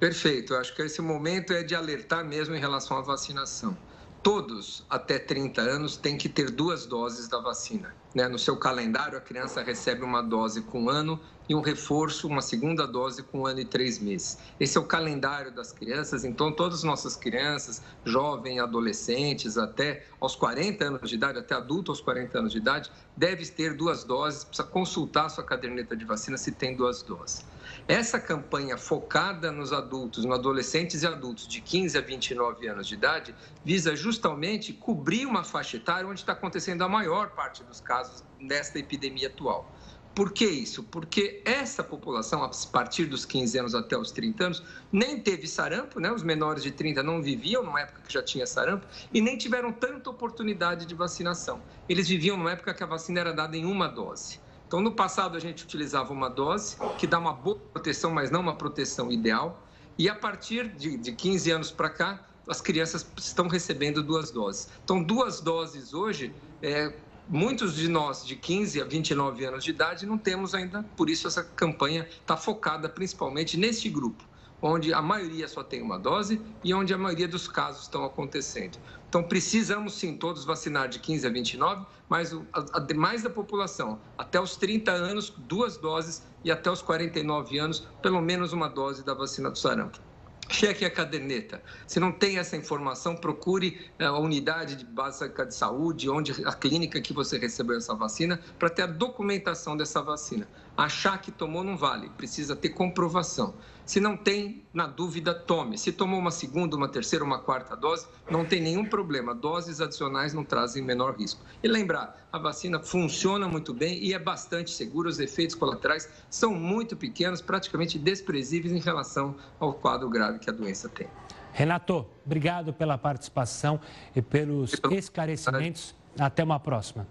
Perfeito. 0.00 0.54
Acho 0.54 0.74
que 0.74 0.80
esse 0.80 1.02
momento 1.02 1.52
é 1.52 1.62
de 1.62 1.74
alertar 1.74 2.24
mesmo 2.24 2.54
em 2.54 2.58
relação 2.58 2.96
à 2.96 3.02
vacinação. 3.02 3.76
Todos 4.24 4.82
até 4.88 5.18
30 5.18 5.60
anos 5.60 5.98
têm 5.98 6.16
que 6.16 6.30
ter 6.30 6.50
duas 6.50 6.86
doses 6.86 7.28
da 7.28 7.38
vacina. 7.40 7.94
Né? 8.14 8.26
No 8.26 8.38
seu 8.38 8.56
calendário, 8.56 9.18
a 9.18 9.20
criança 9.20 9.62
recebe 9.62 10.02
uma 10.02 10.22
dose 10.22 10.62
com 10.62 10.84
um 10.84 10.88
ano 10.88 11.20
e 11.46 11.54
um 11.54 11.60
reforço, 11.60 12.26
uma 12.26 12.40
segunda 12.40 12.86
dose 12.86 13.22
com 13.22 13.40
um 13.40 13.46
ano 13.46 13.60
e 13.60 13.66
três 13.66 13.98
meses. 13.98 14.38
Esse 14.58 14.78
é 14.78 14.80
o 14.80 14.84
calendário 14.86 15.52
das 15.52 15.72
crianças, 15.72 16.24
então 16.24 16.50
todas 16.50 16.78
as 16.78 16.84
nossas 16.84 17.16
crianças, 17.16 17.82
jovens, 18.02 18.60
adolescentes, 18.60 19.58
até 19.58 20.06
aos 20.18 20.34
40 20.34 20.82
anos 20.86 21.10
de 21.10 21.16
idade, 21.16 21.38
até 21.38 21.54
adulto 21.54 21.92
aos 21.92 22.00
40 22.00 22.38
anos 22.38 22.52
de 22.52 22.56
idade, 22.56 22.90
deve 23.14 23.44
ter 23.44 23.74
duas 23.74 24.04
doses, 24.04 24.42
precisa 24.42 24.66
consultar 24.66 25.28
sua 25.28 25.44
caderneta 25.44 25.94
de 25.94 26.06
vacina 26.06 26.38
se 26.38 26.50
tem 26.50 26.74
duas 26.74 27.02
doses. 27.02 27.44
Essa 27.86 28.18
campanha 28.18 28.76
focada 28.76 29.52
nos 29.52 29.72
adultos, 29.72 30.24
nos 30.24 30.34
adolescentes 30.34 31.02
e 31.02 31.06
adultos 31.06 31.46
de 31.46 31.60
15 31.60 31.98
a 31.98 32.00
29 32.00 32.68
anos 32.68 32.86
de 32.86 32.94
idade, 32.94 33.34
visa 33.64 33.94
justamente 33.94 34.72
cobrir 34.72 35.26
uma 35.26 35.44
faixa 35.44 35.76
etária 35.76 36.08
onde 36.08 36.20
está 36.20 36.32
acontecendo 36.32 36.82
a 36.82 36.88
maior 36.88 37.30
parte 37.30 37.62
dos 37.64 37.80
casos 37.80 38.24
desta 38.40 38.78
epidemia 38.78 39.28
atual. 39.28 39.70
Por 40.14 40.32
que 40.32 40.44
isso? 40.44 40.84
Porque 40.84 41.42
essa 41.44 41.82
população, 41.82 42.44
a 42.44 42.50
partir 42.70 43.06
dos 43.06 43.24
15 43.24 43.58
anos 43.58 43.74
até 43.74 43.98
os 43.98 44.12
30 44.12 44.44
anos, 44.44 44.62
nem 44.92 45.18
teve 45.18 45.48
sarampo, 45.48 45.98
né? 45.98 46.12
os 46.12 46.22
menores 46.22 46.62
de 46.62 46.70
30 46.70 47.02
não 47.02 47.20
viviam 47.20 47.64
numa 47.64 47.80
época 47.80 48.00
que 48.06 48.12
já 48.12 48.22
tinha 48.22 48.46
sarampo, 48.46 48.86
e 49.12 49.20
nem 49.20 49.36
tiveram 49.36 49.72
tanta 49.72 50.08
oportunidade 50.08 50.86
de 50.86 50.94
vacinação. 50.94 51.60
Eles 51.88 52.06
viviam 52.06 52.36
numa 52.36 52.52
época 52.52 52.72
que 52.72 52.84
a 52.84 52.86
vacina 52.86 53.18
era 53.18 53.32
dada 53.32 53.56
em 53.56 53.64
uma 53.64 53.88
dose. 53.88 54.38
Então, 54.74 54.82
no 54.82 54.90
passado, 54.90 55.36
a 55.36 55.40
gente 55.40 55.62
utilizava 55.62 56.12
uma 56.12 56.28
dose 56.28 56.76
que 56.98 57.06
dá 57.06 57.16
uma 57.16 57.32
boa 57.32 57.56
proteção, 57.72 58.10
mas 58.10 58.28
não 58.28 58.40
uma 58.40 58.56
proteção 58.56 59.12
ideal. 59.12 59.62
E 59.96 60.08
a 60.08 60.16
partir 60.16 60.66
de, 60.66 60.98
de 60.98 61.12
15 61.12 61.50
anos 61.52 61.70
para 61.70 61.88
cá, 61.88 62.26
as 62.48 62.60
crianças 62.60 63.06
estão 63.16 63.46
recebendo 63.46 64.02
duas 64.02 64.32
doses. 64.32 64.68
Então, 64.82 65.00
duas 65.00 65.40
doses 65.40 65.94
hoje, 65.94 66.34
é, 66.60 66.92
muitos 67.28 67.76
de 67.76 67.86
nós 67.86 68.26
de 68.26 68.34
15 68.34 68.82
a 68.82 68.84
29 68.84 69.44
anos 69.44 69.62
de 69.62 69.70
idade 69.70 70.06
não 70.06 70.18
temos 70.18 70.56
ainda, 70.56 70.82
por 70.96 71.08
isso 71.08 71.28
essa 71.28 71.44
campanha 71.44 72.08
está 72.10 72.36
focada 72.36 72.88
principalmente 72.88 73.56
neste 73.56 73.88
grupo 73.88 74.24
onde 74.66 74.94
a 74.94 75.02
maioria 75.02 75.46
só 75.46 75.62
tem 75.62 75.82
uma 75.82 75.98
dose 75.98 76.40
e 76.64 76.72
onde 76.72 76.94
a 76.94 76.96
maioria 76.96 77.28
dos 77.28 77.46
casos 77.46 77.82
estão 77.82 78.02
acontecendo. 78.02 78.78
Então, 79.14 79.22
precisamos 79.22 79.94
sim 79.94 80.16
todos 80.16 80.44
vacinar 80.44 80.88
de 80.88 80.98
15 80.98 81.24
a 81.24 81.30
29, 81.30 81.86
mas 82.08 82.36
a, 82.52 82.80
demais 82.80 83.22
da 83.22 83.30
população, 83.30 84.00
até 84.18 84.40
os 84.40 84.56
30 84.56 84.90
anos, 84.90 85.30
duas 85.30 85.76
doses 85.76 86.26
e 86.42 86.50
até 86.50 86.68
os 86.68 86.82
49 86.82 87.56
anos, 87.56 87.86
pelo 88.02 88.20
menos 88.20 88.52
uma 88.52 88.66
dose 88.66 89.04
da 89.04 89.14
vacina 89.14 89.52
do 89.52 89.56
sarampo. 89.56 90.00
Cheque 90.48 90.84
a 90.84 90.90
caderneta. 90.90 91.62
Se 91.86 92.00
não 92.00 92.10
tem 92.10 92.38
essa 92.38 92.56
informação, 92.56 93.14
procure 93.14 93.88
eh, 94.00 94.04
a 94.04 94.18
unidade 94.18 94.74
de 94.74 94.84
básica 94.84 95.46
de 95.46 95.54
saúde, 95.54 96.10
onde 96.10 96.32
a 96.44 96.52
clínica 96.52 97.00
que 97.00 97.12
você 97.12 97.38
recebeu 97.38 97.76
essa 97.76 97.94
vacina, 97.94 98.40
para 98.58 98.68
ter 98.68 98.82
a 98.82 98.86
documentação 98.86 99.76
dessa 99.76 100.02
vacina. 100.02 100.48
Achar 100.76 101.18
que 101.18 101.30
tomou 101.30 101.62
não 101.62 101.76
vale, 101.76 102.10
precisa 102.16 102.56
ter 102.56 102.70
comprovação. 102.70 103.54
Se 103.86 104.00
não 104.00 104.16
tem, 104.16 104.64
na 104.72 104.86
dúvida, 104.86 105.34
tome. 105.34 105.76
Se 105.76 105.92
tomou 105.92 106.18
uma 106.18 106.30
segunda, 106.30 106.74
uma 106.74 106.88
terceira, 106.88 107.22
uma 107.22 107.38
quarta 107.38 107.76
dose, 107.76 108.06
não 108.30 108.44
tem 108.44 108.60
nenhum 108.60 108.86
problema. 108.86 109.34
Doses 109.34 109.80
adicionais 109.80 110.32
não 110.32 110.42
trazem 110.42 110.82
menor 110.82 111.16
risco. 111.16 111.42
E 111.62 111.68
lembrar, 111.68 112.26
a 112.32 112.38
vacina 112.38 112.80
funciona 112.80 113.46
muito 113.46 113.74
bem 113.74 114.02
e 114.02 114.14
é 114.14 114.18
bastante 114.18 114.70
segura. 114.70 115.08
Os 115.08 115.20
efeitos 115.20 115.54
colaterais 115.54 116.08
são 116.30 116.54
muito 116.54 116.96
pequenos, 116.96 117.42
praticamente 117.42 117.98
desprezíveis 117.98 118.72
em 118.72 118.80
relação 118.80 119.36
ao 119.60 119.74
quadro 119.74 120.08
grave 120.08 120.38
que 120.38 120.48
a 120.48 120.52
doença 120.52 120.88
tem. 120.88 121.06
Renato, 121.52 122.06
obrigado 122.24 122.72
pela 122.72 122.96
participação 122.96 123.78
e 124.16 124.22
pelos 124.22 124.72
esclarecimentos. 124.90 125.94
Até 126.18 126.42
uma 126.42 126.58
próxima. 126.58 127.06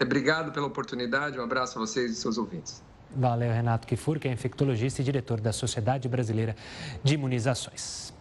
Obrigado 0.00 0.52
pela 0.52 0.66
oportunidade. 0.66 1.38
Um 1.38 1.42
abraço 1.42 1.78
a 1.78 1.80
vocês 1.80 2.12
e 2.12 2.14
seus 2.14 2.36
ouvintes. 2.36 2.82
Valeu, 3.16 3.52
Renato 3.52 3.86
Kifur, 3.86 4.18
que 4.18 4.28
é 4.28 4.32
infectologista 4.32 5.00
e 5.00 5.04
diretor 5.04 5.40
da 5.40 5.52
Sociedade 5.52 6.08
Brasileira 6.08 6.56
de 7.02 7.14
Imunizações. 7.14 8.12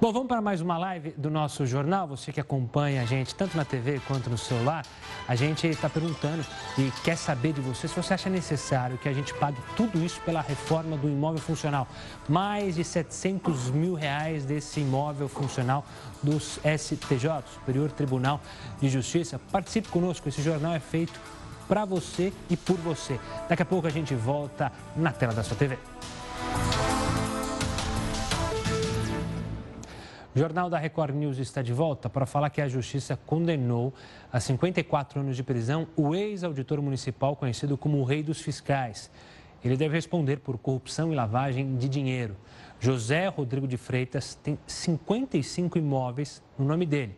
Bom, 0.00 0.12
vamos 0.12 0.28
para 0.28 0.40
mais 0.40 0.60
uma 0.62 0.78
live 0.78 1.10
do 1.10 1.30
nosso 1.30 1.66
jornal. 1.66 2.08
Você 2.08 2.32
que 2.32 2.40
acompanha 2.40 3.02
a 3.02 3.04
gente 3.04 3.34
tanto 3.34 3.56
na 3.56 3.64
TV 3.64 4.00
quanto 4.08 4.30
no 4.30 4.38
celular, 4.38 4.84
a 5.28 5.34
gente 5.34 5.66
está 5.66 5.90
perguntando 5.90 6.44
e 6.78 6.90
quer 7.04 7.16
saber 7.16 7.52
de 7.52 7.60
você 7.60 7.86
se 7.86 7.94
você 7.94 8.14
acha 8.14 8.30
necessário 8.30 8.96
que 8.96 9.08
a 9.08 9.12
gente 9.12 9.34
pague 9.34 9.58
tudo 9.76 10.02
isso 10.02 10.20
pela 10.22 10.40
reforma 10.40 10.96
do 10.96 11.06
imóvel 11.06 11.40
funcional. 11.40 11.86
Mais 12.28 12.76
de 12.76 12.84
700 12.84 13.70
mil 13.70 13.94
reais 13.94 14.44
desse 14.44 14.80
imóvel 14.80 15.28
funcional 15.28 15.84
dos 16.22 16.58
STJ, 16.64 17.44
Superior 17.52 17.92
Tribunal 17.92 18.40
de 18.80 18.88
Justiça. 18.88 19.38
Participe 19.52 19.88
conosco, 19.88 20.28
esse 20.28 20.40
jornal 20.40 20.72
é 20.72 20.80
feito 20.80 21.20
para 21.70 21.84
você 21.84 22.32
e 22.50 22.56
por 22.56 22.76
você. 22.78 23.20
Daqui 23.48 23.62
a 23.62 23.64
pouco 23.64 23.86
a 23.86 23.90
gente 23.90 24.12
volta 24.12 24.72
na 24.96 25.12
tela 25.12 25.32
da 25.32 25.44
sua 25.44 25.56
TV. 25.56 25.78
O 30.34 30.38
Jornal 30.38 30.68
da 30.68 30.78
Record 30.78 31.14
News 31.14 31.38
está 31.38 31.62
de 31.62 31.72
volta 31.72 32.10
para 32.10 32.26
falar 32.26 32.50
que 32.50 32.60
a 32.60 32.66
Justiça 32.66 33.16
condenou 33.24 33.94
a 34.32 34.40
54 34.40 35.20
anos 35.20 35.36
de 35.36 35.44
prisão 35.44 35.86
o 35.96 36.12
ex-auditor 36.12 36.82
municipal 36.82 37.36
conhecido 37.36 37.78
como 37.78 37.98
o 37.98 38.04
Rei 38.04 38.24
dos 38.24 38.40
Fiscais. 38.40 39.08
Ele 39.64 39.76
deve 39.76 39.94
responder 39.94 40.38
por 40.38 40.58
corrupção 40.58 41.12
e 41.12 41.14
lavagem 41.14 41.76
de 41.76 41.88
dinheiro. 41.88 42.36
José 42.80 43.28
Rodrigo 43.28 43.68
de 43.68 43.76
Freitas 43.76 44.34
tem 44.34 44.58
55 44.66 45.78
imóveis 45.78 46.42
no 46.58 46.64
nome 46.64 46.84
dele 46.84 47.16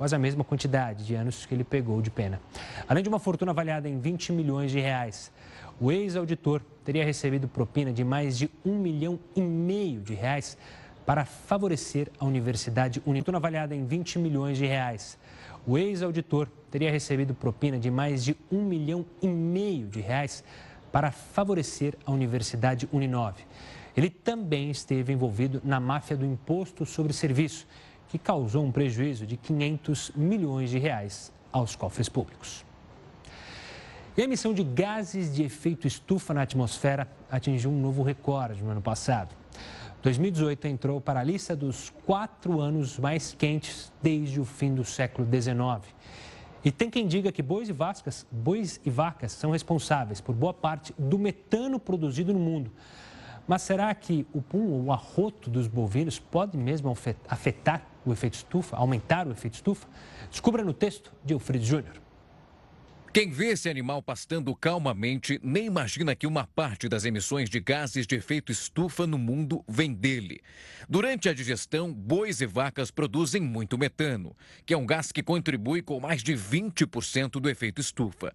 quase 0.00 0.16
a 0.16 0.18
mesma 0.18 0.42
quantidade 0.42 1.04
de 1.04 1.14
anos 1.14 1.44
que 1.44 1.54
ele 1.54 1.62
pegou 1.62 2.00
de 2.00 2.10
pena. 2.10 2.40
Além 2.88 3.02
de 3.02 3.08
uma 3.10 3.18
fortuna 3.18 3.52
avaliada 3.52 3.86
em 3.86 4.00
20 4.00 4.32
milhões 4.32 4.70
de 4.70 4.80
reais, 4.80 5.30
o 5.78 5.92
ex-auditor 5.92 6.62
teria 6.82 7.04
recebido 7.04 7.46
propina 7.46 7.92
de 7.92 8.02
mais 8.02 8.38
de 8.38 8.50
um 8.64 8.78
milhão 8.78 9.20
e 9.36 9.42
meio 9.42 10.00
de 10.00 10.14
reais 10.14 10.56
para 11.04 11.26
favorecer 11.26 12.08
a 12.18 12.24
Universidade 12.24 13.02
Unipar. 13.04 13.34
avaliada 13.34 13.74
em 13.76 13.84
20 13.84 14.18
milhões 14.18 14.56
de 14.56 14.64
reais. 14.64 15.18
O 15.66 15.76
ex-auditor 15.76 16.48
teria 16.70 16.90
recebido 16.90 17.34
propina 17.34 17.78
de 17.78 17.90
mais 17.90 18.24
de 18.24 18.34
um 18.50 18.64
milhão 18.64 19.04
e 19.20 19.28
meio 19.28 19.86
de 19.86 20.00
reais 20.00 20.42
para 20.90 21.10
favorecer 21.10 21.94
a 22.06 22.10
Universidade 22.10 22.88
Uninove. 22.90 23.44
Ele 23.94 24.08
também 24.08 24.70
esteve 24.70 25.12
envolvido 25.12 25.60
na 25.62 25.78
máfia 25.78 26.16
do 26.16 26.24
imposto 26.24 26.86
sobre 26.86 27.12
serviço 27.12 27.66
que 28.10 28.18
causou 28.18 28.64
um 28.64 28.72
prejuízo 28.72 29.24
de 29.24 29.36
500 29.36 30.12
milhões 30.16 30.70
de 30.70 30.78
reais 30.78 31.32
aos 31.52 31.76
cofres 31.76 32.08
públicos. 32.08 32.64
E 34.16 34.20
a 34.20 34.24
emissão 34.24 34.52
de 34.52 34.64
gases 34.64 35.32
de 35.32 35.44
efeito 35.44 35.86
estufa 35.86 36.34
na 36.34 36.42
atmosfera 36.42 37.08
atingiu 37.30 37.70
um 37.70 37.80
novo 37.80 38.02
recorde 38.02 38.62
no 38.62 38.70
ano 38.70 38.82
passado. 38.82 39.34
2018 40.02 40.66
entrou 40.66 41.00
para 41.00 41.20
a 41.20 41.22
lista 41.22 41.54
dos 41.54 41.90
quatro 42.04 42.60
anos 42.60 42.98
mais 42.98 43.32
quentes 43.32 43.92
desde 44.02 44.40
o 44.40 44.44
fim 44.44 44.74
do 44.74 44.84
século 44.84 45.28
XIX. 45.28 45.94
E 46.64 46.72
tem 46.72 46.90
quem 46.90 47.06
diga 47.06 47.30
que 47.30 47.42
bois 47.42 47.68
e, 47.68 47.72
vacas, 47.72 48.26
bois 48.30 48.80
e 48.84 48.90
vacas 48.90 49.32
são 49.32 49.52
responsáveis 49.52 50.20
por 50.20 50.34
boa 50.34 50.52
parte 50.52 50.92
do 50.98 51.18
metano 51.18 51.78
produzido 51.78 52.32
no 52.32 52.40
mundo. 52.40 52.72
Mas 53.46 53.62
será 53.62 53.94
que 53.94 54.26
o 54.32 54.42
pum, 54.42 54.84
o 54.84 54.92
arroto 54.92 55.48
dos 55.48 55.66
bovinos 55.66 56.18
pode 56.18 56.56
mesmo 56.56 56.94
afetar 57.28 57.89
o 58.04 58.12
efeito 58.12 58.34
estufa, 58.34 58.76
aumentar 58.76 59.26
o 59.26 59.32
efeito 59.32 59.54
estufa? 59.54 59.88
Descubra 60.30 60.64
no 60.64 60.72
texto 60.72 61.12
de 61.24 61.34
Eufrido 61.34 61.64
Júnior. 61.64 62.00
Quem 63.12 63.28
vê 63.28 63.46
esse 63.46 63.68
animal 63.68 64.00
pastando 64.00 64.54
calmamente 64.54 65.40
nem 65.42 65.66
imagina 65.66 66.14
que 66.14 66.28
uma 66.28 66.46
parte 66.46 66.88
das 66.88 67.04
emissões 67.04 67.50
de 67.50 67.58
gases 67.58 68.06
de 68.06 68.14
efeito 68.14 68.52
estufa 68.52 69.04
no 69.04 69.18
mundo 69.18 69.64
vem 69.66 69.92
dele. 69.92 70.40
Durante 70.88 71.28
a 71.28 71.34
digestão, 71.34 71.92
bois 71.92 72.40
e 72.40 72.46
vacas 72.46 72.92
produzem 72.92 73.42
muito 73.42 73.76
metano, 73.76 74.36
que 74.64 74.72
é 74.72 74.76
um 74.76 74.86
gás 74.86 75.10
que 75.10 75.24
contribui 75.24 75.82
com 75.82 75.98
mais 75.98 76.22
de 76.22 76.34
20% 76.34 77.40
do 77.40 77.50
efeito 77.50 77.80
estufa. 77.80 78.32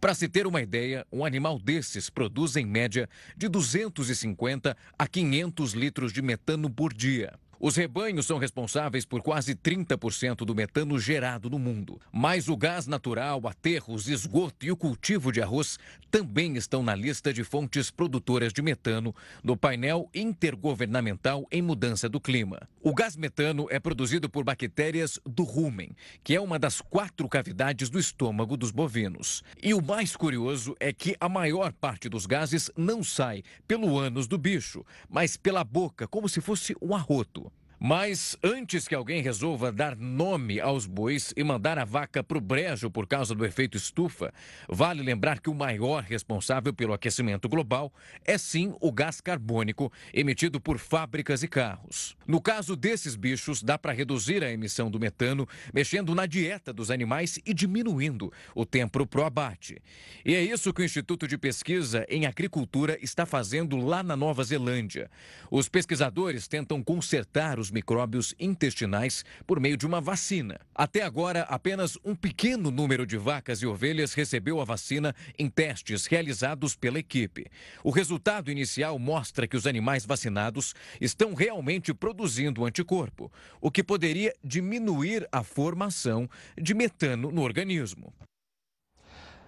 Para 0.00 0.14
se 0.14 0.26
ter 0.26 0.46
uma 0.46 0.62
ideia, 0.62 1.06
um 1.12 1.22
animal 1.22 1.58
desses 1.58 2.08
produz 2.08 2.56
em 2.56 2.64
média 2.64 3.06
de 3.36 3.46
250 3.46 4.74
a 4.98 5.06
500 5.06 5.72
litros 5.74 6.14
de 6.14 6.22
metano 6.22 6.70
por 6.70 6.94
dia. 6.94 7.38
Os 7.66 7.76
rebanhos 7.76 8.26
são 8.26 8.36
responsáveis 8.36 9.06
por 9.06 9.22
quase 9.22 9.54
30% 9.54 10.44
do 10.44 10.54
metano 10.54 10.98
gerado 10.98 11.48
no 11.48 11.58
mundo. 11.58 11.98
Mas 12.12 12.46
o 12.46 12.58
gás 12.58 12.86
natural, 12.86 13.40
aterros, 13.48 14.06
esgoto 14.06 14.66
e 14.66 14.70
o 14.70 14.76
cultivo 14.76 15.32
de 15.32 15.40
arroz 15.40 15.78
também 16.10 16.58
estão 16.58 16.82
na 16.82 16.94
lista 16.94 17.32
de 17.32 17.42
fontes 17.42 17.90
produtoras 17.90 18.52
de 18.52 18.60
metano 18.60 19.14
no 19.42 19.56
painel 19.56 20.10
intergovernamental 20.14 21.46
em 21.50 21.62
mudança 21.62 22.06
do 22.06 22.20
clima. 22.20 22.68
O 22.82 22.94
gás 22.94 23.16
metano 23.16 23.66
é 23.70 23.80
produzido 23.80 24.28
por 24.28 24.44
bactérias 24.44 25.18
do 25.24 25.42
rumen, 25.42 25.96
que 26.22 26.34
é 26.34 26.40
uma 26.42 26.58
das 26.58 26.82
quatro 26.82 27.26
cavidades 27.30 27.88
do 27.88 27.98
estômago 27.98 28.58
dos 28.58 28.70
bovinos. 28.70 29.42
E 29.62 29.72
o 29.72 29.80
mais 29.80 30.14
curioso 30.14 30.76
é 30.78 30.92
que 30.92 31.16
a 31.18 31.30
maior 31.30 31.72
parte 31.72 32.10
dos 32.10 32.26
gases 32.26 32.70
não 32.76 33.02
sai 33.02 33.42
pelo 33.66 33.98
ânus 33.98 34.26
do 34.26 34.36
bicho, 34.36 34.84
mas 35.08 35.38
pela 35.38 35.64
boca, 35.64 36.06
como 36.06 36.28
se 36.28 36.42
fosse 36.42 36.76
um 36.82 36.94
arroto. 36.94 37.50
Mas 37.86 38.34
antes 38.42 38.88
que 38.88 38.94
alguém 38.94 39.20
resolva 39.20 39.70
dar 39.70 39.94
nome 39.94 40.58
aos 40.58 40.86
bois 40.86 41.34
e 41.36 41.44
mandar 41.44 41.78
a 41.78 41.84
vaca 41.84 42.24
para 42.24 42.38
o 42.38 42.40
brejo 42.40 42.90
por 42.90 43.06
causa 43.06 43.34
do 43.34 43.44
efeito 43.44 43.76
estufa, 43.76 44.32
vale 44.66 45.02
lembrar 45.02 45.38
que 45.38 45.50
o 45.50 45.54
maior 45.54 46.02
responsável 46.02 46.72
pelo 46.72 46.94
aquecimento 46.94 47.46
global 47.46 47.92
é 48.24 48.38
sim 48.38 48.74
o 48.80 48.90
gás 48.90 49.20
carbônico 49.20 49.92
emitido 50.14 50.58
por 50.58 50.78
fábricas 50.78 51.42
e 51.42 51.46
carros. 51.46 52.16
No 52.26 52.40
caso 52.40 52.74
desses 52.74 53.16
bichos, 53.16 53.62
dá 53.62 53.76
para 53.76 53.92
reduzir 53.92 54.42
a 54.42 54.50
emissão 54.50 54.90
do 54.90 54.98
metano 54.98 55.46
mexendo 55.74 56.14
na 56.14 56.24
dieta 56.24 56.72
dos 56.72 56.90
animais 56.90 57.38
e 57.44 57.52
diminuindo 57.52 58.32
o 58.54 58.64
tempo 58.64 59.06
para 59.06 59.20
o 59.20 59.24
abate. 59.26 59.76
E 60.24 60.34
é 60.34 60.42
isso 60.42 60.72
que 60.72 60.80
o 60.80 60.84
Instituto 60.86 61.28
de 61.28 61.36
Pesquisa 61.36 62.06
em 62.08 62.24
Agricultura 62.24 62.96
está 63.02 63.26
fazendo 63.26 63.76
lá 63.76 64.02
na 64.02 64.16
Nova 64.16 64.42
Zelândia. 64.42 65.10
Os 65.50 65.68
pesquisadores 65.68 66.48
tentam 66.48 66.82
consertar 66.82 67.58
os 67.58 67.73
micróbios 67.74 68.34
intestinais 68.38 69.24
por 69.46 69.60
meio 69.60 69.76
de 69.76 69.84
uma 69.84 70.00
vacina. 70.00 70.58
Até 70.74 71.02
agora, 71.02 71.42
apenas 71.42 71.98
um 72.04 72.14
pequeno 72.14 72.70
número 72.70 73.04
de 73.04 73.18
vacas 73.18 73.60
e 73.60 73.66
ovelhas 73.66 74.14
recebeu 74.14 74.60
a 74.60 74.64
vacina 74.64 75.14
em 75.38 75.50
testes 75.50 76.06
realizados 76.06 76.76
pela 76.76 76.98
equipe. 76.98 77.46
O 77.82 77.90
resultado 77.90 78.50
inicial 78.50 78.98
mostra 78.98 79.46
que 79.46 79.56
os 79.56 79.66
animais 79.66 80.06
vacinados 80.06 80.74
estão 81.00 81.34
realmente 81.34 81.92
produzindo 81.92 82.64
anticorpo, 82.64 83.30
o 83.60 83.70
que 83.70 83.82
poderia 83.82 84.32
diminuir 84.42 85.28
a 85.32 85.42
formação 85.42 86.30
de 86.56 86.72
metano 86.72 87.30
no 87.30 87.42
organismo. 87.42 88.14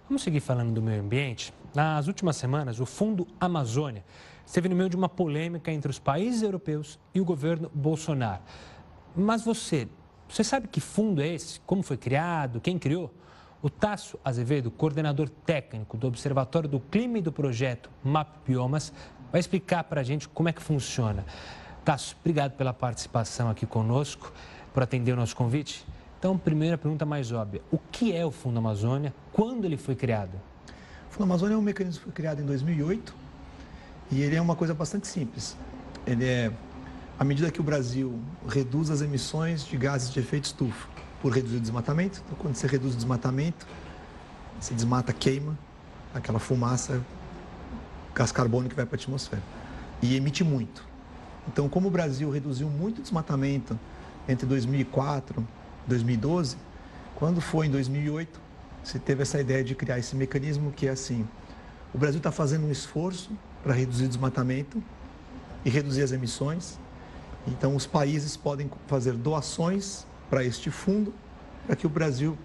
Vamos 0.09 0.23
seguir 0.23 0.39
falando 0.39 0.73
do 0.73 0.81
meio 0.81 1.01
ambiente? 1.01 1.53
Nas 1.75 2.07
últimas 2.07 2.37
semanas, 2.37 2.79
o 2.79 2.85
Fundo 2.85 3.27
Amazônia 3.39 4.05
esteve 4.47 4.69
no 4.69 4.75
meio 4.75 4.89
de 4.89 4.95
uma 4.95 5.09
polêmica 5.09 5.71
entre 5.71 5.91
os 5.91 5.99
países 5.99 6.41
europeus 6.41 6.97
e 7.13 7.19
o 7.19 7.25
governo 7.25 7.69
Bolsonaro. 7.75 8.41
Mas 9.13 9.43
você, 9.43 9.89
você 10.27 10.41
sabe 10.41 10.69
que 10.69 10.79
fundo 10.79 11.21
é 11.21 11.27
esse? 11.27 11.59
Como 11.59 11.83
foi 11.83 11.97
criado? 11.97 12.61
Quem 12.61 12.79
criou? 12.79 13.13
O 13.61 13.69
Tasso 13.69 14.17
Azevedo, 14.23 14.71
coordenador 14.71 15.27
técnico 15.27 15.97
do 15.97 16.07
Observatório 16.07 16.69
do 16.69 16.79
Clima 16.79 17.17
e 17.17 17.21
do 17.21 17.31
projeto 17.31 17.89
MAP 18.01 18.29
Biomas, 18.47 18.93
vai 19.31 19.41
explicar 19.41 19.83
para 19.83 19.99
a 19.99 20.03
gente 20.03 20.29
como 20.29 20.47
é 20.47 20.53
que 20.53 20.61
funciona. 20.61 21.25
Tasso, 21.83 22.15
obrigado 22.21 22.53
pela 22.53 22.73
participação 22.73 23.49
aqui 23.49 23.65
conosco, 23.65 24.31
por 24.73 24.81
atender 24.81 25.11
o 25.11 25.17
nosso 25.17 25.35
convite. 25.35 25.85
Então, 26.17 26.37
primeira 26.37 26.77
pergunta 26.77 27.05
mais 27.05 27.33
óbvia: 27.33 27.61
o 27.69 27.77
que 27.77 28.15
é 28.15 28.25
o 28.25 28.31
Fundo 28.31 28.59
Amazônia? 28.59 29.13
Quando 29.33 29.65
ele 29.65 29.75
foi 29.75 29.95
criado? 29.95 30.39
O 31.09 31.13
Fundo 31.13 31.23
Amazônia 31.23 31.55
é 31.55 31.57
um 31.57 31.61
mecanismo 31.61 31.99
que 31.99 32.05
foi 32.05 32.13
criado 32.13 32.41
em 32.41 32.45
2008 32.45 33.26
e 34.11 34.21
ele 34.21 34.35
é 34.35 34.41
uma 34.41 34.55
coisa 34.55 34.73
bastante 34.73 35.07
simples. 35.07 35.57
Ele 36.05 36.25
é, 36.25 36.51
à 37.19 37.23
medida 37.23 37.51
que 37.51 37.59
o 37.59 37.63
Brasil 37.63 38.19
reduz 38.47 38.89
as 38.89 39.01
emissões 39.01 39.65
de 39.65 39.77
gases 39.77 40.11
de 40.11 40.19
efeito 40.19 40.45
estufa, 40.45 40.87
por 41.21 41.33
reduzir 41.33 41.57
o 41.57 41.59
desmatamento, 41.59 42.21
então 42.25 42.37
quando 42.37 42.55
você 42.55 42.67
reduz 42.67 42.93
o 42.93 42.95
desmatamento, 42.95 43.65
você 44.59 44.73
desmata, 44.73 45.11
queima, 45.11 45.57
aquela 46.13 46.39
fumaça, 46.39 47.01
gás 48.13 48.31
carbônico 48.31 48.69
que 48.69 48.75
vai 48.75 48.85
para 48.85 48.95
a 48.95 48.99
atmosfera. 48.99 49.41
E 50.01 50.15
emite 50.15 50.43
muito. 50.43 50.85
Então, 51.47 51.69
como 51.69 51.87
o 51.87 51.91
Brasil 51.91 52.29
reduziu 52.29 52.69
muito 52.69 52.99
o 52.99 53.01
desmatamento 53.01 53.79
entre 54.27 54.45
2004 54.45 55.45
e 55.85 55.89
2012, 55.89 56.57
quando 57.15 57.39
foi 57.39 57.67
em 57.67 57.71
2008, 57.71 58.39
se 58.83 58.99
teve 58.99 59.23
essa 59.23 59.39
ideia 59.39 59.63
de 59.63 59.73
criar 59.73 59.97
esse 59.97 60.15
mecanismo 60.15 60.71
que 60.71 60.87
é 60.87 60.91
assim: 60.91 61.27
o 61.93 61.97
Brasil 61.97 62.17
está 62.17 62.31
fazendo 62.31 62.67
um 62.67 62.71
esforço 62.71 63.31
para 63.67 63.75
reduzir 63.75 64.05
o 64.05 64.07
desmatamento 64.07 64.81
e 65.65 65.69
reduzir 65.69 66.01
as 66.01 66.13
emissões. 66.13 66.79
Então, 67.45 67.75
os 67.75 67.85
países 67.85 68.37
podem 68.37 68.71
fazer 68.87 69.11
doações 69.11 70.07
para 70.29 70.41
este 70.41 70.71
fundo, 70.71 71.13
para 71.65 71.75
que 71.75 71.85
o 71.85 71.89
Brasil 71.89 72.37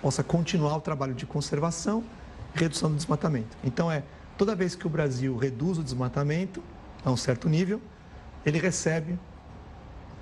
possa 0.00 0.24
continuar 0.24 0.76
o 0.76 0.80
trabalho 0.80 1.14
de 1.14 1.24
conservação 1.26 2.02
e 2.56 2.58
redução 2.58 2.90
do 2.90 2.96
desmatamento. 2.96 3.56
Então, 3.62 3.88
é 3.88 4.02
toda 4.36 4.56
vez 4.56 4.74
que 4.74 4.84
o 4.84 4.90
Brasil 4.90 5.36
reduz 5.36 5.78
o 5.78 5.84
desmatamento 5.84 6.60
a 7.04 7.10
um 7.12 7.16
certo 7.16 7.48
nível, 7.48 7.80
ele 8.44 8.58
recebe 8.58 9.16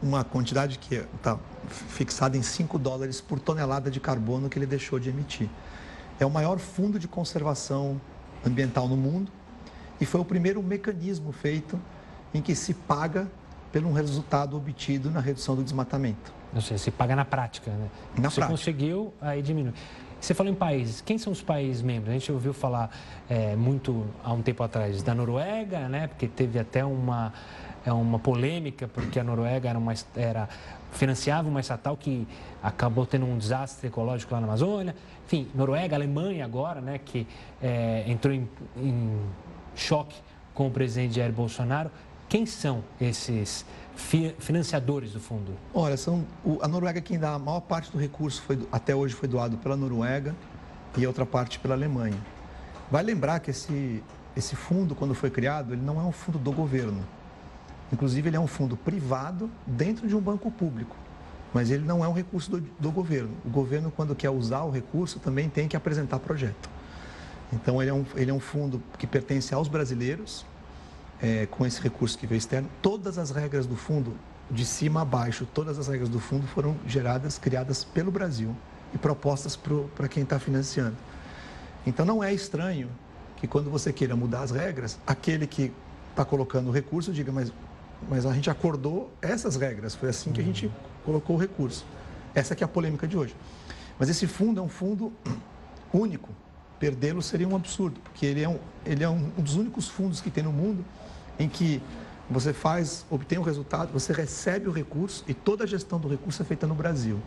uma 0.03 0.23
quantidade 0.23 0.79
que 0.79 0.97
está 0.97 1.39
fixada 1.89 2.37
em 2.37 2.43
5 2.43 2.79
dólares 2.79 3.23
por 3.23 3.41
tonelada 3.41 3.91
de 3.91 4.01
carbono 4.01 4.51
que 4.51 4.59
ele 4.59 4.67
deixou 4.67 4.99
de 4.99 5.09
emitir. 5.09 5.49
É 6.19 6.27
o 6.27 6.31
maior 6.31 6.59
fundo 6.59 6.99
de 6.99 7.09
conservação 7.09 7.99
ambiental 8.45 8.87
no 8.87 8.99
mundo 8.99 9.40
e 10.01 10.07
foi 10.07 10.21
o 10.21 10.25
primeiro 10.25 10.63
mecanismo 10.63 11.33
feito 11.33 11.79
em 12.33 12.41
que 12.41 12.55
se 12.55 12.75
paga 12.75 13.29
pelo 13.73 13.93
resultado 13.93 14.57
obtido 14.57 15.11
na 15.11 15.21
redução 15.21 15.55
do 15.55 15.63
desmatamento. 15.63 16.33
Não 16.53 16.61
sei, 16.61 16.79
se 16.79 16.91
paga 16.91 17.15
na 17.15 17.25
prática, 17.25 17.71
né? 17.71 17.89
Na 18.17 18.31
Você 18.31 18.41
prática. 18.41 18.47
conseguiu, 18.49 19.15
aí 19.21 19.41
diminui. 19.41 19.73
Você 20.21 20.35
falou 20.35 20.53
em 20.53 20.57
países, 20.57 21.01
quem 21.01 21.17
são 21.17 21.33
os 21.33 21.41
países 21.41 21.81
membros? 21.81 22.11
A 22.11 22.13
gente 22.13 22.31
ouviu 22.31 22.53
falar 22.53 22.91
é, 23.29 23.57
muito 23.57 24.05
há 24.23 24.33
um 24.33 24.43
tempo 24.43 24.63
atrás 24.63 25.03
da 25.03 25.15
Noruega, 25.15 25.89
né? 25.89 26.09
Porque 26.09 26.29
teve 26.29 26.59
até 26.59 26.85
uma, 26.85 27.33
é, 27.87 27.93
uma 27.93 28.19
polêmica, 28.19 28.87
porque 28.87 29.19
a 29.19 29.25
Noruega 29.25 29.71
era, 29.71 29.79
uma, 29.79 29.95
era 30.15 30.49
financiava 30.93 31.49
uma 31.49 31.61
estatal 31.61 31.97
que 31.97 32.29
acabou 32.63 33.07
tendo 33.07 33.25
um 33.25 33.39
desastre 33.39 33.87
ecológico 33.87 34.35
lá 34.35 34.41
na 34.41 34.47
Amazônia. 34.47 34.95
Enfim, 35.25 35.49
Noruega, 35.55 35.97
Alemanha 35.97 36.45
agora, 36.45 36.83
né? 36.83 37.01
Que 37.03 37.27
é, 37.63 38.05
entrou 38.07 38.35
em, 38.35 38.47
em 38.77 39.19
choque 39.75 40.17
com 40.55 40.67
o 40.67 40.71
presidente 40.71 41.15
Jair 41.17 41.33
Bolsonaro. 41.33 41.91
Quem 42.29 42.47
são 42.47 42.85
esses 43.01 43.65
fi 43.97 44.35
financiadores 44.39 45.13
do 45.13 45.21
fundo? 45.21 45.53
Olha, 45.75 45.97
são 45.97 46.25
o, 46.45 46.59
a 46.63 46.69
Noruega 46.69 47.01
quem 47.01 47.19
dá 47.19 47.35
a 47.35 47.39
maior 47.39 47.61
parte 47.61 47.91
do 47.91 47.99
recurso 47.99 48.43
foi, 48.43 48.59
até 48.71 48.95
hoje 48.95 49.15
foi 49.15 49.29
doado 49.29 49.57
pela 49.59 49.77
Noruega 49.77 50.35
e 50.97 51.07
outra 51.07 51.27
parte 51.27 51.59
pela 51.59 51.75
Alemanha. 51.75 52.19
Vai 52.91 53.03
lembrar 53.03 53.41
que 53.41 53.51
esse, 53.51 54.03
esse 54.37 54.57
fundo, 54.57 54.95
quando 54.95 55.15
foi 55.15 55.31
criado, 55.31 55.73
ele 55.73 55.83
não 55.83 56.01
é 56.01 56.05
um 56.05 56.13
fundo 56.13 56.39
do 56.39 56.53
governo. 56.53 57.05
Inclusive, 57.93 58.29
ele 58.29 58.37
é 58.37 58.41
um 58.41 58.47
fundo 58.47 58.77
privado 58.77 59.51
dentro 59.67 60.07
de 60.07 60.15
um 60.15 60.21
banco 60.21 60.51
público. 60.51 60.97
Mas 61.53 61.71
ele 61.71 61.85
não 61.85 62.05
é 62.05 62.09
um 62.09 62.13
recurso 62.13 62.51
do, 62.51 62.61
do 62.79 62.91
governo. 62.91 63.31
O 63.45 63.51
governo, 63.51 63.91
quando 63.91 64.15
quer 64.15 64.31
usar 64.31 64.63
o 64.63 64.71
recurso, 64.71 65.19
também 65.19 65.49
tem 65.49 65.67
que 65.67 65.77
apresentar 65.77 66.19
projeto. 66.21 66.71
Então, 67.53 67.81
ele 67.81 67.91
é 67.91 67.95
um, 67.95 68.05
ele 68.15 68.31
é 68.31 68.35
um 68.35 68.41
fundo 68.41 68.83
que 68.99 69.07
pertence 69.07 69.53
aos 69.55 69.69
brasileiros, 69.69 70.45
é, 71.21 71.47
com 71.47 71.67
esse 71.67 71.81
recurso 71.81 72.17
que 72.17 72.27
veio 72.27 72.39
externo. 72.39 72.69
Todas 72.81 73.19
as 73.19 73.31
regras 73.31 73.67
do 73.67 73.77
fundo, 73.77 74.15
de 74.51 74.65
cima 74.65 75.03
a 75.03 75.05
baixo, 75.05 75.47
todas 75.53 75.79
as 75.79 75.89
regras 75.89 76.09
do 76.09 76.21
fundo 76.21 76.47
foram 76.47 76.77
geradas, 76.87 77.39
criadas 77.39 77.85
pelo 77.85 78.11
Brasil 78.11 78.57
e 78.95 78.99
propostas 78.99 79.59
para 79.95 80.09
quem 80.09 80.23
está 80.23 80.39
financiando. 80.39 80.97
Então, 81.87 82.05
não 82.05 82.23
é 82.23 82.33
estranho 82.33 82.89
que 83.37 83.47
quando 83.47 83.71
você 83.71 83.93
queira 83.93 84.15
mudar 84.15 84.43
as 84.43 84.51
regras, 84.51 84.99
aquele 85.07 85.47
que 85.47 85.73
está 86.11 86.25
colocando 86.25 86.69
o 86.69 86.73
recurso 86.73 87.13
diga, 87.13 87.33
mas, 87.33 87.53
mas 88.09 88.27
a 88.27 88.33
gente 88.33 88.51
acordou 88.51 89.11
essas 89.23 89.57
regras, 89.57 89.95
foi 89.95 90.11
assim 90.11 90.31
que 90.31 90.41
a 90.41 90.45
gente 90.45 90.71
colocou 91.05 91.37
o 91.37 91.39
recurso. 91.39 91.85
Essa 92.35 92.55
que 92.55 92.63
é 92.63 92.67
a 92.67 92.69
polêmica 92.69 93.09
de 93.09 93.17
hoje. 93.17 93.35
Mas 93.99 94.09
esse 94.09 94.27
fundo 94.27 94.61
é 94.61 94.63
um 94.63 94.69
fundo 94.69 95.13
único, 95.93 96.29
perdê-lo 96.81 97.21
seria 97.21 97.47
um 97.47 97.55
absurdo, 97.55 98.01
porque 98.01 98.27
ele 98.27 98.43
é, 98.43 98.49
um, 98.49 98.59
ele 98.85 99.05
é 99.05 99.09
um, 99.09 99.29
dos 99.37 99.55
únicos 99.55 99.87
fundos 99.87 100.21
que 100.21 100.31
tem 100.31 100.43
no 100.43 100.53
mundo 100.53 100.85
em 101.39 101.49
que 101.49 101.81
você 102.29 102.53
faz, 102.53 103.05
obtém 103.11 103.39
o 103.39 103.43
resultado, 103.43 103.93
você 103.93 104.13
recebe 104.13 104.69
o 104.69 104.73
recurso 104.73 105.23
e 105.29 105.35
toda 105.35 105.65
a 105.65 105.67
gestão 105.67 106.01
do 106.01 106.09
recurso 106.09 106.41
é 106.43 106.45
feita 106.45 106.67
no 106.67 106.75
Brasil. 106.75 107.21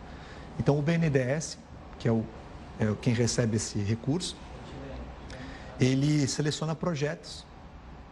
Então, 0.58 0.78
o 0.78 0.82
BNDES, 0.82 1.56
que 1.98 2.08
é 2.08 2.12
o 2.12 2.24
é 2.80 2.92
quem 3.00 3.14
recebe 3.14 3.56
esse 3.56 3.78
recurso, 3.78 4.36
ele 5.78 6.26
seleciona 6.26 6.74
projetos 6.74 7.46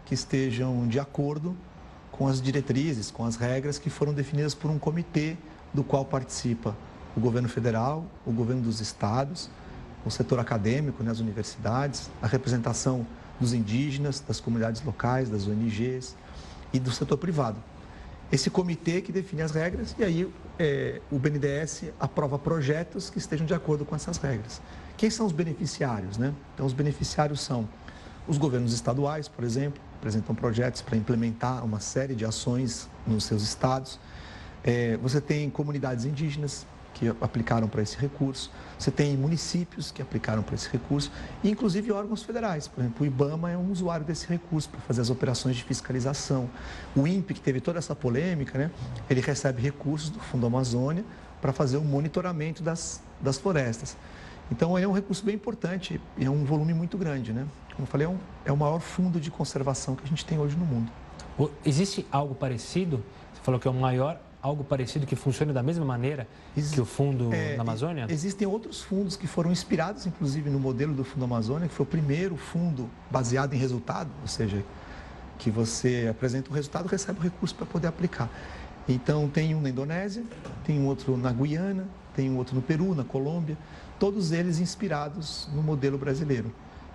que 0.07 0.14
estejam 0.14 0.86
de 0.86 1.01
acordo 1.01 1.57
com 2.12 2.28
as 2.28 2.40
diretrizes, 2.40 3.11
com 3.11 3.24
as 3.24 3.34
regras 3.34 3.78
que 3.78 3.90
foram 3.90 4.12
definidas 4.12 4.55
por 4.55 4.70
um 4.70 4.78
comitê 4.78 5.36
do 5.74 5.82
qual 5.82 6.05
participa 6.05 6.76
o 7.16 7.20
governo 7.20 7.49
federal, 7.49 8.05
o 8.24 8.30
governo 8.30 8.62
dos 8.62 8.80
estados, 8.80 9.51
o 10.05 10.11
setor 10.11 10.38
acadêmico, 10.38 11.03
né, 11.03 11.11
as 11.11 11.20
universidades, 11.20 12.11
a 12.20 12.26
representação 12.26 13.07
dos 13.38 13.53
indígenas, 13.53 14.20
das 14.20 14.40
comunidades 14.40 14.82
locais, 14.82 15.28
das 15.28 15.46
ONGs 15.46 16.16
e 16.72 16.78
do 16.78 16.90
setor 16.90 17.18
privado. 17.18 17.59
Esse 18.30 18.48
comitê 18.48 19.03
que 19.03 19.12
define 19.12 19.42
as 19.42 19.50
regras 19.50 19.94
e 19.98 20.05
aí 20.05 20.32
é, 20.59 21.00
o 21.11 21.18
BNDES 21.18 21.84
aprova 22.00 22.38
projetos 22.38 23.11
que 23.11 23.18
estejam 23.18 23.44
de 23.44 23.53
acordo 23.53 23.84
com 23.84 23.94
essas 23.94 24.16
regras. 24.16 24.61
Quem 24.96 25.11
são 25.11 25.26
os 25.26 25.32
beneficiários? 25.32 26.16
Né? 26.16 26.32
Então, 26.55 26.64
os 26.64 26.72
beneficiários 26.72 27.40
são 27.40 27.68
os 28.26 28.38
governos 28.38 28.72
estaduais, 28.72 29.28
por 29.28 29.44
exemplo, 29.44 29.82
apresentam 29.98 30.34
projetos 30.34 30.80
para 30.80 30.96
implementar 30.96 31.64
uma 31.64 31.80
série 31.80 32.14
de 32.14 32.24
ações 32.24 32.88
nos 33.07 33.24
seus 33.24 33.42
estados. 33.42 33.98
É, 34.64 34.96
você 34.96 35.20
tem 35.20 35.50
comunidades 35.50 36.05
indígenas, 36.05 36.66
que 36.94 37.09
aplicaram 37.20 37.68
para 37.68 37.82
esse 37.82 37.96
recurso, 37.96 38.50
você 38.82 38.90
tem 38.90 39.16
municípios 39.16 39.92
que 39.92 40.02
aplicaram 40.02 40.42
para 40.42 40.56
esse 40.56 40.68
recurso, 40.68 41.10
e 41.42 41.48
inclusive 41.48 41.92
órgãos 41.92 42.24
federais. 42.24 42.66
Por 42.66 42.80
exemplo, 42.80 43.04
o 43.04 43.06
IBAMA 43.06 43.52
é 43.52 43.56
um 43.56 43.70
usuário 43.70 44.04
desse 44.04 44.26
recurso 44.26 44.68
para 44.68 44.80
fazer 44.80 45.00
as 45.00 45.08
operações 45.08 45.54
de 45.54 45.62
fiscalização. 45.62 46.50
O 46.96 47.06
INPE, 47.06 47.34
que 47.34 47.40
teve 47.40 47.60
toda 47.60 47.78
essa 47.78 47.94
polêmica, 47.94 48.58
né, 48.58 48.70
ele 49.08 49.20
recebe 49.20 49.62
recursos 49.62 50.10
do 50.10 50.18
Fundo 50.18 50.46
Amazônia 50.46 51.04
para 51.40 51.52
fazer 51.52 51.76
o 51.76 51.84
monitoramento 51.84 52.60
das, 52.60 53.00
das 53.20 53.38
florestas. 53.38 53.96
Então, 54.50 54.76
é 54.76 54.86
um 54.86 54.92
recurso 54.92 55.24
bem 55.24 55.36
importante 55.36 56.00
e 56.18 56.24
é 56.24 56.30
um 56.30 56.44
volume 56.44 56.74
muito 56.74 56.98
grande. 56.98 57.32
Né? 57.32 57.46
Como 57.76 57.86
eu 57.86 57.86
falei, 57.86 58.06
é, 58.06 58.10
um, 58.10 58.18
é 58.44 58.52
o 58.52 58.56
maior 58.56 58.80
fundo 58.80 59.20
de 59.20 59.30
conservação 59.30 59.94
que 59.94 60.02
a 60.02 60.08
gente 60.08 60.26
tem 60.26 60.40
hoje 60.40 60.56
no 60.56 60.64
mundo. 60.66 60.90
Existe 61.64 62.04
algo 62.10 62.34
parecido? 62.34 63.02
Você 63.32 63.42
falou 63.42 63.60
que 63.60 63.68
é 63.68 63.70
o 63.70 63.74
maior 63.74 64.20
algo 64.43 64.64
parecido 64.64 65.07
que 65.07 65.14
funcione 65.14 65.53
da 65.53 65.62
mesma 65.62 65.84
maneira 65.84 66.26
que 66.55 66.80
o 66.80 66.84
fundo 66.84 67.32
é, 67.32 67.57
na 67.57 67.62
Amazônia? 67.62 68.07
Existem 68.09 68.47
outros 68.47 68.82
fundos 68.82 69.16
que 69.16 69.28
foram 69.28 69.53
inspirados, 69.53 70.05
inclusive, 70.05 70.51
no 70.51 70.59
modelo 70.59 70.93
do 70.93 71.05
Fundo 71.05 71.24
Amazônia, 71.24 71.68
que 71.68 71.74
foi 71.74 71.84
o 71.84 71.88
primeiro 71.88 72.36
fundo 72.36 72.90
baseado 73.09 73.55
em 73.55 73.57
resultado, 73.57 74.11
ou 74.20 74.26
seja, 74.26 74.64
que 75.38 75.49
você 75.51 76.09
apresenta 76.11 76.51
o 76.51 76.53
resultado 76.53 76.86
e 76.86 76.90
recebe 76.90 77.20
o 77.20 77.22
recurso 77.22 77.55
para 77.55 77.66
poder 77.66 77.86
aplicar. 77.86 78.28
Então, 78.88 79.28
tem 79.28 79.55
um 79.55 79.61
na 79.61 79.70
Indonésia, 79.70 80.24
tem 80.64 80.80
um 80.80 80.86
outro 80.86 81.16
na 81.16 81.32
Guiana, 81.32 81.86
tem 82.16 82.28
um 82.28 82.36
outro 82.36 82.57
no 82.57 82.62
Peru, 82.62 82.97
na 82.97 83.05
Colômbia, 83.05 83.57
todos 83.99 84.32
eles 84.32 84.59
inspirados 84.59 85.49
no 85.55 85.62
modelo 85.62 85.97
brasileiro. 85.97 86.53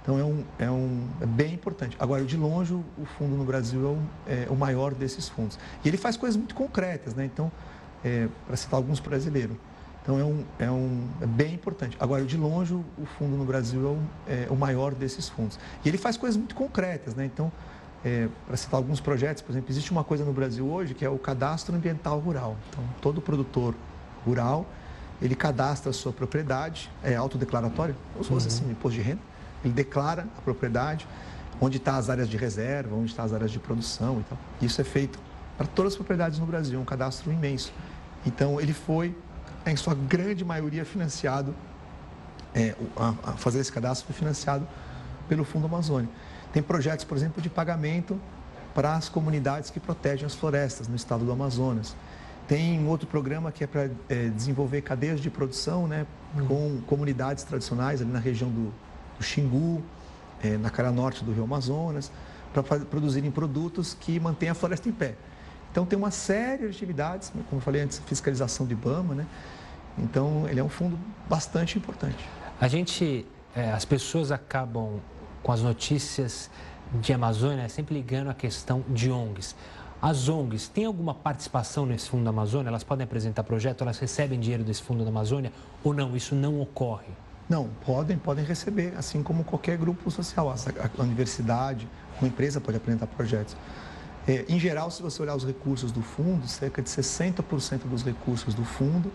Então 0.07 0.17
é, 0.17 0.23
um, 0.23 0.43
é, 0.57 0.71
um, 0.71 1.05
é 1.19 1.25
bem 1.25 1.53
importante. 1.53 1.97
Agora, 1.99 2.23
de 2.23 2.37
longe, 2.37 2.73
o 2.73 3.05
fundo 3.17 3.35
no 3.35 3.43
Brasil 3.43 3.85
é 4.25 4.31
o, 4.31 4.33
é 4.33 4.47
o 4.49 4.55
maior 4.55 4.93
desses 4.93 5.27
fundos. 5.27 5.59
E 5.83 5.87
ele 5.89 5.97
faz 5.97 6.15
coisas 6.15 6.37
muito 6.37 6.55
concretas, 6.55 7.13
né? 7.13 7.25
Então, 7.25 7.51
é, 8.05 8.29
para 8.45 8.55
citar 8.55 8.77
alguns 8.77 9.01
brasileiros. 9.01 9.57
Então 10.01 10.17
é, 10.17 10.23
um, 10.23 10.45
é, 10.59 10.71
um, 10.71 11.05
é 11.19 11.25
bem 11.25 11.55
importante. 11.55 11.97
Agora, 11.99 12.23
de 12.23 12.37
longe, 12.37 12.73
o 12.73 13.05
fundo 13.17 13.35
no 13.35 13.43
Brasil 13.43 13.85
é 13.85 14.31
o, 14.31 14.33
é 14.33 14.47
o 14.49 14.55
maior 14.55 14.95
desses 14.95 15.27
fundos. 15.27 15.59
E 15.83 15.89
ele 15.89 15.97
faz 15.97 16.15
coisas 16.15 16.37
muito 16.37 16.55
concretas, 16.55 17.13
né? 17.13 17.25
Então, 17.25 17.51
é, 18.05 18.29
para 18.45 18.55
citar 18.55 18.77
alguns 18.77 19.01
projetos, 19.01 19.41
por 19.41 19.51
exemplo, 19.51 19.69
existe 19.69 19.91
uma 19.91 20.05
coisa 20.05 20.23
no 20.23 20.31
Brasil 20.31 20.65
hoje 20.65 20.93
que 20.93 21.03
é 21.03 21.09
o 21.09 21.17
cadastro 21.17 21.75
ambiental 21.75 22.17
rural. 22.19 22.55
Então, 22.69 22.81
todo 23.01 23.19
produtor 23.19 23.75
rural, 24.25 24.65
ele 25.21 25.35
cadastra 25.35 25.89
a 25.89 25.93
sua 25.93 26.13
propriedade, 26.13 26.89
é 27.03 27.13
autodeclaratório, 27.13 27.93
como 28.13 28.23
se 28.23 28.29
fosse 28.29 28.47
uhum. 28.47 28.55
assim, 28.55 28.71
imposto 28.71 28.97
de 28.97 29.01
renda 29.01 29.36
ele 29.63 29.73
declara 29.73 30.27
a 30.37 30.41
propriedade, 30.41 31.07
onde 31.59 31.77
estão 31.77 31.93
tá 31.93 31.99
as 31.99 32.09
áreas 32.09 32.29
de 32.29 32.37
reserva, 32.37 32.95
onde 32.95 33.07
estão 33.07 33.23
tá 33.23 33.27
as 33.27 33.33
áreas 33.33 33.51
de 33.51 33.59
produção 33.59 34.19
e 34.19 34.23
tal. 34.23 34.37
Isso 34.61 34.79
é 34.79 34.83
feito 34.83 35.19
para 35.57 35.65
todas 35.65 35.93
as 35.93 35.97
propriedades 35.97 36.39
no 36.39 36.45
Brasil, 36.45 36.79
um 36.79 36.85
cadastro 36.85 37.31
imenso. 37.31 37.73
Então, 38.25 38.61
ele 38.61 38.73
foi, 38.73 39.15
em 39.65 39.75
sua 39.75 39.95
grande 39.95 40.45
maioria, 40.45 40.85
financiado, 40.85 41.55
é, 42.53 42.75
a, 42.95 43.31
a 43.31 43.33
fazer 43.33 43.59
esse 43.59 43.71
cadastro 43.71 44.05
foi 44.05 44.15
financiado 44.15 44.67
pelo 45.27 45.43
Fundo 45.43 45.65
Amazônia. 45.65 46.09
Tem 46.53 46.61
projetos, 46.61 47.05
por 47.05 47.17
exemplo, 47.17 47.41
de 47.41 47.49
pagamento 47.49 48.19
para 48.73 48.95
as 48.95 49.09
comunidades 49.09 49.69
que 49.69 49.79
protegem 49.79 50.25
as 50.25 50.35
florestas 50.35 50.87
no 50.87 50.95
estado 50.95 51.25
do 51.25 51.31
Amazonas. 51.31 51.95
Tem 52.47 52.79
um 52.79 52.87
outro 52.87 53.07
programa 53.07 53.51
que 53.51 53.63
é 53.63 53.67
para 53.67 53.89
é, 54.07 54.29
desenvolver 54.29 54.81
cadeias 54.81 55.19
de 55.19 55.29
produção 55.29 55.87
né, 55.87 56.05
hum. 56.35 56.45
com 56.45 56.81
comunidades 56.85 57.43
tradicionais 57.43 58.01
ali 58.01 58.11
na 58.11 58.19
região 58.19 58.49
do, 58.49 58.71
do 59.17 59.23
Xingu, 59.23 59.83
é, 60.43 60.57
na 60.57 60.69
cara 60.69 60.91
norte 60.91 61.23
do 61.23 61.31
Rio 61.31 61.43
Amazonas, 61.43 62.11
para 62.53 62.63
produzirem 62.85 63.31
produtos 63.31 63.93
que 63.93 64.19
mantêm 64.19 64.49
a 64.49 64.53
floresta 64.53 64.87
em 64.87 64.91
pé. 64.91 65.15
Então 65.71 65.85
tem 65.85 65.97
uma 65.97 66.11
série 66.11 66.63
de 66.63 66.75
atividades, 66.75 67.29
como 67.29 67.43
eu 67.53 67.61
falei 67.61 67.81
antes, 67.81 67.99
fiscalização 68.05 68.65
de 68.65 68.73
IBAMA, 68.73 69.15
né? 69.15 69.27
Então 69.97 70.47
ele 70.47 70.59
é 70.59 70.63
um 70.63 70.69
fundo 70.69 70.97
bastante 71.27 71.77
importante. 71.77 72.27
A 72.59 72.67
gente, 72.67 73.25
é, 73.55 73.71
as 73.71 73.85
pessoas 73.85 74.31
acabam 74.31 74.99
com 75.43 75.51
as 75.51 75.61
notícias 75.61 76.49
de 76.93 77.13
Amazônia 77.13 77.67
sempre 77.69 77.95
ligando 77.95 78.29
a 78.29 78.33
questão 78.33 78.83
de 78.87 79.11
ONGs. 79.11 79.55
As 80.01 80.29
ONGs 80.29 80.67
têm 80.67 80.85
alguma 80.85 81.13
participação 81.13 81.85
nesse 81.85 82.09
Fundo 82.09 82.23
da 82.23 82.29
Amazônia? 82.29 82.69
Elas 82.69 82.83
podem 82.83 83.03
apresentar 83.03 83.43
projeto? 83.43 83.81
Elas 83.81 83.97
recebem 83.97 84.39
dinheiro 84.39 84.63
desse 84.63 84.83
Fundo 84.83 85.03
da 85.03 85.09
Amazônia? 85.09 85.51
Ou 85.83 85.93
não? 85.93 86.15
Isso 86.15 86.35
não 86.35 86.61
ocorre? 86.61 87.07
Não, 87.49 87.69
podem, 87.85 88.17
podem 88.17 88.43
receber, 88.43 88.93
assim 88.97 89.23
como 89.23 89.43
qualquer 89.43 89.77
grupo 89.77 90.11
social. 90.11 90.53
A, 90.53 91.01
universidade, 91.01 91.87
uma 92.19 92.27
empresa 92.27 92.59
pode 92.59 92.77
apresentar 92.77 93.07
projetos. 93.07 93.55
É, 94.27 94.43
em 94.49 94.59
geral, 94.59 94.91
se 94.91 95.01
você 95.01 95.21
olhar 95.21 95.35
os 95.35 95.45
recursos 95.45 95.91
do 95.91 96.01
fundo, 96.01 96.45
cerca 96.47 96.81
de 96.81 96.89
60% 96.89 97.83
dos 97.85 98.03
recursos 98.03 98.53
do 98.53 98.65
fundo 98.65 99.11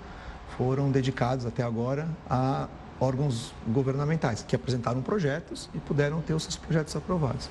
foram 0.57 0.91
dedicados 0.91 1.45
até 1.45 1.63
agora 1.63 2.09
a 2.29 2.69
órgãos 2.99 3.53
governamentais 3.69 4.43
que 4.47 4.57
apresentaram 4.57 5.03
projetos 5.03 5.69
e 5.75 5.79
puderam 5.79 6.21
ter 6.23 6.33
os 6.33 6.45
seus 6.45 6.57
projetos 6.57 6.97
aprovados. 6.97 7.51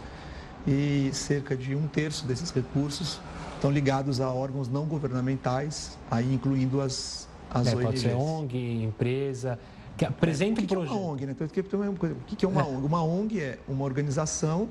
E 0.65 1.11
cerca 1.13 1.55
de 1.55 1.75
um 1.75 1.87
terço 1.87 2.25
desses 2.25 2.49
recursos 2.51 3.19
estão 3.55 3.69
ligados 3.69 4.19
a 4.19 4.29
órgãos 4.29 4.67
não 4.67 4.85
governamentais, 4.85 5.97
aí 6.09 6.33
incluindo 6.33 6.81
as, 6.81 7.27
as 7.49 7.67
é, 7.67 7.75
ONGs. 7.75 7.83
Pode 7.85 7.99
ser 7.99 8.15
ONG, 8.15 8.83
empresa, 8.83 9.59
que 9.97 10.05
apresenta 10.05 10.61
um 10.61 10.65
projeto. 10.65 10.91
O 10.91 10.95
que 10.95 10.95
é 10.95 10.99
uma 10.99 11.11
ONG? 11.11 11.25
Né? 11.25 11.31
Então, 11.31 11.47
o 11.47 11.49
que 11.49 12.45
é 12.45 12.47
uma 12.47 12.61
é. 12.61 12.65
ONG? 12.65 12.85
Uma 12.85 13.03
ONG 13.03 13.39
é 13.41 13.59
uma 13.67 13.85
organização 13.85 14.69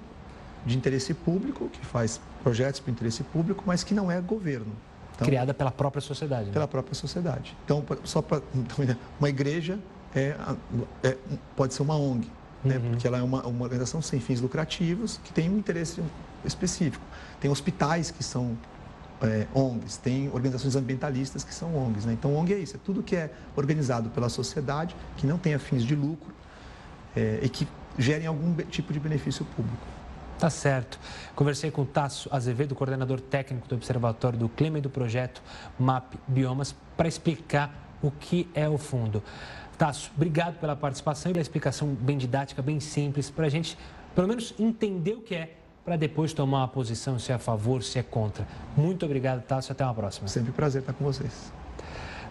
de 0.64 0.76
interesse 0.76 1.14
público, 1.14 1.68
que 1.68 1.84
faz 1.84 2.20
projetos 2.42 2.80
para 2.80 2.90
interesse 2.90 3.22
público, 3.22 3.64
mas 3.66 3.82
que 3.82 3.94
não 3.94 4.10
é 4.10 4.20
governo. 4.20 4.72
Então, 5.14 5.26
Criada 5.26 5.52
pela 5.52 5.70
própria 5.70 6.00
sociedade. 6.00 6.46
Né? 6.46 6.52
Pela 6.52 6.68
própria 6.68 6.94
sociedade. 6.94 7.56
Então, 7.64 7.84
só 8.04 8.22
para. 8.22 8.42
Então, 8.54 8.96
uma 9.18 9.28
igreja 9.28 9.78
é, 10.14 10.34
é, 11.02 11.16
pode 11.56 11.74
ser 11.74 11.82
uma 11.82 11.96
ONG, 11.96 12.28
né? 12.64 12.76
Uhum. 12.76 12.90
porque 12.90 13.06
ela 13.06 13.18
é 13.18 13.22
uma, 13.22 13.46
uma 13.46 13.64
organização 13.64 14.00
sem 14.02 14.20
fins 14.20 14.40
lucrativos 14.40 15.20
que 15.22 15.32
tem 15.32 15.48
um 15.50 15.58
interesse 15.58 16.02
específico. 16.44 17.04
Tem 17.40 17.50
hospitais 17.50 18.10
que 18.10 18.24
são 18.24 18.56
é, 19.22 19.46
ONGs, 19.54 19.96
tem 19.98 20.28
organizações 20.28 20.76
ambientalistas 20.76 21.44
que 21.44 21.54
são 21.54 21.76
ONGs. 21.76 22.04
Né? 22.04 22.12
Então, 22.14 22.34
ONG 22.34 22.54
é 22.54 22.58
isso, 22.58 22.76
é 22.76 22.80
tudo 22.82 23.02
que 23.02 23.14
é 23.14 23.30
organizado 23.54 24.10
pela 24.10 24.28
sociedade, 24.28 24.94
que 25.16 25.26
não 25.26 25.38
tenha 25.38 25.58
fins 25.58 25.84
de 25.84 25.94
lucro 25.94 26.32
é, 27.14 27.40
e 27.42 27.48
que 27.48 27.66
gerem 27.98 28.26
algum 28.26 28.54
tipo 28.64 28.92
de 28.92 29.00
benefício 29.00 29.44
público. 29.44 29.86
Tá 30.38 30.48
certo. 30.48 30.98
Conversei 31.36 31.70
com 31.70 31.82
o 31.82 31.84
Tasso 31.84 32.28
Azevedo, 32.32 32.74
coordenador 32.74 33.20
técnico 33.20 33.68
do 33.68 33.74
Observatório 33.74 34.38
do 34.38 34.48
Clima 34.48 34.78
e 34.78 34.80
do 34.80 34.88
projeto 34.88 35.42
MAP 35.78 36.14
Biomas, 36.26 36.74
para 36.96 37.06
explicar 37.06 37.70
o 38.00 38.10
que 38.10 38.48
é 38.54 38.66
o 38.66 38.78
fundo. 38.78 39.22
Tasso, 39.76 40.10
obrigado 40.16 40.58
pela 40.58 40.74
participação 40.74 41.30
e 41.30 41.34
pela 41.34 41.42
explicação 41.42 41.88
bem 41.88 42.16
didática, 42.16 42.62
bem 42.62 42.80
simples, 42.80 43.28
para 43.28 43.46
a 43.46 43.48
gente, 43.50 43.76
pelo 44.14 44.28
menos, 44.28 44.54
entender 44.58 45.12
o 45.12 45.20
que 45.20 45.34
é 45.34 45.59
para 45.84 45.96
depois 45.96 46.32
tomar 46.32 46.58
uma 46.58 46.68
posição 46.68 47.18
se 47.18 47.32
é 47.32 47.34
a 47.34 47.38
favor, 47.38 47.82
se 47.82 47.98
é 47.98 48.02
contra. 48.02 48.46
Muito 48.76 49.04
obrigado, 49.04 49.42
Tássio. 49.42 49.72
Até 49.72 49.84
uma 49.84 49.94
próxima. 49.94 50.28
Sempre 50.28 50.50
um 50.50 50.54
prazer 50.54 50.82
estar 50.82 50.92
com 50.92 51.04
vocês. 51.04 51.59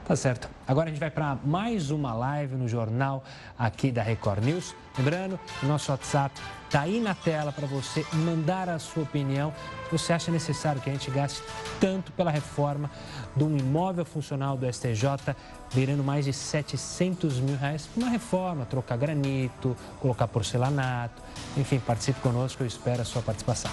Tá 0.09 0.15
certo. 0.15 0.49
Agora 0.67 0.87
a 0.87 0.89
gente 0.89 0.99
vai 0.99 1.11
para 1.11 1.37
mais 1.45 1.91
uma 1.91 2.11
live 2.15 2.55
no 2.55 2.67
jornal 2.67 3.23
aqui 3.55 3.91
da 3.91 4.01
Record 4.01 4.43
News. 4.43 4.75
Lembrando, 4.97 5.39
nosso 5.61 5.91
WhatsApp 5.91 6.33
está 6.65 6.81
aí 6.81 6.99
na 6.99 7.13
tela 7.13 7.51
para 7.51 7.67
você 7.67 8.03
mandar 8.11 8.69
a 8.69 8.79
sua 8.79 9.03
opinião. 9.03 9.53
Você 9.91 10.11
acha 10.11 10.31
necessário 10.31 10.81
que 10.81 10.89
a 10.89 10.93
gente 10.93 11.11
gaste 11.11 11.43
tanto 11.79 12.11
pela 12.13 12.31
reforma 12.31 12.89
de 13.35 13.43
um 13.43 13.55
imóvel 13.55 14.03
funcional 14.03 14.57
do 14.57 14.65
STJ, 14.65 15.35
virando 15.69 16.03
mais 16.03 16.25
de 16.25 16.33
700 16.33 17.39
mil 17.39 17.55
reais 17.55 17.85
para 17.85 18.01
uma 18.01 18.09
reforma, 18.09 18.65
trocar 18.65 18.97
granito, 18.97 19.77
colocar 19.99 20.27
porcelanato. 20.27 21.21
Enfim, 21.55 21.77
participe 21.77 22.19
conosco, 22.19 22.63
eu 22.63 22.67
espero 22.67 23.03
a 23.03 23.05
sua 23.05 23.21
participação. 23.21 23.69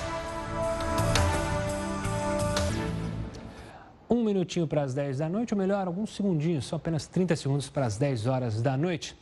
Minutinho 4.27 4.67
para 4.67 4.83
as 4.83 4.93
10 4.93 5.19
da 5.19 5.29
noite, 5.29 5.55
ou 5.55 5.59
melhor, 5.59 5.87
alguns 5.87 6.15
segundinhos, 6.15 6.67
só 6.67 6.77
apenas 6.77 7.07
30 7.07 7.37
segundos 7.37 7.69
para 7.69 7.87
as 7.87 7.97
10 7.97 8.27
horas 8.27 8.61
da 8.61 8.77
noite. 8.77 9.17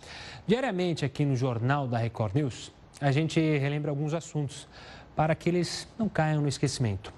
Diariamente 0.47 1.05
aqui 1.05 1.25
no 1.25 1.37
Jornal 1.37 1.87
da 1.87 1.99
Record 1.99 2.35
News, 2.35 2.73
a 3.01 3.13
gente 3.13 3.39
relembra 3.59 3.91
alguns 3.91 4.15
assuntos 4.15 4.67
para 5.15 5.35
que 5.35 5.49
eles 5.49 5.87
não 5.99 6.09
caiam 6.09 6.43
no 6.43 6.49
esquecimento. 6.49 7.13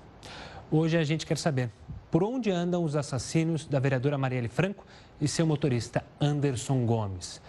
Hoje 0.70 0.98
a 0.98 1.04
gente 1.04 1.24
quer 1.24 1.38
saber 1.38 1.70
por 2.10 2.22
onde 2.22 2.50
andam 2.50 2.82
os 2.82 2.96
assassinos 2.96 3.66
da 3.66 3.78
vereadora 3.78 4.18
Marielle 4.18 4.48
Franco 4.48 4.84
e 5.20 5.28
seu 5.28 5.46
motorista 5.46 6.04
Anderson 6.20 6.84
Gomes. 6.84 7.40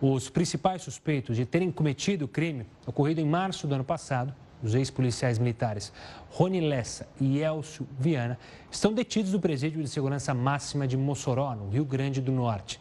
Os 0.00 0.28
principais 0.28 0.82
suspeitos 0.82 1.36
de 1.36 1.46
terem 1.46 1.70
cometido 1.70 2.24
o 2.24 2.28
crime 2.28 2.66
ocorrido 2.86 3.20
em 3.20 3.26
março 3.26 3.66
do 3.66 3.74
ano 3.74 3.84
passado, 3.84 4.34
os 4.62 4.74
ex-policiais 4.74 5.38
militares 5.38 5.92
Rony 6.30 6.60
Lessa 6.60 7.08
e 7.20 7.40
Elcio 7.40 7.86
Viana, 7.98 8.38
estão 8.70 8.92
detidos 8.92 9.32
no 9.32 9.40
presídio 9.40 9.82
de 9.82 9.88
segurança 9.88 10.32
máxima 10.32 10.86
de 10.86 10.96
Mossoró, 10.96 11.54
no 11.54 11.68
Rio 11.68 11.84
Grande 11.84 12.20
do 12.20 12.32
Norte. 12.32 12.80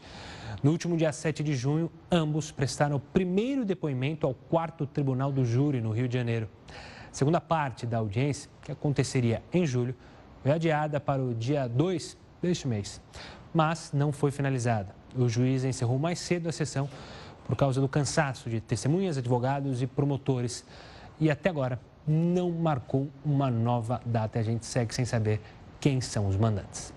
No 0.61 0.71
último 0.71 0.95
dia 0.95 1.11
7 1.11 1.43
de 1.43 1.55
junho, 1.55 1.91
ambos 2.11 2.51
prestaram 2.51 2.97
o 2.97 2.99
primeiro 2.99 3.65
depoimento 3.65 4.27
ao 4.27 4.33
quarto 4.33 4.85
Tribunal 4.85 5.31
do 5.31 5.43
Júri, 5.43 5.81
no 5.81 5.91
Rio 5.91 6.07
de 6.07 6.13
Janeiro. 6.13 6.47
A 6.69 7.13
segunda 7.13 7.41
parte 7.41 7.85
da 7.85 7.97
audiência, 7.97 8.49
que 8.61 8.71
aconteceria 8.71 9.41
em 9.51 9.65
julho, 9.65 9.95
foi 10.41 10.51
adiada 10.51 10.99
para 10.99 11.21
o 11.21 11.33
dia 11.33 11.67
2 11.67 12.17
deste 12.41 12.67
mês, 12.67 13.01
mas 13.53 13.91
não 13.93 14.11
foi 14.11 14.31
finalizada 14.31 15.01
o 15.15 15.27
juiz 15.27 15.63
encerrou 15.63 15.99
mais 15.99 16.19
cedo 16.19 16.47
a 16.47 16.51
sessão 16.51 16.89
por 17.45 17.55
causa 17.55 17.81
do 17.81 17.87
cansaço 17.87 18.49
de 18.49 18.61
testemunhas, 18.61 19.17
advogados 19.17 19.81
e 19.81 19.87
promotores. 19.87 20.63
E 21.21 21.29
até 21.29 21.49
agora 21.49 21.79
não 22.07 22.49
marcou 22.49 23.07
uma 23.23 23.51
nova 23.51 24.01
data. 24.03 24.39
A 24.39 24.43
gente 24.43 24.65
segue 24.65 24.93
sem 24.93 25.05
saber 25.05 25.39
quem 25.79 26.01
são 26.01 26.27
os 26.27 26.35
mandantes. 26.35 26.91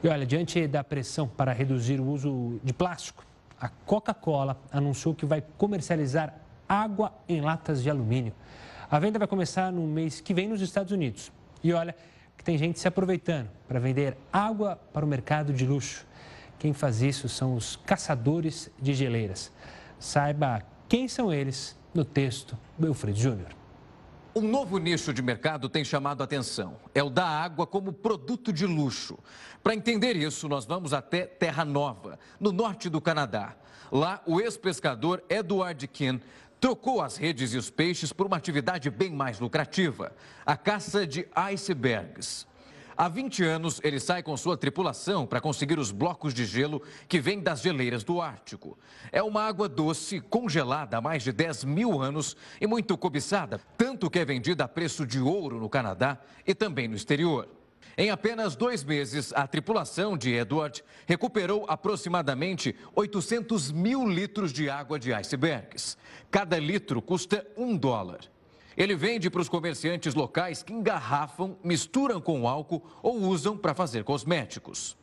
E 0.00 0.08
olha, 0.08 0.24
diante 0.24 0.68
da 0.68 0.84
pressão 0.84 1.26
para 1.26 1.52
reduzir 1.52 2.00
o 2.00 2.06
uso 2.06 2.60
de 2.62 2.72
plástico, 2.72 3.26
a 3.60 3.68
Coca-Cola 3.68 4.56
anunciou 4.70 5.12
que 5.12 5.26
vai 5.26 5.42
comercializar 5.58 6.34
água 6.68 7.12
em 7.28 7.40
latas 7.40 7.82
de 7.82 7.90
alumínio. 7.90 8.32
A 8.88 9.00
venda 9.00 9.18
vai 9.18 9.26
começar 9.26 9.72
no 9.72 9.82
mês 9.82 10.20
que 10.20 10.32
vem 10.32 10.48
nos 10.48 10.60
Estados 10.60 10.92
Unidos. 10.92 11.32
E 11.64 11.72
olha 11.72 11.96
que 12.36 12.44
tem 12.44 12.56
gente 12.56 12.78
se 12.78 12.86
aproveitando 12.86 13.48
para 13.66 13.80
vender 13.80 14.16
água 14.32 14.78
para 14.92 15.04
o 15.04 15.08
mercado 15.08 15.52
de 15.52 15.66
luxo. 15.66 16.06
Quem 16.60 16.72
faz 16.72 17.02
isso 17.02 17.28
são 17.28 17.56
os 17.56 17.74
caçadores 17.74 18.70
de 18.80 18.94
geleiras. 18.94 19.50
Saiba 19.98 20.62
quem 20.88 21.08
são 21.08 21.32
eles 21.32 21.76
no 21.96 22.04
texto 22.04 22.56
do 22.78 22.88
Wilfredo 22.88 23.18
Júnior. 23.18 23.48
Um 24.34 24.42
novo 24.42 24.76
nicho 24.76 25.14
de 25.14 25.22
mercado 25.22 25.66
tem 25.66 25.82
chamado 25.82 26.20
a 26.20 26.24
atenção. 26.24 26.76
É 26.94 27.02
o 27.02 27.08
da 27.08 27.26
água 27.26 27.66
como 27.66 27.90
produto 27.90 28.52
de 28.52 28.66
luxo. 28.66 29.18
Para 29.62 29.74
entender 29.74 30.14
isso, 30.14 30.46
nós 30.46 30.66
vamos 30.66 30.92
até 30.92 31.24
Terra 31.24 31.64
Nova, 31.64 32.18
no 32.38 32.52
norte 32.52 32.90
do 32.90 33.00
Canadá. 33.00 33.56
Lá, 33.90 34.20
o 34.26 34.38
ex-pescador 34.38 35.24
Edward 35.30 35.88
Kin 35.88 36.20
trocou 36.60 37.00
as 37.00 37.16
redes 37.16 37.54
e 37.54 37.56
os 37.56 37.70
peixes 37.70 38.12
por 38.12 38.26
uma 38.26 38.36
atividade 38.36 38.90
bem 38.90 39.10
mais 39.10 39.40
lucrativa: 39.40 40.12
a 40.44 40.54
caça 40.54 41.06
de 41.06 41.26
icebergs. 41.34 42.46
Há 42.96 43.08
20 43.08 43.44
anos, 43.44 43.78
ele 43.84 44.00
sai 44.00 44.22
com 44.22 44.34
sua 44.38 44.56
tripulação 44.56 45.26
para 45.26 45.38
conseguir 45.38 45.78
os 45.78 45.90
blocos 45.90 46.32
de 46.32 46.46
gelo 46.46 46.80
que 47.06 47.20
vêm 47.20 47.40
das 47.40 47.60
geleiras 47.60 48.02
do 48.02 48.22
Ártico. 48.22 48.78
É 49.12 49.22
uma 49.22 49.42
água 49.42 49.68
doce, 49.68 50.18
congelada 50.18 50.96
há 50.96 51.00
mais 51.00 51.22
de 51.22 51.30
10 51.30 51.64
mil 51.64 52.00
anos 52.00 52.34
e 52.58 52.66
muito 52.66 52.96
cobiçada, 52.96 53.60
tanto 53.76 54.08
que 54.08 54.18
é 54.18 54.24
vendida 54.24 54.64
a 54.64 54.68
preço 54.68 55.06
de 55.06 55.20
ouro 55.20 55.60
no 55.60 55.68
Canadá 55.68 56.18
e 56.46 56.54
também 56.54 56.88
no 56.88 56.96
exterior. 56.96 57.46
Em 57.98 58.10
apenas 58.10 58.56
dois 58.56 58.82
meses, 58.82 59.30
a 59.34 59.46
tripulação 59.46 60.16
de 60.16 60.32
Edward 60.32 60.82
recuperou 61.06 61.66
aproximadamente 61.68 62.74
800 62.94 63.72
mil 63.72 64.08
litros 64.08 64.54
de 64.54 64.70
água 64.70 64.98
de 64.98 65.12
icebergs. 65.12 65.98
Cada 66.30 66.58
litro 66.58 67.02
custa 67.02 67.46
um 67.58 67.76
dólar. 67.76 68.20
Ele 68.76 68.94
vende 68.94 69.30
para 69.30 69.40
os 69.40 69.48
comerciantes 69.48 70.14
locais 70.14 70.62
que 70.62 70.72
engarrafam, 70.72 71.56
misturam 71.64 72.20
com 72.20 72.46
álcool 72.46 72.84
ou 73.02 73.20
usam 73.22 73.56
para 73.56 73.74
fazer 73.74 74.04
cosméticos. 74.04 74.96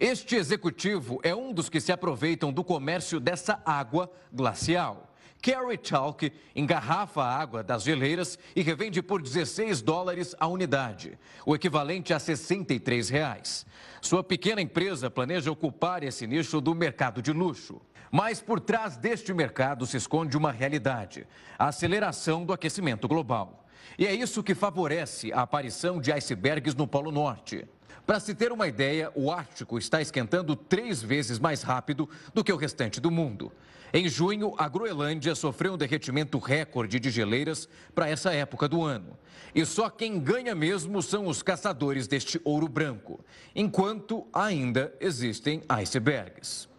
Este 0.00 0.36
executivo 0.36 1.20
é 1.22 1.34
um 1.34 1.52
dos 1.52 1.68
que 1.68 1.80
se 1.80 1.92
aproveitam 1.92 2.52
do 2.52 2.64
comércio 2.64 3.20
dessa 3.20 3.60
água 3.64 4.10
glacial. 4.32 5.12
Carrie 5.42 5.76
Talk 5.76 6.32
engarrafa 6.54 7.20
a 7.20 7.36
água 7.36 7.64
das 7.64 7.82
geleiras 7.82 8.38
e 8.54 8.62
revende 8.62 9.02
por 9.02 9.20
16 9.20 9.82
dólares 9.82 10.36
a 10.38 10.46
unidade, 10.46 11.18
o 11.44 11.54
equivalente 11.54 12.14
a 12.14 12.18
63 12.20 13.08
reais. 13.08 13.66
Sua 14.00 14.22
pequena 14.22 14.62
empresa 14.62 15.10
planeja 15.10 15.50
ocupar 15.50 16.04
esse 16.04 16.28
nicho 16.28 16.60
do 16.60 16.74
mercado 16.76 17.20
de 17.20 17.32
luxo. 17.32 17.82
Mas 18.14 18.42
por 18.42 18.60
trás 18.60 18.98
deste 18.98 19.32
mercado 19.32 19.86
se 19.86 19.96
esconde 19.96 20.36
uma 20.36 20.52
realidade: 20.52 21.26
a 21.58 21.68
aceleração 21.68 22.44
do 22.44 22.52
aquecimento 22.52 23.08
global. 23.08 23.64
E 23.98 24.06
é 24.06 24.14
isso 24.14 24.42
que 24.42 24.54
favorece 24.54 25.32
a 25.32 25.40
aparição 25.40 25.98
de 25.98 26.12
icebergs 26.12 26.74
no 26.74 26.86
Polo 26.86 27.10
Norte. 27.10 27.66
Para 28.06 28.20
se 28.20 28.34
ter 28.34 28.52
uma 28.52 28.68
ideia, 28.68 29.10
o 29.14 29.30
Ártico 29.30 29.78
está 29.78 30.02
esquentando 30.02 30.54
três 30.54 31.02
vezes 31.02 31.38
mais 31.38 31.62
rápido 31.62 32.08
do 32.34 32.44
que 32.44 32.52
o 32.52 32.56
restante 32.56 33.00
do 33.00 33.10
mundo. 33.10 33.50
Em 33.94 34.08
junho, 34.08 34.54
a 34.58 34.68
Groenlândia 34.68 35.34
sofreu 35.34 35.74
um 35.74 35.78
derretimento 35.78 36.38
recorde 36.38 36.98
de 36.98 37.10
geleiras 37.10 37.68
para 37.94 38.08
essa 38.08 38.32
época 38.32 38.68
do 38.68 38.82
ano. 38.82 39.16
E 39.54 39.64
só 39.64 39.88
quem 39.88 40.18
ganha 40.18 40.54
mesmo 40.54 41.02
são 41.02 41.26
os 41.26 41.42
caçadores 41.42 42.06
deste 42.06 42.40
ouro 42.44 42.68
branco, 42.68 43.24
enquanto 43.54 44.26
ainda 44.32 44.92
existem 45.00 45.62
icebergs. 45.68 46.71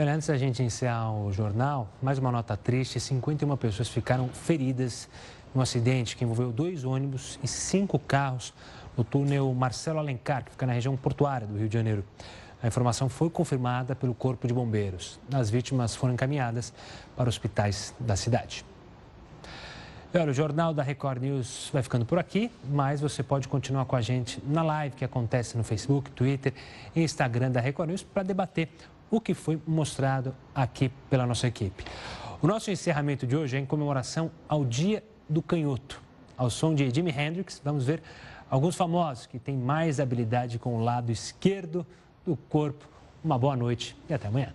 Olha, 0.00 0.14
antes 0.14 0.28
da 0.28 0.38
gente 0.38 0.62
encerrar 0.62 1.12
o 1.12 1.32
jornal, 1.32 1.88
mais 2.00 2.20
uma 2.20 2.30
nota 2.30 2.56
triste: 2.56 3.00
51 3.00 3.56
pessoas 3.56 3.88
ficaram 3.88 4.28
feridas 4.28 5.08
em 5.52 5.58
um 5.58 5.60
acidente 5.60 6.16
que 6.16 6.22
envolveu 6.22 6.52
dois 6.52 6.84
ônibus 6.84 7.36
e 7.42 7.48
cinco 7.48 7.98
carros 7.98 8.54
no 8.96 9.02
túnel 9.02 9.52
Marcelo 9.52 9.98
Alencar, 9.98 10.44
que 10.44 10.52
fica 10.52 10.66
na 10.66 10.72
região 10.72 10.96
portuária 10.96 11.48
do 11.48 11.58
Rio 11.58 11.68
de 11.68 11.74
Janeiro. 11.74 12.04
A 12.62 12.68
informação 12.68 13.08
foi 13.08 13.28
confirmada 13.28 13.96
pelo 13.96 14.14
Corpo 14.14 14.46
de 14.46 14.54
Bombeiros. 14.54 15.18
As 15.32 15.50
vítimas 15.50 15.96
foram 15.96 16.14
encaminhadas 16.14 16.72
para 17.16 17.28
hospitais 17.28 17.92
da 17.98 18.14
cidade. 18.14 18.64
Olha, 20.14 20.30
o 20.30 20.34
Jornal 20.34 20.72
da 20.72 20.84
Record 20.84 21.20
News 21.20 21.70
vai 21.72 21.82
ficando 21.82 22.06
por 22.06 22.20
aqui, 22.20 22.52
mas 22.70 23.00
você 23.00 23.24
pode 23.24 23.48
continuar 23.48 23.84
com 23.84 23.96
a 23.96 24.00
gente 24.00 24.40
na 24.46 24.62
live 24.62 24.94
que 24.94 25.04
acontece 25.04 25.58
no 25.58 25.64
Facebook, 25.64 26.08
Twitter 26.12 26.54
e 26.94 27.02
Instagram 27.02 27.50
da 27.50 27.60
Record 27.60 27.88
News 27.88 28.04
para 28.04 28.22
debater 28.22 28.68
o 29.10 29.20
que 29.20 29.34
foi 29.34 29.60
mostrado 29.66 30.34
aqui 30.54 30.90
pela 31.08 31.26
nossa 31.26 31.46
equipe. 31.46 31.84
O 32.40 32.46
nosso 32.46 32.70
encerramento 32.70 33.26
de 33.26 33.36
hoje 33.36 33.56
é 33.56 33.60
em 33.60 33.66
comemoração 33.66 34.30
ao 34.48 34.64
Dia 34.64 35.02
do 35.28 35.42
Canhoto. 35.42 36.00
Ao 36.36 36.48
som 36.48 36.74
de 36.74 36.88
Jimi 36.88 37.10
Hendrix, 37.10 37.60
vamos 37.64 37.84
ver 37.84 38.02
alguns 38.48 38.76
famosos 38.76 39.26
que 39.26 39.38
têm 39.38 39.56
mais 39.56 39.98
habilidade 39.98 40.58
com 40.58 40.76
o 40.76 40.80
lado 40.80 41.10
esquerdo 41.10 41.84
do 42.24 42.36
corpo. 42.36 42.88
Uma 43.24 43.38
boa 43.38 43.56
noite 43.56 43.96
e 44.08 44.14
até 44.14 44.28
amanhã. 44.28 44.54